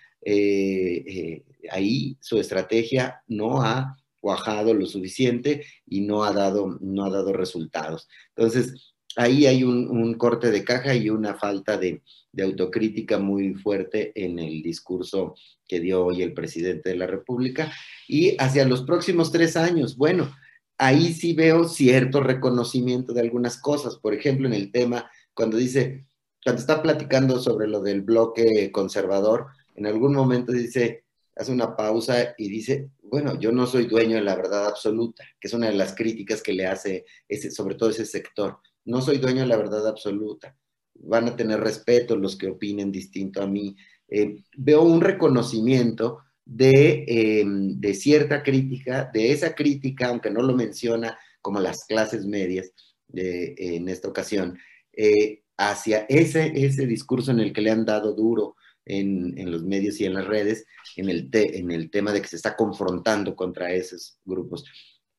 ahí, 1.70 2.16
su 2.20 2.38
estrategia 2.38 3.22
no 3.26 3.62
ha 3.62 3.96
cuajado 4.20 4.72
lo 4.72 4.86
suficiente 4.86 5.66
y 5.84 6.02
no 6.02 6.22
ha 6.22 6.32
dado, 6.32 6.78
no 6.80 7.04
ha 7.04 7.10
dado 7.10 7.32
resultados. 7.32 8.08
Entonces, 8.36 8.91
ahí 9.16 9.46
hay 9.46 9.64
un, 9.64 10.14
corte 10.14 10.50
de 10.50 10.64
caja 10.64 10.94
y 10.94 11.10
una 11.10 11.34
falta 11.34 11.78
de, 11.78 12.02
autocrítica 12.42 13.18
muy 13.18 13.54
fuerte 13.54 14.12
en 14.14 14.38
el 14.38 14.62
discurso 14.62 15.34
que 15.68 15.80
dio 15.80 16.06
hoy 16.06 16.22
el 16.22 16.32
presidente 16.32 16.90
de 16.90 16.96
la 16.96 17.06
República. 17.06 17.72
Y 18.08 18.36
hacia 18.38 18.64
los 18.64 18.82
próximos 18.82 19.30
tres 19.30 19.56
años, 19.56 19.96
bueno, 19.96 20.34
ahí 20.78 21.12
sí 21.12 21.34
veo 21.34 21.64
cierto 21.64 22.20
reconocimiento 22.20 23.12
de 23.12 23.20
algunas 23.20 23.58
cosas. 23.58 23.96
Por 23.96 24.14
ejemplo, 24.14 24.46
en 24.46 24.54
el 24.54 24.72
tema, 24.72 25.10
cuando 25.34 25.56
dice, 25.56 26.06
cuando 26.42 26.60
está 26.60 26.82
platicando 26.82 27.38
sobre 27.38 27.68
lo 27.68 27.80
del 27.80 28.00
bloque 28.00 28.70
conservador, 28.72 29.46
en 29.74 29.86
algún 29.86 30.14
momento 30.14 30.52
dice, 30.52 31.04
hace 31.36 31.52
una 31.52 31.76
pausa 31.76 32.34
y 32.38 32.48
dice, 32.48 32.90
bueno, 33.02 33.38
yo 33.38 33.52
no 33.52 33.66
soy 33.66 33.86
dueño 33.86 34.16
de 34.16 34.22
la 34.22 34.36
verdad 34.36 34.66
absoluta, 34.66 35.24
que 35.38 35.48
es 35.48 35.54
una 35.54 35.68
de 35.68 35.74
las 35.74 35.94
críticas 35.94 36.42
que 36.42 36.52
le 36.52 36.66
hace 36.66 37.04
sobre 37.50 37.74
todo 37.74 37.90
ese 37.90 38.06
sector. 38.06 38.58
No 38.84 39.00
soy 39.00 39.18
dueño 39.18 39.40
de 39.40 39.46
la 39.46 39.56
verdad 39.56 39.86
absoluta. 39.86 40.56
Van 40.94 41.28
a 41.28 41.36
tener 41.36 41.60
respeto 41.60 42.16
los 42.16 42.36
que 42.36 42.48
opinen 42.48 42.92
distinto 42.92 43.42
a 43.42 43.46
mí. 43.46 43.76
Eh, 44.08 44.42
veo 44.56 44.82
un 44.82 45.00
reconocimiento 45.00 46.18
de, 46.44 47.04
em, 47.06 47.80
de, 47.80 47.94
cierta 47.94 48.42
crítica, 48.42 49.10
de 49.12 49.32
esa 49.32 49.54
crítica, 49.54 50.08
aunque 50.08 50.30
no 50.30 50.42
lo 50.42 50.54
menciona 50.54 51.18
como 51.40 51.60
las 51.60 51.84
clases 51.86 52.26
medias 52.26 52.72
en 53.14 53.88
esta 53.88 54.08
ocasión, 54.08 54.58
eh, 54.92 55.42
hacia 55.58 56.06
ese, 56.08 56.52
ese 56.54 56.86
discurso 56.86 57.30
en 57.30 57.40
el 57.40 57.52
que 57.52 57.60
le 57.60 57.70
han 57.70 57.84
dado 57.84 58.14
duro 58.14 58.56
en, 58.84 59.50
los 59.50 59.62
medios 59.62 60.00
y 60.00 60.06
en 60.06 60.14
las 60.14 60.26
redes 60.26 60.66
en 60.96 61.08
el, 61.08 61.28
en 61.32 61.70
el 61.70 61.90
tema 61.90 62.12
de 62.12 62.20
que 62.20 62.28
se 62.28 62.36
está 62.36 62.56
confrontando 62.56 63.36
contra 63.36 63.72
esos 63.72 64.18
grupos. 64.24 64.64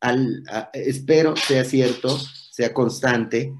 Al, 0.01 0.43
espero 0.73 1.35
sea 1.35 1.63
cierto, 1.63 2.17
sea 2.53 2.71
constante, 2.71 3.51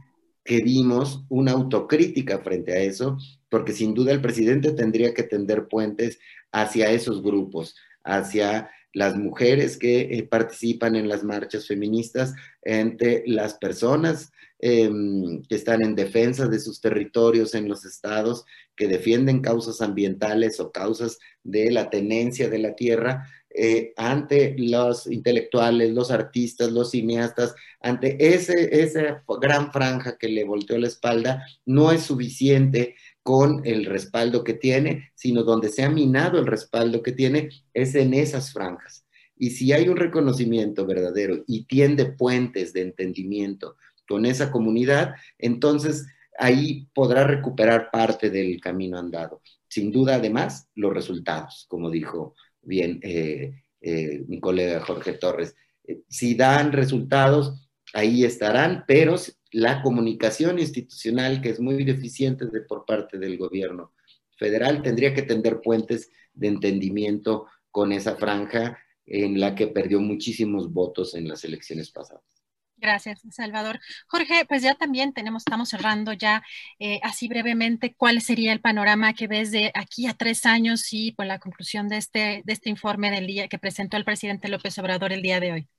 que 0.46 0.62
dimos 0.62 1.26
una 1.28 1.54
autocrítica 1.54 2.38
frente 2.44 2.74
a 2.74 2.80
eso, 2.82 3.18
porque 3.50 3.74
sin 3.74 3.96
duda 3.96 4.12
el 4.12 4.22
presidente 4.22 4.72
tendría 4.74 5.16
que 5.16 5.24
tender 5.24 5.68
puentes 5.68 6.20
hacia 6.52 6.92
esos 6.92 7.24
grupos, 7.24 7.76
hacia 8.04 8.70
las 8.94 9.18
mujeres 9.18 9.78
que 9.78 10.02
eh, 10.02 10.24
participan 10.30 10.96
en 10.96 11.10
las 11.10 11.24
marchas 11.24 11.66
feministas, 11.66 12.36
ante 12.64 13.24
las 13.26 13.56
personas 13.56 14.32
em, 14.60 15.42
que 15.50 15.56
están 15.56 15.82
en 15.84 15.96
defensa 15.96 16.48
de 16.48 16.60
sus 16.60 16.80
territorios 16.80 17.56
en 17.56 17.68
los 17.68 17.86
estados, 17.86 18.46
que 18.76 18.88
defienden 18.88 19.42
causas 19.42 19.82
ambientales 19.82 20.60
o 20.60 20.72
causas 20.72 21.18
de 21.44 21.72
la 21.72 21.90
tenencia 21.90 22.48
de 22.48 22.60
la 22.60 22.76
tierra, 22.76 23.28
eh, 23.56 23.94
ante 23.98 24.56
los 24.58 25.06
intelectuales, 25.06 25.94
los 25.94 26.10
artistas, 26.10 26.72
los 26.72 26.92
cineastas, 26.92 27.54
ante 27.82 28.34
ese, 28.34 28.82
esa 28.82 29.24
gran 29.40 29.72
franja 29.72 30.18
que 30.18 30.28
le 30.28 30.44
volteó 30.44 30.78
la 30.78 30.88
espalda, 30.88 31.46
no 31.66 31.92
es 31.92 32.04
suficiente 32.04 32.96
con 33.22 33.62
el 33.64 33.86
respaldo 33.86 34.44
que 34.44 34.54
tiene, 34.54 35.12
sino 35.16 35.44
donde 35.44 35.70
se 35.70 35.84
ha 35.84 35.90
minado 35.90 36.40
el 36.40 36.48
respaldo 36.48 37.04
que 37.04 37.12
tiene 37.12 37.50
es 37.74 37.96
en 37.96 38.14
esas 38.14 38.52
franjas. 38.52 39.06
Y 39.38 39.52
si 39.52 39.72
hay 39.72 39.88
un 39.88 39.98
reconocimiento 39.98 40.86
verdadero 40.86 41.44
y 41.48 41.66
tiende 41.66 42.06
puentes 42.06 42.74
de 42.74 42.82
entendimiento 42.82 43.78
con 44.08 44.26
esa 44.26 44.52
comunidad, 44.52 45.16
entonces 45.38 46.06
ahí 46.38 46.88
podrá 46.94 47.24
recuperar 47.24 47.90
parte 47.92 48.30
del 48.30 48.60
camino 48.60 48.98
andado. 48.98 49.42
Sin 49.68 49.92
duda, 49.92 50.16
además, 50.16 50.70
los 50.76 50.94
resultados, 50.94 51.66
como 51.68 51.90
dijo 51.90 52.36
bien 52.64 53.00
eh, 53.04 53.64
eh, 53.82 54.24
mi 54.28 54.40
colega 54.40 54.80
Jorge 54.80 55.14
Torres. 55.14 55.56
Eh, 55.84 56.02
si 56.08 56.36
dan 56.36 56.72
resultados, 56.72 57.70
ahí 57.94 58.24
estarán, 58.24 58.86
pero 58.88 59.16
la 59.52 59.82
comunicación 59.82 60.60
institucional, 60.60 61.42
que 61.42 61.50
es 61.50 61.60
muy 61.60 61.84
deficiente 61.84 62.46
de, 62.46 62.62
por 62.62 62.86
parte 62.86 63.18
del 63.20 63.38
gobierno 63.38 63.94
federal, 64.38 64.82
tendría 64.82 65.14
que 65.14 65.22
tender 65.22 65.62
puentes 65.62 66.10
de 66.34 66.48
entendimiento 66.48 67.48
con 67.70 67.92
esa 67.92 68.16
franja 68.16 68.80
en 69.06 69.40
la 69.40 69.54
que 69.54 69.68
perdió 69.68 70.00
muchísimos 70.00 70.72
votos 70.72 71.14
en 71.14 71.28
las 71.28 71.44
elecciones 71.44 71.92
pasadas. 71.92 72.33
Gracias, 72.78 73.22
Salvador. 73.32 73.80
Jorge, 74.08 74.46
pues 74.48 74.62
ya 74.62 74.76
también 74.76 75.14
tenemos, 75.14 75.44
estamos 75.46 75.70
cerrando 75.70 76.12
ya 76.12 76.44
eh, 76.80 77.00
así 77.04 77.28
brevemente 77.28 77.96
cuál 77.96 78.22
sería 78.22 78.52
el 78.52 78.60
panorama 78.62 79.14
que 79.14 79.28
ves 79.28 79.52
de 79.52 79.72
aquí 79.74 80.08
a 80.08 80.14
tres 80.14 80.46
años 80.46 80.92
y 80.92 81.12
por 81.14 81.26
la 81.26 81.40
conclusión 81.40 81.88
de 81.88 81.98
este, 81.98 82.42
de 82.44 82.54
este 82.54 82.70
informe 82.70 83.10
del 83.10 83.28
día 83.28 83.48
que 83.48 83.60
presentó 83.60 83.96
el 83.96 84.06
presidente 84.06 84.50
López 84.50 84.78
Obrador 84.80 85.14
el 85.14 85.22
día 85.22 85.40
de 85.40 85.52
hoy. 85.54 85.70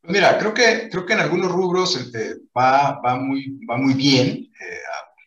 Pues 0.00 0.14
mira, 0.14 0.38
creo 0.38 0.54
que, 0.54 0.88
creo 0.90 1.04
que 1.04 1.12
en 1.12 1.20
algunos 1.20 1.52
rubros 1.52 1.94
este, 1.96 2.36
va, 2.56 3.00
va, 3.00 3.16
muy, 3.16 3.58
va 3.70 3.76
muy 3.76 3.94
bien. 3.94 4.28
Eh, 4.28 4.80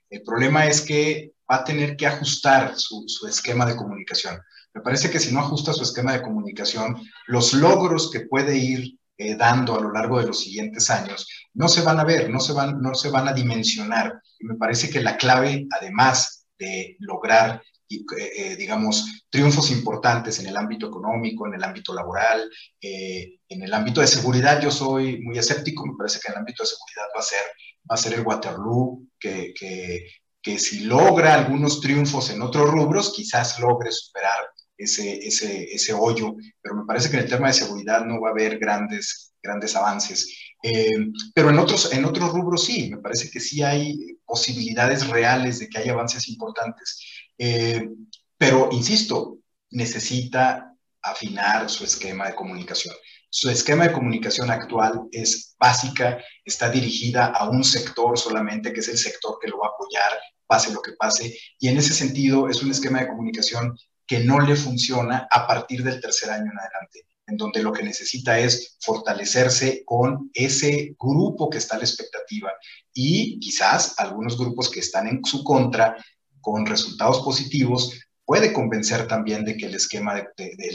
el 0.09 0.23
problema 0.23 0.65
es 0.65 0.81
que 0.81 1.33
va 1.49 1.57
a 1.57 1.63
tener 1.63 1.95
que 1.95 2.07
ajustar 2.07 2.75
su, 2.75 3.03
su 3.07 3.27
esquema 3.27 3.65
de 3.65 3.75
comunicación. 3.75 4.39
Me 4.73 4.81
parece 4.81 5.11
que 5.11 5.19
si 5.19 5.31
no 5.31 5.41
ajusta 5.41 5.73
su 5.73 5.83
esquema 5.83 6.13
de 6.13 6.23
comunicación, 6.23 7.07
los 7.27 7.53
logros 7.53 8.09
que 8.09 8.21
puede 8.21 8.57
ir 8.57 8.97
eh, 9.15 9.35
dando 9.35 9.75
a 9.75 9.81
lo 9.81 9.91
largo 9.91 10.19
de 10.19 10.25
los 10.25 10.39
siguientes 10.39 10.89
años, 10.89 11.27
no 11.53 11.67
se 11.67 11.81
van 11.81 11.99
a 11.99 12.03
ver, 12.03 12.31
no 12.31 12.39
se 12.39 12.51
van, 12.51 12.81
no 12.81 12.95
se 12.95 13.11
van 13.11 13.27
a 13.27 13.33
dimensionar. 13.33 14.19
Y 14.39 14.45
me 14.45 14.55
parece 14.55 14.89
que 14.89 15.01
la 15.01 15.17
clave, 15.17 15.67
además 15.79 16.47
de 16.57 16.95
lograr, 16.99 17.61
eh, 17.89 18.03
eh, 18.17 18.55
digamos, 18.55 19.23
triunfos 19.29 19.69
importantes 19.69 20.39
en 20.39 20.47
el 20.47 20.57
ámbito 20.57 20.87
económico, 20.87 21.45
en 21.45 21.53
el 21.53 21.63
ámbito 21.63 21.93
laboral, 21.93 22.49
en 22.81 23.61
el 23.61 23.73
ámbito 23.73 24.01
de 24.01 24.07
seguridad, 24.07 24.59
yo 24.59 24.71
soy 24.71 25.21
muy 25.21 25.37
escéptico, 25.37 25.85
me 25.85 25.95
parece 25.95 26.19
que 26.19 26.29
en 26.29 26.33
el 26.33 26.39
ámbito 26.39 26.63
de 26.63 26.69
seguridad 26.69 27.05
va 27.15 27.19
a 27.19 27.23
ser, 27.23 27.43
va 27.89 27.95
a 27.95 27.97
ser 27.97 28.13
el 28.15 28.25
Waterloo, 28.25 29.07
que, 29.19 29.53
que, 29.53 30.07
que 30.41 30.57
si 30.57 30.85
logra 30.85 31.35
algunos 31.35 31.81
triunfos 31.81 32.31
en 32.31 32.41
otros 32.41 32.69
rubros, 32.71 33.13
quizás 33.15 33.59
logre 33.59 33.91
superar 33.91 34.43
ese, 34.77 35.25
ese, 35.25 35.63
ese 35.73 35.93
hoyo, 35.93 36.35
pero 36.61 36.75
me 36.75 36.85
parece 36.85 37.09
que 37.09 37.17
en 37.17 37.23
el 37.23 37.29
tema 37.29 37.47
de 37.47 37.53
seguridad 37.53 38.05
no 38.05 38.21
va 38.21 38.29
a 38.29 38.31
haber 38.31 38.57
grandes, 38.57 39.33
grandes 39.41 39.75
avances. 39.75 40.37
Eh, 40.63 40.89
pero 41.33 41.49
en 41.49 41.59
otros, 41.59 41.91
en 41.93 42.05
otros 42.05 42.31
rubros 42.31 42.63
sí, 42.65 42.89
me 42.89 43.01
parece 43.01 43.29
que 43.29 43.39
sí 43.39 43.61
hay 43.61 44.17
posibilidades 44.25 45.07
reales 45.07 45.59
de 45.59 45.67
que 45.67 45.79
haya 45.79 45.91
avances 45.91 46.29
importantes. 46.29 47.01
Eh, 47.37 47.89
pero, 48.37 48.69
insisto, 48.71 49.39
necesita 49.71 50.73
afinar 51.01 51.69
su 51.69 51.83
esquema 51.83 52.27
de 52.27 52.35
comunicación. 52.35 52.95
Su 53.29 53.49
esquema 53.49 53.87
de 53.87 53.93
comunicación 53.93 54.51
actual 54.51 55.07
es 55.11 55.55
básica, 55.59 56.19
está 56.45 56.69
dirigida 56.69 57.27
a 57.27 57.49
un 57.49 57.63
sector 57.63 58.17
solamente, 58.17 58.71
que 58.71 58.79
es 58.79 58.87
el 58.87 58.97
sector 58.97 59.37
que 59.41 59.49
lo 59.49 59.57
va 59.59 59.67
a 59.67 59.71
apoyar, 59.71 60.19
pase 60.45 60.71
lo 60.71 60.81
que 60.81 60.93
pase, 60.93 61.35
y 61.59 61.67
en 61.67 61.77
ese 61.77 61.93
sentido 61.93 62.47
es 62.47 62.61
un 62.61 62.71
esquema 62.71 63.01
de 63.01 63.07
comunicación 63.07 63.75
que 64.13 64.19
no 64.19 64.39
le 64.39 64.55
funciona 64.55 65.27
a 65.31 65.47
partir 65.47 65.83
del 65.83 65.99
tercer 65.99 66.29
año 66.29 66.51
en 66.51 66.59
adelante, 66.59 67.07
en 67.25 67.35
donde 67.35 67.63
lo 67.63 67.73
que 67.73 67.81
necesita 67.81 68.37
es 68.37 68.77
fortalecerse 68.79 69.81
con 69.85 70.29
ese 70.35 70.95
grupo 70.99 71.49
que 71.49 71.57
está 71.57 71.77
a 71.77 71.79
la 71.79 71.85
expectativa 71.85 72.51
y 72.93 73.39
quizás 73.39 73.95
algunos 73.97 74.37
grupos 74.37 74.69
que 74.69 74.81
están 74.81 75.07
en 75.07 75.25
su 75.25 75.43
contra 75.43 75.97
con 76.41 76.67
resultados 76.67 77.21
positivos 77.21 77.99
puede 78.23 78.53
convencer 78.53 79.07
también 79.07 79.43
de 79.45 79.57
que 79.57 79.65
el 79.65 79.73
esquema 79.73 80.13
de, 80.13 80.27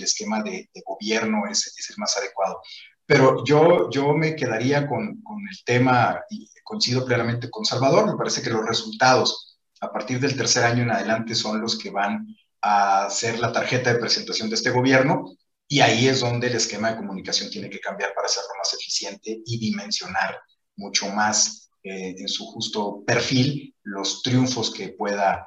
esquema 0.03 0.43
de, 0.43 0.69
gobierno 0.85 1.45
es, 1.49 1.73
es, 1.79 1.91
el 1.91 1.97
más 1.99 2.17
adecuado. 2.17 2.61
Pero 3.07 3.45
yo, 3.45 3.89
yo 3.89 4.15
me 4.15 4.35
quedaría 4.35 4.89
con, 4.89 5.23
con 5.23 5.39
el 5.49 5.65
tema, 5.65 6.21
y 6.29 6.51
coincido 6.65 7.05
plenamente 7.05 7.49
con 7.51 7.65
Salvador, 7.65 8.11
me 8.11 8.19
parece 8.19 8.43
que 8.43 8.51
los 8.51 8.67
resultados 8.67 9.61
a 9.81 9.93
partir 9.93 10.19
del 10.19 10.37
tercer 10.37 10.65
año 10.65 10.83
en 10.83 10.91
adelante 10.91 11.37
son 11.37 11.61
los 11.61 11.79
que 11.79 11.91
van 11.91 12.27
a 12.63 13.09
ser 13.11 13.39
la 13.39 13.53
tarjeta 13.53 13.93
de 13.93 14.01
presentación 14.01 14.49
de 14.49 14.57
este 14.57 14.71
gobierno 14.71 15.37
y 15.67 15.81
ahí 15.81 16.09
es 16.09 16.21
donde 16.21 16.47
el 16.49 16.57
esquema 16.57 16.91
de 16.91 16.97
comunicación 16.97 17.51
tiene 17.51 17.69
que 17.69 17.81
cambiar 17.81 18.15
para 18.15 18.27
hacerlo 18.27 18.51
más 18.59 18.73
eficiente 18.75 19.43
y 19.45 19.59
dimensionar 19.59 20.41
mucho 20.77 21.09
más 21.11 21.71
eh, 21.83 22.15
en 22.19 22.29
su 22.29 22.47
justo 22.47 23.05
perfil 23.05 23.75
los 23.83 24.23
triunfos 24.23 24.73
que 24.73 24.91
pueda 24.91 25.47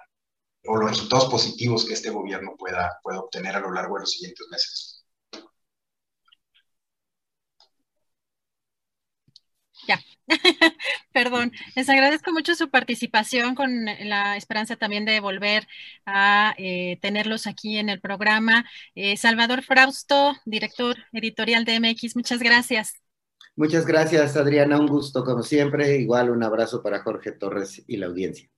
o 0.66 0.78
los 0.78 0.92
resultados 0.92 1.26
positivos 1.26 1.86
que 1.86 1.94
este 1.94 2.12
gobierno 2.12 2.56
pueda, 2.58 3.00
pueda 3.02 3.20
obtener 3.20 3.56
a 3.56 3.60
lo 3.60 3.72
largo 3.72 3.96
de 3.96 4.02
los 4.02 4.12
siguientes 4.12 4.48
meses. 4.52 5.06
Ya, 9.88 10.00
Perdón, 11.14 11.52
les 11.76 11.90
agradezco 11.90 12.32
mucho 12.32 12.56
su 12.56 12.70
participación 12.70 13.56
con 13.56 13.86
la 13.86 14.38
esperanza 14.38 14.76
también 14.76 15.06
de 15.06 15.20
volver 15.20 15.68
a 16.06 16.54
eh, 16.58 16.98
tenerlos 17.02 17.48
aquí 17.48 17.78
en 17.78 17.90
el 17.90 18.00
programa. 18.00 18.66
Eh, 18.96 19.18
Salvador 19.18 19.64
Frausto, 19.64 20.36
director 20.46 20.98
editorial 21.12 21.66
de 21.66 21.80
MX, 21.80 22.16
muchas 22.16 22.40
gracias. 22.40 23.02
Muchas 23.56 23.86
gracias, 23.86 24.38
Adriana. 24.38 24.80
Un 24.80 24.88
gusto, 24.88 25.24
como 25.24 25.44
siempre. 25.44 25.98
Igual 25.98 26.30
un 26.30 26.44
abrazo 26.44 26.82
para 26.82 27.04
Jorge 27.04 27.34
Torres 27.34 27.84
y 27.86 27.98
la 27.98 28.08
audiencia. 28.08 28.50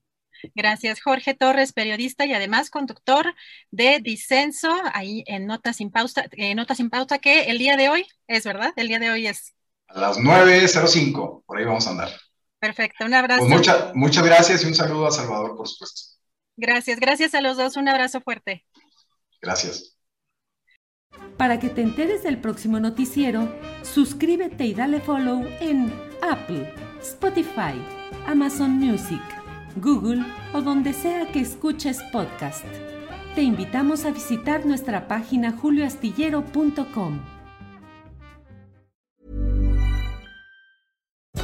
Gracias, 0.55 1.01
Jorge 1.01 1.33
Torres, 1.33 1.73
periodista 1.73 2.25
y 2.25 2.33
además 2.33 2.69
conductor 2.69 3.33
de 3.71 3.99
Disenso, 4.01 4.73
ahí 4.93 5.23
en 5.27 5.45
Notas 5.45 5.77
sin 5.77 5.89
Pausa, 5.89 6.25
eh, 6.31 6.53
Notas 6.53 6.77
sin 6.77 6.89
Pausa, 6.89 7.19
que 7.19 7.43
el 7.43 7.57
día 7.57 7.77
de 7.77 7.89
hoy 7.89 8.05
es, 8.27 8.43
¿verdad? 8.43 8.73
El 8.75 8.87
día 8.89 8.99
de 8.99 9.09
hoy 9.09 9.27
es. 9.27 9.55
A 9.93 9.99
las 9.99 10.17
9.05, 10.17 11.43
por 11.45 11.57
ahí 11.57 11.65
vamos 11.65 11.87
a 11.87 11.91
andar. 11.91 12.09
Perfecto, 12.59 13.05
un 13.05 13.13
abrazo. 13.13 13.45
Pues 13.45 13.93
muchas 13.93 14.23
gracias 14.25 14.63
y 14.63 14.67
un 14.67 14.75
saludo 14.75 15.07
a 15.07 15.11
Salvador, 15.11 15.55
por 15.55 15.67
supuesto. 15.67 16.13
Gracias, 16.55 16.99
gracias 16.99 17.33
a 17.33 17.41
los 17.41 17.57
dos, 17.57 17.77
un 17.77 17.87
abrazo 17.87 18.21
fuerte. 18.21 18.65
Gracias. 19.41 19.97
Para 21.37 21.59
que 21.59 21.69
te 21.69 21.81
enteres 21.81 22.23
del 22.23 22.39
próximo 22.39 22.79
noticiero, 22.79 23.53
suscríbete 23.81 24.65
y 24.65 24.73
dale 24.73 24.99
follow 24.99 25.45
en 25.59 25.93
Apple, 26.21 26.73
Spotify, 27.01 27.73
Amazon 28.25 28.71
Music, 28.71 29.21
Google 29.75 30.23
o 30.53 30.61
donde 30.61 30.93
sea 30.93 31.27
que 31.31 31.41
escuches 31.41 32.01
podcast. 32.11 32.65
Te 33.35 33.41
invitamos 33.41 34.05
a 34.05 34.11
visitar 34.11 34.65
nuestra 34.65 35.07
página 35.07 35.51
julioastillero.com. 35.51 37.32